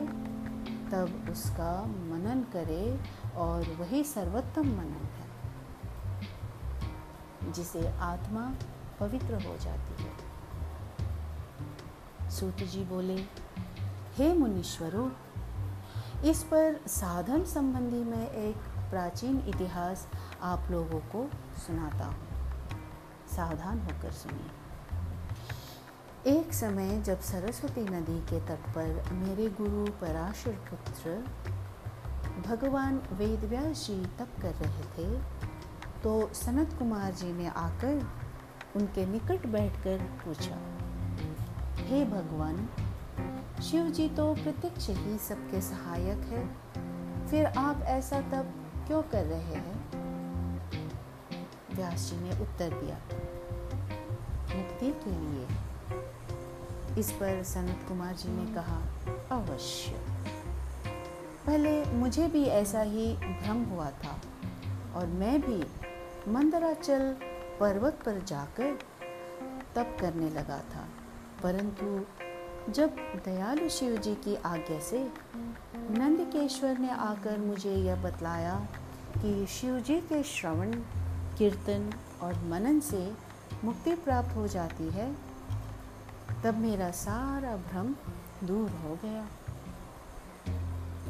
तब 0.91 1.27
उसका 1.31 1.81
मनन 1.81 2.45
करे 2.53 2.99
और 3.35 3.59
वही 3.79 4.03
सर्वोत्तम 4.03 4.67
मनन 4.67 5.07
है, 5.15 5.27
जिसे 7.51 7.87
आत्मा 7.87 8.53
पवित्र 8.99 9.33
हो 9.33 9.57
जाती 9.57 10.03
है। 10.03 10.11
सूत 12.29 12.57
जी 12.57 12.83
बोले, 12.83 13.17
हे 14.17 14.33
मुनीश्वरों 14.33 15.09
इस 16.25 16.43
पर 16.43 16.79
साधन 16.87 17.43
संबंधी 17.43 18.03
मैं 18.03 18.31
एक 18.31 18.55
प्राचीन 18.89 19.43
इतिहास 19.47 20.07
आप 20.41 20.67
लोगों 20.71 20.99
को 20.99 21.29
सुनाता 21.57 22.05
हूँ। 22.05 22.27
सावधान 23.35 23.79
होकर 23.79 24.11
सुनिए। 24.11 24.49
एक 26.37 26.53
समय 26.53 27.01
जब 27.01 27.19
सरस्वती 27.19 27.81
नदी 27.81 28.19
के 28.21 28.39
तट 28.39 28.69
पर 28.69 29.13
मेरे 29.13 29.49
गुरु 29.49 29.85
पराशर 29.91 30.51
पुत्र 30.51 31.25
भगवान 32.47 33.01
वेदव्यास 33.11 33.85
जी 33.87 34.05
तप 34.05 34.29
कर 34.41 34.53
रहे 34.53 34.83
थे 34.83 35.21
तो 36.03 36.33
सनत 36.33 36.75
कुमार 36.79 37.13
जी 37.13 37.33
ने 37.33 37.47
आकर 37.47 38.07
उनके 38.75 39.05
निकट 39.05 39.47
बैठकर 39.47 39.97
पूछा, 40.25 40.57
हे 41.75 42.01
hey 42.01 42.13
भगवान 42.13 42.69
शिव 43.61 43.87
जी 43.89 44.07
तो 44.09 44.33
प्रत्यक्ष 44.33 44.89
ही 44.89 45.17
सबके 45.19 45.61
सहायक 45.61 46.25
है। 46.27 46.47
फिर 47.27 47.45
आप 47.45 47.81
ऐसा 47.87 48.19
तब 48.31 48.53
क्यों 48.87 49.01
कर 49.03 49.23
रहे 49.23 49.55
हैं? 49.55 49.77
व्यास 51.75 52.09
जी 52.09 52.17
ने 52.17 52.39
उत्तर 52.41 52.73
दिया, 52.73 52.97
मुक्ति 54.55 54.91
के 55.03 55.11
लिए। 55.11 56.99
इस 56.99 57.11
पर 57.11 57.41
सनत 57.43 57.85
कुमार 57.87 58.13
जी 58.15 58.29
ने 58.29 58.45
कहा, 58.53 58.77
अवश्य। 59.31 59.91
पहले 61.45 61.73
मुझे 61.93 62.27
भी 62.27 62.43
ऐसा 62.53 62.81
ही 62.83 63.07
भ्रम 63.15 63.63
हुआ 63.63 63.89
था 64.03 64.19
और 64.95 65.07
मैं 65.15 65.39
भी 65.41 65.63
मंदराचल 66.31 67.15
पर्वत 67.59 67.99
पर 68.05 68.23
जाकर 68.23 68.77
तप 69.75 69.97
करने 70.01 70.29
लगा 70.29 70.59
था, 70.71 70.87
परंतु 71.43 71.85
जब 72.69 72.95
दयालु 73.25 73.69
शिव 73.69 73.97
जी 73.97 74.15
की 74.15 74.35
आज्ञा 74.35 74.79
से 74.79 75.11
नंदकेश्वर 75.75 76.77
ने 76.77 76.89
आकर 76.89 77.37
मुझे 77.37 77.75
यह 77.75 77.95
बतलाया 77.95 78.67
कि 79.17 79.45
शिव 79.47 79.79
जी 79.79 79.99
के 79.99 80.23
श्रवण, 80.23 80.71
कीर्तन 81.37 81.93
और 82.21 82.33
मनन 82.33 82.79
से 82.79 83.13
मुक्ति 83.63 83.95
प्राप्त 83.95 84.35
हो 84.35 84.47
जाती 84.47 84.89
है, 84.89 85.15
तब 86.43 86.57
मेरा 86.57 86.91
सारा 86.91 87.57
भ्रम 87.57 87.95
दूर 88.47 88.69
हो 88.69 88.99
गया। 89.05 89.27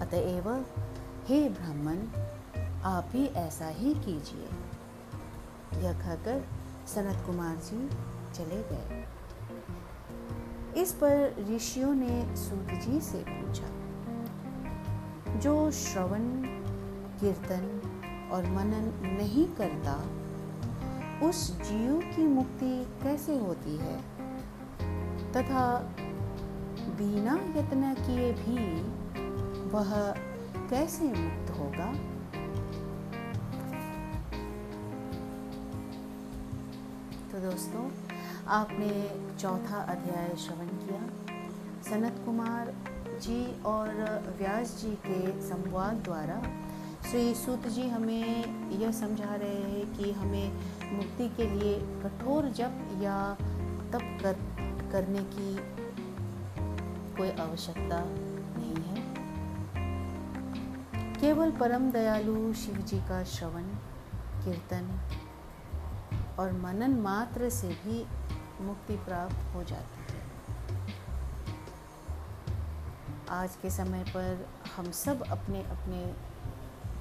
अतएव, 0.01 0.65
हे 1.25 1.49
ब्राह्मण, 1.49 1.97
आप 2.83 3.05
भी 3.11 3.25
ऐसा 3.25 3.67
ही 3.67 3.93
कीजिए। 3.93 4.49
यह 5.81 5.93
कहकर 5.93 6.47
सनत 6.87 7.25
कुमार 7.25 7.55
जी 7.55 7.89
चले 8.33 8.63
गए। 8.63 9.04
इस 10.77 10.91
पर 10.91 11.45
ऋषियों 11.55 11.93
ने 11.95 12.35
सूत 12.35 12.67
जी 12.67 13.01
से 13.01 13.25
पूछा, 13.27 13.67
जो 15.39 15.71
श्रवण, 15.71 16.41
कीर्तन 17.19 17.81
और 18.31 18.43
मनन 18.43 19.07
नहीं 19.17 19.47
करता, 19.47 20.05
उस 21.27 21.61
जीव 21.61 22.13
की 22.15 22.27
मुक्ति 22.27 22.87
कैसे 23.03 23.37
होती 23.37 23.77
है? 23.77 23.97
तथा 25.31 25.95
बिना 26.97 27.35
यत्न 27.35 27.93
किए 27.93 28.31
भी 28.31 28.81
वह 29.69 30.11
कैसे 30.69 31.05
मुक्त 31.05 31.51
होगा? 31.51 31.93
तो 37.31 37.51
दोस्तों, 37.51 37.91
आपने 38.47 39.24
चौथा 39.39 39.79
अध्याय 39.81 40.35
श्रवण 40.35 40.67
किया। 40.67 40.99
सनत 41.83 42.21
कुमार 42.25 42.73
जी 43.21 43.63
और 43.63 43.89
व्यास 44.37 44.75
जी 44.81 44.91
के 45.05 45.41
संवाद 45.41 45.95
द्वारा 45.95 46.41
श्री 47.09 47.33
सूत 47.35 47.67
जी 47.67 47.87
हमें 47.89 48.69
यह 48.79 48.91
समझा 48.91 49.35
रहे 49.35 49.61
हैं 49.63 49.97
कि 49.97 50.11
हमें 50.11 50.51
मुक्ति 50.93 51.29
के 51.29 51.49
लिए 51.49 51.73
कठोर 52.03 52.49
जप 52.49 52.99
या 53.01 53.17
तप 53.93 54.19
कर, 54.23 54.33
करने 54.91 55.23
की 55.33 55.55
कोई 57.17 57.29
आवश्यकता 57.31 58.03
नहीं 58.57 58.83
है। 58.83 59.03
केवल 61.21 61.51
परम 61.51 61.91
दयालु 61.91 62.53
शिव 62.53 62.75
जी 62.75 62.99
का 62.99 63.23
श्रवण, 63.23 63.63
कीर्तन 64.43 64.99
और 66.39 66.51
मनन 66.51 66.99
मात्र 67.01 67.49
से 67.49 67.67
भी 67.67 68.05
मुक्ति 68.61 68.95
प्राप्त 69.05 69.53
हो 69.55 69.63
जाती 69.63 70.03
है। 70.03 70.23
आज 73.31 73.55
के 73.61 73.69
समय 73.69 74.03
पर 74.07 74.45
हम 74.75 74.91
सब 74.91 75.23
अपने 75.31 75.63
अपने 75.71 76.01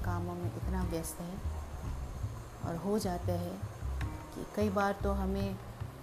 कामों 0.05 0.35
में 0.35 0.45
इतना 0.47 0.83
व्यस्त 0.83 1.21
हैं 1.21 1.41
और 2.65 2.75
हो 2.75 2.97
जाते 2.99 3.31
हैं 3.31 3.57
कि 4.35 4.45
कई 4.55 4.69
बार 4.69 4.95
तो 5.03 5.11
हमें 5.13 5.55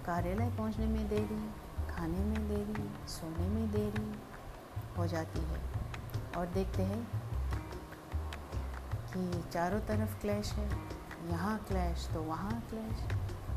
कार्यालय 0.05 0.49
पहुँचने 0.57 0.87
में 0.87 1.07
देरी, 1.09 1.41
खाने 1.89 2.19
में 2.19 2.47
देरी, 2.47 2.89
सोने 3.07 3.47
में 3.47 3.71
देरी 3.71 4.11
हो 4.97 5.07
जाती 5.07 5.39
है 5.39 5.61
और 6.37 6.45
देखते 6.53 6.83
हैं 6.83 7.03
कि 9.07 9.43
चारों 9.51 9.79
तरफ़ 9.79 10.19
क्लैश 10.21 10.51
है, 10.51 10.69
यहाँ 11.29 11.57
क्लैश 11.67 12.07
तो 12.13 12.21
वहाँ 12.21 12.61
क्लैश। 12.69 13.05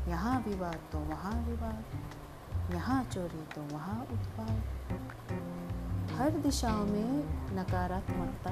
यहाँ 0.07 0.39
विवाद 0.41 0.79
तो 0.91 0.99
वहाँ 0.99 1.31
विवाद, 1.45 1.83
यहाँ 2.73 3.03
चोरी 3.03 3.43
तो 3.55 3.61
वहाँ 3.73 4.01
उत्पाद। 4.11 4.57
हर 6.11 6.37
दिशाओं 6.39 6.85
में 6.85 7.09
नकारात्मकता। 7.55 8.51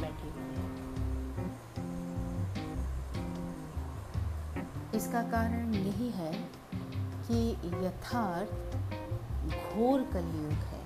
बैठी 0.00 0.30
हुई 0.30 0.48
है 0.54 0.66
इसका 4.94 5.22
कारण 5.30 5.74
यही 5.74 6.10
है 6.10 6.32
कि 7.28 7.38
यथार्थ 7.84 8.52
घोर 9.46 10.02
कलयुग 10.12 10.58
है। 10.64 10.82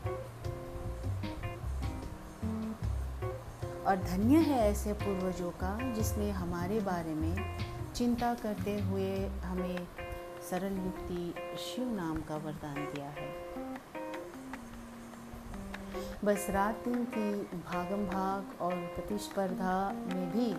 और 3.82 3.96
धन्य 3.98 4.38
है 4.40 4.58
ऐसे 4.70 4.92
पूर्वजों 4.94 5.50
का 5.62 5.76
जिसने 5.92 6.30
हमारे 6.32 6.80
बारे 6.82 7.14
में 7.14 7.34
चिंता 7.94 8.34
करते 8.34 8.78
हुए 8.80 9.26
हमें 9.44 9.86
सरल 10.50 10.76
युक्ति 10.76 11.34
शिव 11.58 11.92
नाम 11.94 12.20
का 12.20 12.36
वरदान 12.36 12.74
दिया 12.74 13.08
है। 13.08 13.30
बस 16.24 16.46
रात 16.50 16.84
दिन 16.84 17.04
की 17.04 17.30
भागम 17.58 18.04
भाग 18.06 18.62
और 18.62 18.74
प्रतिस्पर्धा 18.94 19.76
में 19.92 20.30
भी 20.32 20.50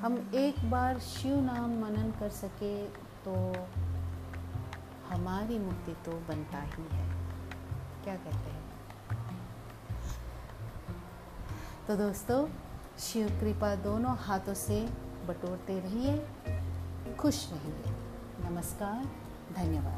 हम 0.00 0.18
एक 0.34 0.70
बार 0.70 0.98
शिव 0.98 1.40
नाम 1.40 1.78
मनन 1.80 2.12
कर 2.20 2.28
सके 2.28 2.76
तो 3.24 3.34
हमारी 5.08 5.58
मुक्ति 5.58 5.96
तो 6.04 6.12
बनता 6.28 6.58
ही 6.58 6.82
है। 6.92 7.06
क्या 8.04 8.14
कहते 8.16 8.50
हैं? 8.50 8.66
तो 11.88 11.96
दोस्तों, 11.96 12.46
शिव 12.98 13.28
कृपा 13.40 13.74
दोनों 13.74 14.16
हाथों 14.16 14.54
से 14.54 14.86
बटोरते 15.28 15.80
रहिए 15.80 16.12
खुश 17.14 17.48
रहिए। 17.52 17.94
नमस्कार 18.50 19.04
धन्यवाद। 19.54 19.97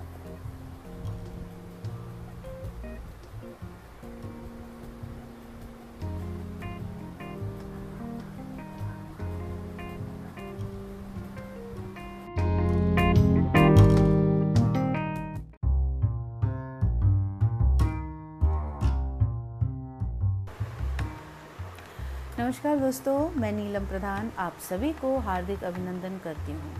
नमस्कार 22.50 22.78
दोस्तों, 22.78 23.30
मैं 23.30 23.50
नीलम 23.52 23.84
प्रधान 23.86 24.30
आप 24.38 24.56
सभी 24.60 24.92
को 24.92 25.18
हार्दिक 25.18 25.64
अभिनंदन 25.64 26.18
करती 26.24 26.52
हूँ। 26.52 26.72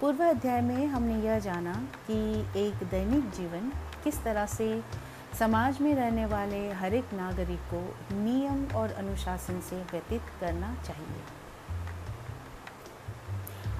पूर्व 0.00 0.22
अध्याय 0.24 0.60
में 0.60 0.86
हमने 0.86 1.14
यह 1.22 1.38
जाना 1.38 1.72
कि 2.06 2.18
एक 2.56 2.84
दैनिक 2.90 3.30
जीवन 3.30 3.72
किस 4.04 4.22
तरह 4.24 4.46
से 4.46 4.68
समाज 5.38 5.80
में 5.80 5.94
रहने 5.94 6.26
वाले 6.26 6.60
हर 6.72 6.94
एक 6.94 7.14
नागरिक 7.14 7.60
को 7.74 7.82
नियम 8.14 8.64
और 8.76 8.92
अनुशासन 8.92 9.60
से 9.60 9.82
व्यतीत 9.82 10.30
करना 10.40 10.74
चाहिए। 10.86 11.22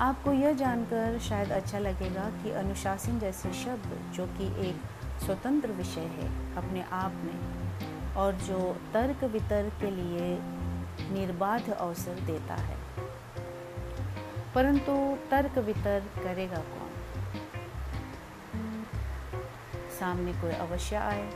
आपको 0.01 0.33
यह 0.33 0.53
जानकर 0.53 1.19
शायद 1.19 1.53
अच्छा 1.53 1.79
लगेगा 1.79 2.29
कि 2.43 2.51
अनुशासन 2.51 3.19
जैसे 3.19 3.53
शब्द, 3.65 3.99
जो 4.15 4.27
कि 4.27 4.69
एक 4.69 5.23
स्वतंत्र 5.25 5.73
विषय 5.73 6.11
है, 6.19 6.57
अपने 6.57 6.85
आप 6.93 7.13
में 7.25 8.15
और 8.17 8.33
जो 8.47 8.77
तर्क 8.93 9.25
वितर्क 9.25 9.81
के 9.81 9.91
लिए 9.91 10.39
निर्बाध 11.09 11.71
अवसर 11.71 12.15
देता 12.15 12.55
है। 12.55 12.77
परंतु 14.55 15.19
तर्क 15.31 15.59
वितर्क 15.59 16.23
करेगा 16.23 16.57
कौन? 16.57 16.91
सामने 20.01 20.33
कोई 20.33 20.53
अवश्य 20.53 20.97
आए, 20.97 21.33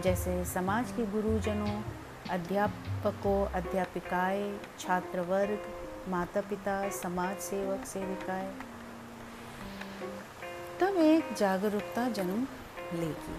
जैसे 0.00 0.44
समाज 0.44 0.92
के 0.92 1.06
गुरुजनों, 1.06 1.82
अध्यापकों, 2.30 3.46
अध्यापिकाएँ 3.46 4.60
छात्र 4.78 5.20
वर्ग 5.20 5.58
माता 6.08 6.40
पिता 6.40 6.90
समाज 6.90 7.36
सेवक, 7.36 7.84
सेविकाएँ। 7.84 8.54
तब 10.80 10.96
एक 10.96 11.34
जागरूकता 11.38 12.08
जन्म 12.08 12.46
लेगी। 12.94 13.36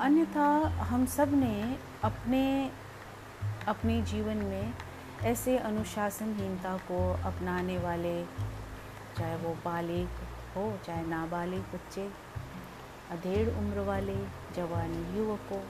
अन्यथा 0.00 0.68
हम 0.68 1.06
सबने 1.06 1.78
अपने 2.04 2.72
अपने 3.68 4.02
जीवन 4.02 4.36
में 4.36 4.72
ऐसे 5.22 5.58
अनुशासनहीनता 5.58 6.76
को 6.76 7.20
अपनाने 7.24 7.78
वाले, 7.78 8.24
चाहे 9.18 9.36
वो 9.36 9.56
बालिग 9.64 10.08
हो, 10.56 10.78
चाहे 10.86 11.06
नाबालिग 11.06 11.60
बच्चे, 11.60 12.10
अधेड़ 13.10 13.48
उम्र 13.48 13.80
वाले, 13.80 14.16
जवान 14.56 15.14
युवकों 15.16 15.60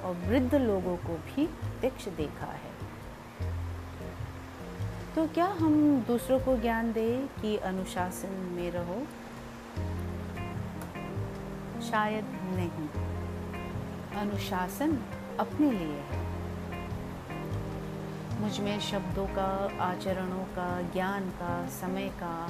और 0.00 0.14
वृद्ध 0.14 0.54
लोगों 0.54 0.96
को 0.96 1.16
भी 1.16 1.46
प्रत्यक्ष 1.46 2.08
देखा 2.08 2.46
है। 2.46 2.72
तो 5.14 5.26
क्या 5.26 5.46
हम 5.46 6.00
दूसरों 6.00 6.40
को 6.40 6.56
ज्ञान 6.56 6.92
दें 6.92 7.26
कि 7.26 7.56
अनुशासन 7.56 8.28
में 8.28 8.70
रहो? 8.70 9.06
शायद 11.82 12.24
नहीं। 12.34 12.88
अनुशासन 14.20 14.98
अपने 15.40 15.70
लिए 15.70 15.98
है। 15.98 16.21
मुझमें 18.42 18.80
शब्दों 18.80 19.26
का, 19.26 19.78
आचरणों 19.84 20.44
का, 20.44 20.82
ज्ञान 20.82 21.30
का, 21.30 21.66
समय 21.66 22.08
का, 22.08 22.46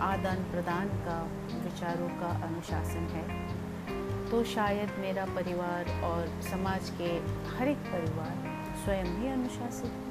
आदान 0.00 0.36
प्रदान 0.36 0.88
का, 0.88 1.28
विचारों 1.58 2.08
का 2.08 2.46
अनुशासन 2.46 3.06
है। 3.12 3.56
तो 4.30 4.44
शायद 4.44 4.90
मेरा 4.98 5.24
परिवार 5.24 6.02
और 6.04 6.42
समाज 6.42 6.90
के 6.90 7.18
हर 7.56 7.68
एक 7.68 7.76
परिवार 7.76 8.64
स्वयं 8.84 9.04
ही 9.04 9.28
अनुशासित 9.28 9.92
है। 9.92 10.06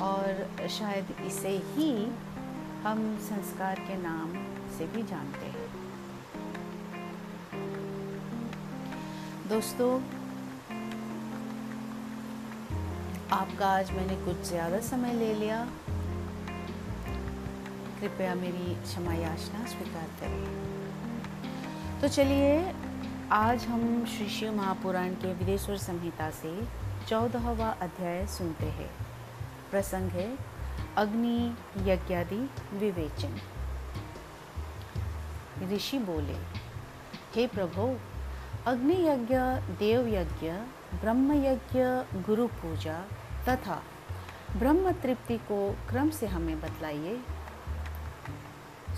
और 0.00 0.50
शायद 0.68 1.06
इसे 1.26 1.48
ही 1.48 2.12
हम 2.82 3.18
संस्कार 3.18 3.74
के 3.74 3.96
नाम 3.96 4.32
से 4.78 4.86
भी 4.86 5.02
जानते 5.02 5.46
हैं। 5.46 5.92
दोस्तों 9.48 10.21
आपका 13.32 13.66
आज 13.66 13.90
मैंने 13.90 14.16
कुछ 14.16 14.36
ज़्यादा 14.36 14.80
समय 14.80 15.12
ले 15.12 15.34
लिया। 15.34 15.68
कृपया 18.00 18.34
मेरी 18.34 18.74
क्षमा 18.74 19.12
याचना 19.12 19.64
स्वीकार 19.66 20.08
करें। 20.20 22.00
तो 22.00 22.08
चलिए, 22.08 22.74
आज 23.32 23.64
हम 23.64 24.04
श्री 24.04 24.28
शिव 24.28 24.52
महापुराण 24.54 25.14
के 25.14 25.32
विदेश्वर 25.34 25.76
संहिता 25.76 26.30
से 26.30 26.52
चौदहवा 27.08 27.68
अध्याय 27.82 28.26
सुनते 28.26 28.66
हैं। 28.66 28.90
प्रसंग 29.70 30.10
है, 30.10 30.38
अग्नि 30.96 31.56
यज्ञादि 31.90 32.50
विवेचन। 32.74 33.40
ऋषि 35.72 35.98
बोले, 35.98 36.36
हे 37.34 37.46
प्रभु 37.46 37.96
अग्नि 38.66 39.00
यज्ञ 39.08 39.36
देव 39.78 40.08
यज्ञ 40.08 40.52
ब्रह्म 41.00 41.32
यज्ञ 41.32 41.80
गुरु 42.22 42.46
पूजा 42.46 43.04
तथा 43.48 43.82
ब्रह्म 44.56 44.92
तृप्ति 44.92 45.38
को 45.38 45.76
क्रम 45.88 46.10
से 46.10 46.26
हमें 46.26 46.60
बतलाइए। 46.60 47.20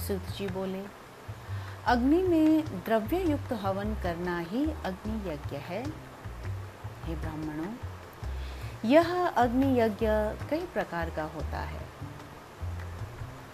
सुत 0.07 0.36
जी 0.36 0.49
बोले, 0.49 0.84
अग्नि 1.86 2.22
में 2.22 2.64
द्रव्य 2.84 3.20
युक्त 3.30 3.53
हवन 3.53 3.95
करना 3.95 4.38
ही 4.38 4.64
अग्नि 4.70 5.32
यज्ञ 5.32 5.57
है। 5.57 5.82
हे 7.05 7.14
ब्राह्मणों, 7.16 7.72
यह 8.84 9.26
अग्नि 9.26 9.80
यज्ञ 9.80 10.07
कई 10.51 10.66
प्रकार 10.72 11.11
का 11.11 11.22
होता 11.22 11.61
है। 11.61 11.82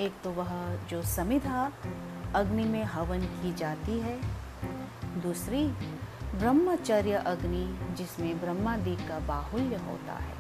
एक 0.01 0.15
तो 0.25 0.31
वह 0.31 0.75
जो 0.77 1.03
समिधा 1.03 1.73
अग्नि 2.35 2.65
में 2.65 2.85
हवन 2.85 3.21
की 3.21 3.55
जाती 3.55 3.99
है। 4.01 4.21
दूसरी 5.23 5.67
ब्रह्मचर्य 6.35 7.13
अग्नि 7.13 7.95
जिसमें 7.95 8.41
ब्रह्मादि 8.41 8.97
का 8.97 9.19
बाहुल्य 9.19 9.77
होता 9.77 10.13
है। 10.13 10.40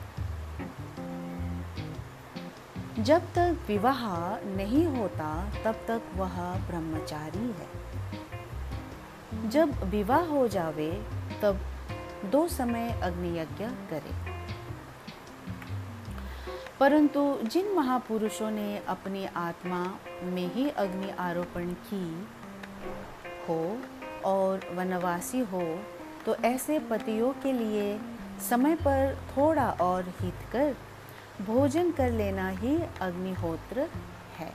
जब 3.00 3.20
तक 3.34 3.56
विवाह 3.68 4.06
नहीं 4.36 4.86
होता, 4.86 5.50
तब 5.64 5.72
तक 5.72 6.02
वह 6.14 6.54
ब्रह्मचारी 6.54 7.54
है। 7.58 7.68
जब 9.50 9.84
विवाह 9.84 10.24
हो 10.24 10.48
जावे, 10.48 11.06
तब 11.42 11.60
दो 12.24 12.48
समय 12.48 13.00
अग्नि 13.02 13.38
यज्ञ 13.38 13.64
करे। 13.64 14.30
परंतु 16.80 17.38
जिन 17.42 17.72
महापुरुषों 17.72 18.50
ने 18.50 18.78
अपनी 18.88 19.26
आत्मा 19.26 19.94
में 20.22 20.54
ही 20.54 20.70
अग्नि 20.70 21.10
आरोपण 21.10 21.72
की 21.72 22.28
हो 23.48 23.78
और 24.24 24.60
वनवासी 24.74 25.40
हो 25.40 25.80
तो 26.26 26.34
ऐसे 26.34 26.78
पतियों 26.78 27.32
के 27.32 27.52
लिए 27.52 28.00
समय 28.50 28.74
पर 28.74 29.18
थोड़ा 29.36 29.70
और 29.70 30.14
हित 30.20 30.34
कर 30.52 30.76
भोजन 31.46 31.90
कर 31.90 32.10
लेना 32.10 32.48
ही 32.48 32.76
अग्निहोत्र 33.00 33.88
है। 34.36 34.52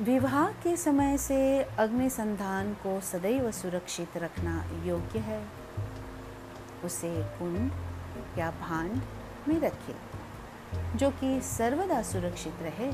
विवाह 0.00 0.46
के 0.46 0.76
समय 0.76 1.18
से 1.18 1.62
अग्नि 1.62 2.10
संधान 2.10 2.74
को 2.74 3.00
सदैव 3.00 3.50
सुरक्षित 3.50 4.16
रखना 4.16 4.64
योग्य 4.84 5.18
है। 5.18 5.46
उसे 6.84 7.22
कुंड 7.22 7.72
या 8.38 8.50
भांड 8.50 9.00
में 9.48 9.60
रखे, 9.60 9.94
जो 10.98 11.10
कि 11.10 11.40
सर्वदा 11.40 12.02
सुरक्षित 12.02 12.54
रहे 12.62 12.90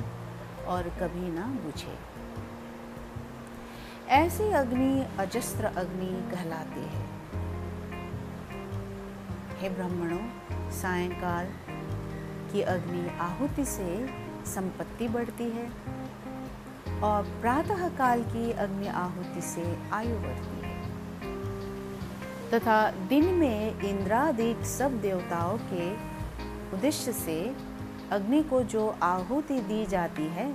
और 0.65 0.83
कभी 0.83 1.31
ना 1.33 1.47
बुझे। 1.47 1.99
ऐसी 4.09 4.45
अग्नि 4.45 5.07
अजस्त्र 5.19 5.65
अग्नि 5.65 6.31
कहलाती 6.31 6.81
है। 6.81 7.12
हे 9.63 9.69
ब्राह्मणों, 9.71 10.71
सायंकाल 10.71 11.47
की 12.53 12.63
अग्नि 12.63 13.19
आहुति 13.19 13.65
से 13.65 14.07
संपत्ति 14.47 15.09
बढ़ती 15.09 15.45
है 15.45 15.67
और 17.01 17.23
प्रातः 17.41 17.89
काल 17.89 18.23
की 18.23 18.53
अग्नि 18.53 18.87
आहुति 18.87 19.41
से 19.41 19.79
आयु 19.93 20.17
बढ़ती 20.17 20.67
है। 20.67 20.83
तथा 22.51 22.91
दिन 22.91 23.25
में 23.25 23.81
इंद्रादिक 23.81 24.65
सब 24.65 25.01
देवताओं 25.01 25.59
के 25.59 25.93
उद्देश्य 26.73 27.13
से 27.13 27.57
अग्नि 28.11 28.43
को 28.43 28.63
जो 28.63 28.97
आहुति 29.03 29.61
दी 29.61 29.87
जाती 29.87 30.27
है, 30.27 30.55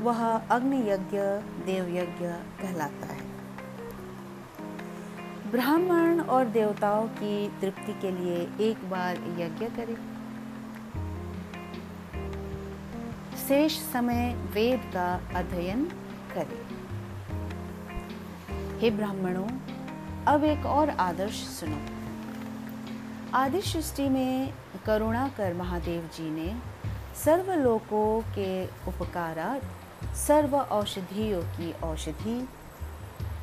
वह 0.00 0.24
अग्नि 0.28 0.90
यज्ञ 0.90 1.18
देव 1.64 1.88
यज्ञ 1.96 2.26
कहलाता 2.62 3.06
है। 3.06 3.27
ब्राह्मण 5.50 6.20
और 6.20 6.44
देवताओं 6.44 7.08
की 7.08 7.48
तृप्ति 7.60 7.92
के 7.92 8.10
लिए 8.10 8.50
एक 8.60 8.90
बार 8.90 9.16
यज्ञ 9.16 9.66
करें। 9.66 9.96
शेष 13.48 13.78
समय 13.78 14.34
वेद 14.54 14.80
का 14.80 15.20
अध्ययन 15.34 15.84
करें। 16.34 16.66
हे 18.78 18.90
ब्राह्मणों, 18.90 19.48
अब 20.26 20.44
एक 20.44 20.66
और 20.66 20.90
आदर्श 20.90 21.34
सुनो। 21.34 21.78
आदि 23.34 23.62
सृष्टि 23.62 24.08
में 24.08 24.54
करुणा 24.86 25.28
कर 25.28 25.54
महादेव 25.54 26.02
जी 26.02 26.30
ने 26.30 26.58
सर्व 27.24 27.44
सर्वलोकों 27.44 28.20
के 28.20 28.66
उपकारार्थ 28.66 29.64
सर्व 30.16 30.56
औषधियों 30.56 31.42
की 31.42 31.72
औषधि 31.72 32.48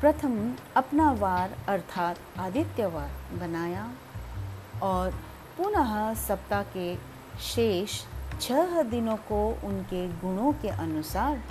प्रथम 0.00 0.32
अपना 0.76 1.10
वार 1.10 1.56
अर्थात 1.68 2.18
आदित्यवार 2.38 3.10
बनाया 3.38 3.84
और 4.82 5.10
पुनः 5.56 5.92
सप्ताह 6.14 6.62
के 6.62 6.96
शेष 7.42 8.00
छह 8.40 8.82
दिनों 8.82 9.16
को 9.16 9.38
उनके 9.64 10.06
गुणों 10.20 10.52
के 10.52 10.68
अनुसार 10.68 11.42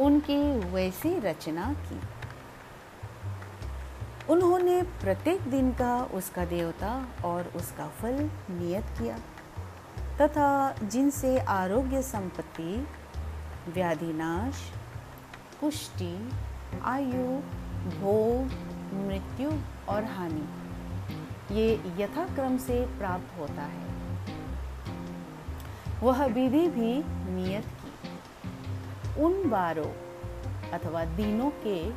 उनकी 0.00 0.38
वैसी 0.70 1.18
रचना 1.18 1.72
की। 1.86 2.00
उन्होंने 4.32 4.82
प्रत्येक 4.82 5.40
दिन 5.50 5.72
का 5.72 6.02
उसका 6.14 6.44
देवता 6.44 6.92
और 7.24 7.52
उसका 7.56 7.88
फल 8.00 8.30
नियत 8.50 8.84
किया 8.98 9.18
तथा 10.20 10.50
जिनसे 10.82 11.38
आरोग्य 11.38 12.02
संपत्ति 12.02 12.86
व्याधिनाश 13.68 14.62
पुष्टि, 15.60 16.30
आयु 16.84 17.40
भोग, 17.80 18.44
मृत्यु 18.94 19.50
और 19.88 20.04
हानि। 20.04 20.48
ये 21.54 21.80
यथाक्रम 21.98 22.58
से 22.58 22.98
प्राप्त 22.98 23.38
होता 23.38 23.62
है। 23.62 23.90
वह 26.02 26.26
विधि 26.26 26.68
भी 26.68 27.02
नियत 27.34 27.64
की। 27.64 29.22
उन 29.22 29.50
बारों 29.50 29.92
अथवा 30.70 31.04
दिनों 31.04 31.50
के 31.50 31.90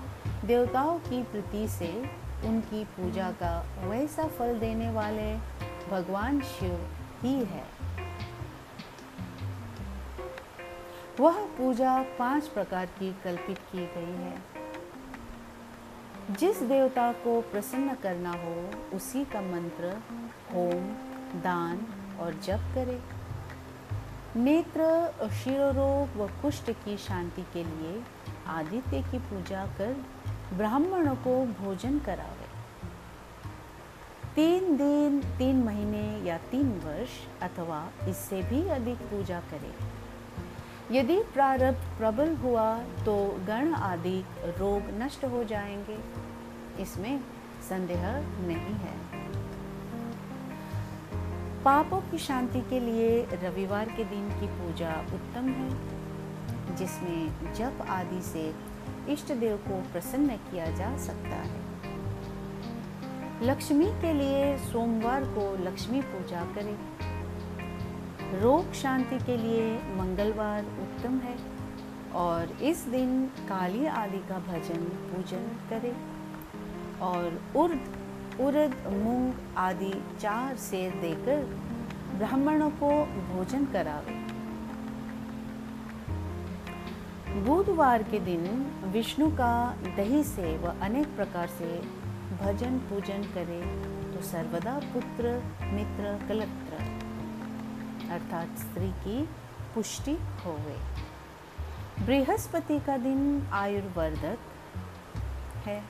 देवताओं 0.47 0.99
की 0.99 1.23
प्रति 1.23 1.67
से 1.67 2.23
उनकी 2.45 2.85
पूजा 2.85 3.31
का 3.31 3.65
वैसा 3.83 4.27
फल 4.27 4.59
देने 4.59 4.91
वाले 4.91 5.35
भगवान 5.91 6.41
शिव 6.41 6.87
ही 7.21 7.45
है। 7.45 7.63
वह 11.19 11.45
पूजा 11.45 12.01
पाँच 12.19 12.47
प्रकार 12.47 12.85
की 12.85 13.15
कल्पित 13.23 13.57
की 13.57 13.77
गई 13.77 14.23
है। 14.23 14.52
जिस 16.31 16.61
देवता 16.63 17.11
को 17.11 17.41
प्रसन्न 17.41 17.93
करना 17.93 18.31
हो, 18.31 18.71
उसी 18.95 19.25
का 19.25 19.41
मंत्र 19.41 20.01
होम, 20.53 20.85
दान 21.41 21.85
और 22.19 22.33
जप 22.33 22.71
करे। 22.75 23.01
नेत्र, 24.35 25.13
शिरोरोग 25.29 26.17
व 26.17 26.27
कुष्ठ 26.41 26.71
की 26.71 26.97
शांति 26.97 27.41
के 27.41 27.63
लिए 27.63 28.03
आदित्य 28.47 29.01
की 29.01 29.19
पूजा 29.19 29.65
कर 29.65 30.05
ब्राह्मणों 30.53 31.15
को 31.15 31.45
भोजन 31.45 31.99
करावे। 31.99 32.43
तीन 34.35 34.77
दिन, 34.77 35.21
तीन 35.37 35.63
महीने 35.63 36.21
या 36.29 36.37
तीन 36.37 36.69
वर्ष 36.69 37.43
अथवा 37.43 37.89
इससे 38.07 38.43
भी 38.43 38.69
अधिक 38.69 38.97
पूजा 38.97 39.39
करे। 39.39 39.92
यदि 40.91 41.19
प्रारब्ध 41.19 41.77
प्रबल 41.97 42.35
हुआ 42.35 42.77
तो 42.77 43.37
गण 43.47 43.73
आदि 43.73 44.25
रोग 44.43 45.01
नष्ट 45.01 45.25
हो 45.25 45.43
जाएँगे। 45.43 45.99
इसमें 46.81 47.19
संदेह 47.69 48.09
नहीं 48.47 48.75
है। 48.75 49.13
पापों 51.63 51.97
की 52.01 52.17
शांति 52.17 52.61
के 52.61 52.79
लिए 52.79 53.27
रविवार 53.33 53.85
के 53.85 54.03
दिन 54.03 54.29
की 54.29 54.47
पूजा 54.47 54.91
उत्तम 55.13 55.49
है, 55.49 55.69
जिसमें 56.75 57.53
जप 57.53 57.85
आदि 57.89 58.21
से 58.21 58.55
इष्ट 59.09 59.33
देव 59.33 59.57
को 59.57 59.81
प्रसन्न 59.91 60.27
किया 60.27 60.65
जा 60.65 60.97
सकता 60.97 61.35
है। 61.35 61.63
लक्ष्मी 63.41 63.85
के 63.85 64.13
लिए 64.13 64.57
सोमवार 64.57 65.23
को 65.23 65.63
लक्ष्मी 65.63 66.01
पूजा 66.01 66.41
करें। 66.41 66.77
रोग 68.33 68.71
शांति 68.73 69.17
के 69.25 69.37
लिए 69.37 69.65
मंगलवार 69.95 70.65
उत्तम 70.81 71.17
है 71.17 71.35
और 72.15 72.51
इस 72.61 72.79
दिन 72.87 73.25
काली 73.49 73.85
आदि 73.85 74.17
का 74.19 74.39
भजन, 74.39 74.83
पूजन 75.09 75.43
करें। 75.69 75.95
और 76.99 77.41
उर्द 77.55 77.93
उर्द, 78.41 78.75
मूंग 78.93 79.33
आदि 79.57 79.91
चार 80.19 80.55
सेर 80.57 80.91
देकर 80.91 81.43
ब्राह्मणों 82.17 82.69
को 82.69 82.89
भोजन 83.05 83.65
करावे। 83.65 84.21
बुधवार 87.41 88.03
के 88.03 88.19
दिन 88.19 88.43
विष्णु 88.93 89.29
का 89.31 89.53
दही 89.97 90.23
से 90.23 90.57
व 90.57 90.73
अनेक 90.81 91.15
प्रकार 91.15 91.47
से 91.47 91.69
भजन 92.41 92.77
पूजन 92.89 93.23
करे 93.35 93.61
तो 94.13 94.21
सर्वदा 94.21 94.79
पुत्र, 94.93 95.23
मित्र 95.73 96.19
कलत्र 96.27 96.62
अर्थात 98.13 98.57
स्त्री 98.59 98.89
की 98.89 99.21
पुष्टि 99.75 100.17
होवे। 100.45 100.77
बृहस्पति 102.05 102.79
का 102.79 102.97
दिन 102.97 103.47
आयुर्वर्धक 103.53 104.39
है। 105.65 105.81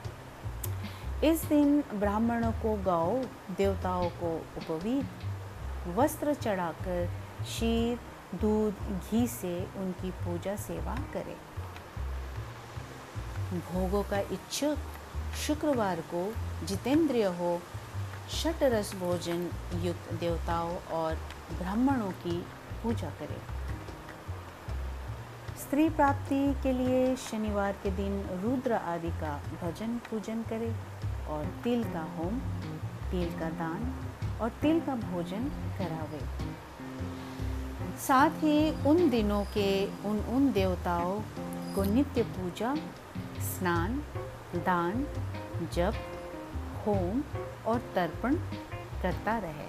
इस 1.24 1.44
दिन 1.46 1.84
ब्राह्मणों 1.94 2.52
को 2.52 2.76
गौ 2.84 3.24
देवताओं 3.58 4.10
को 4.10 4.36
उपवीत 4.58 5.06
वस्त्र 5.98 6.34
चढ़ाकर 6.34 7.10
शीर, 7.46 8.00
दूध, 8.42 8.74
घी 9.12 9.28
से 9.28 9.56
उनकी 9.78 10.12
पूजा 10.12 10.56
सेवा 10.56 10.96
करें। 11.14 11.36
भोगों 13.60 14.04
का 14.04 14.20
इच्छुक 14.20 14.78
शुक्रवार 15.38 16.02
को 16.14 16.34
जितेंद्रिय 16.66 17.26
हो 17.26 17.62
रस 18.64 18.96
भोजन 18.96 19.50
युक्त 19.76 20.14
देवताओं 20.14 20.78
और 20.78 21.16
ब्राह्मणों 21.58 22.12
की 22.12 22.46
पूजा 22.84 23.10
करें। 23.10 23.42
स्त्री 25.58 25.90
प्राप्ति 25.90 26.56
के 26.64 26.74
लिए 26.74 27.16
शनिवार 27.16 27.74
के 27.74 27.92
दिन 27.92 28.42
रुद्र 28.44 28.74
आदि 28.74 29.10
का 29.10 29.42
भजन 29.64 29.98
पूजन 29.98 30.44
करें 30.44 30.76
और 31.28 31.46
तिल 31.64 31.84
का 31.84 32.02
होम, 32.02 32.40
तिल 33.12 33.40
का 33.40 33.50
दान 33.50 33.94
और 34.42 34.50
तिल 34.50 34.80
का 34.80 34.96
भोजन 34.96 35.50
करावे। 35.78 36.20
साथ 37.98 38.30
ही 38.30 38.90
उन 38.90 39.10
दिनों 39.10 39.46
के 39.46 39.86
उन 39.86 40.20
उन 40.20 40.52
देवताओं 40.52 41.20
को 41.76 41.84
नित्य 41.84 42.24
पूजा, 42.24 42.76
स्नान, 43.40 44.04
दान, 44.56 45.08
जप 45.74 46.13
होम 46.88 47.24
और 47.66 47.82
तर्पण 47.96 48.36
करता 49.02 49.38
रहे। 49.38 49.68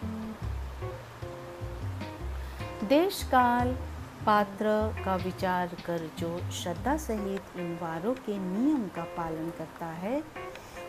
देश 2.86 3.22
काल 3.22 3.76
पात्र 4.26 4.64
का 5.04 5.16
विचार 5.16 5.76
कर 5.86 6.10
जो 6.18 6.50
श्रद्धा 6.50 6.96
सहित 6.96 7.56
इन 7.56 7.78
वारों 7.82 8.14
के 8.14 8.38
नियम 8.38 8.88
का 8.88 9.04
पालन 9.04 9.50
करता 9.50 9.86
है, 9.86 10.22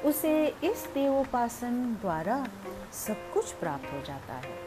उसे 0.06 0.48
इस 0.48 0.90
देवोपासन 0.94 1.98
द्वारा 2.02 2.48
सब 2.94 3.34
कुछ 3.34 3.52
प्राप्त 3.52 3.94
हो 3.94 4.02
जाता 4.02 4.34
है। 4.34 4.58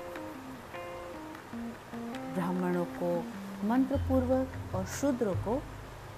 ब्राह्मणों 2.35 2.85
को 2.85 3.25
मंत्र 3.69 3.97
पूर्वक 3.97 4.75
और 4.75 4.87
शूद्र 4.87 5.27
को 5.27 5.63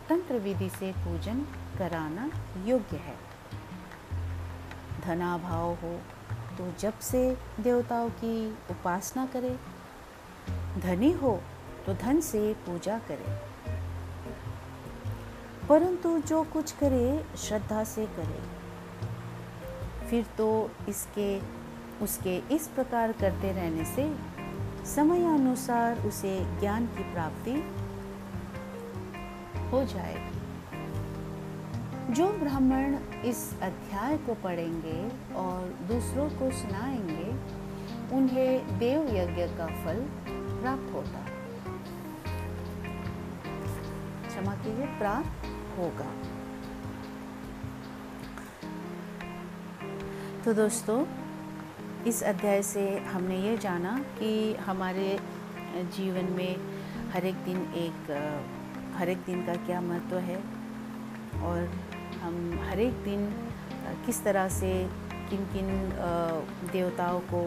तंत्र 0.09 0.35
विधि 0.35 0.71
से 0.71 0.93
पूजन 0.93 1.41
कराना 1.79 2.31
योग्य 2.65 2.97
है। 2.97 3.30
धनाभाव 5.05 5.75
हो 5.75 6.01
तो 6.59 6.73
जब 6.81 6.99
से 6.99 7.39
देवताओं 7.61 8.11
की 8.11 8.51
उपासना 8.71 9.27
करें, 9.27 9.59
धनी 10.81 11.13
हो 11.13 11.41
तो 11.87 11.95
धन 11.95 12.21
से 12.21 12.55
पूजा 12.55 12.99
करे। 12.99 13.51
परंतु 15.69 16.19
जो 16.19 16.43
कुछ 16.45 16.73
करे, 16.73 17.25
श्रद्धा 17.39 17.85
से 17.85 18.07
करे। 18.07 18.61
फिर 20.11 20.27
तो 20.39 20.71
इसके, 20.89 21.41
उसके 22.05 22.37
इस 22.37 22.69
प्रकार 22.69 23.13
करते 23.13 23.53
रहने 23.53 23.85
से 23.85 24.17
समय 24.87 25.25
अनुसार 25.25 25.99
उसे 25.99 26.61
ज्ञान 26.61 26.87
की 26.87 27.13
प्राप्ति 27.13 27.55
हो 29.71 29.85
जाएगी। 29.85 30.30
जो 32.11 32.27
ब्राह्मण 32.33 32.97
इस 33.25 33.61
अध्याय 33.63 34.17
को 34.17 34.35
पढ़ेंगे 34.35 35.35
और 35.35 35.67
दूसरों 35.89 36.29
को 36.31 36.51
सुनाएँगे, 36.51 37.31
उन्हें 38.17 38.79
देव 38.79 39.03
यज्ञ 39.17 39.43
का 39.59 39.67
फल 39.67 40.01
प्राप्त 40.61 40.93
होता 40.95 41.25
क्षमा 44.27 44.55
कीजिए, 44.55 44.87
प्राप्त 44.87 45.47
होगा। 45.79 46.11
तो 50.45 50.55
दोस्तों, 50.55 51.05
इस 52.07 52.23
अध्याय 52.23 52.63
से 52.63 52.99
हमने 52.99 53.41
ये 53.41 53.57
जाना 53.59 53.99
कि 54.19 54.55
हमारे 54.55 55.19
जीवन 55.97 56.33
में 56.33 56.57
हर 57.11 57.25
एक 57.25 57.35
दिन 57.35 57.63
एक, 57.75 58.11
हर 58.97 59.09
एक 59.09 59.19
दिन 59.19 59.47
का 59.47 59.55
क्या 59.55 59.81
महत्व 59.81 60.19
है 60.19 60.43
और 61.43 61.71
हम 62.23 62.35
हर 62.63 62.81
एक 62.81 63.03
दिन 63.05 63.27
किस 64.07 64.23
तरह 64.25 64.49
से 64.49 64.73
किन 65.31 65.45
किन 65.53 65.69
देवताओं 66.73 67.21
को 67.33 67.43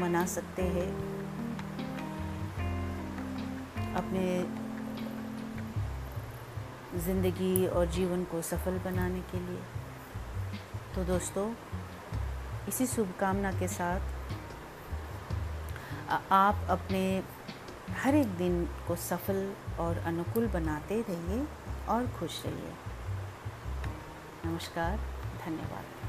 मना 0.00 0.24
सकते 0.26 0.62
हैं? 0.74 0.90
अपने 3.94 4.26
ज़िंदगी 7.04 7.66
और 7.66 7.86
जीवन 7.90 8.24
को 8.24 8.40
सफल 8.42 8.78
बनाने 8.84 9.20
के 9.30 9.38
लिए। 9.40 9.60
तो 10.94 11.04
दोस्तों, 11.04 11.46
इसी 12.68 12.86
शुभकामना 12.86 13.52
के 13.52 13.68
साथ 13.68 14.00
आप 16.32 16.66
अपने 16.70 17.02
हर 18.02 18.14
एक 18.14 18.36
दिन 18.36 18.64
को 18.88 18.96
सफल 18.96 19.52
और 19.80 19.98
अनुकूल 20.06 20.46
बनाते 20.48 21.00
रहिए 21.08 21.46
और 21.88 22.06
खुश 22.18 22.42
रहिए। 22.46 22.72
नमस्कार 24.44 24.96
धन्यवाद। 25.46 26.01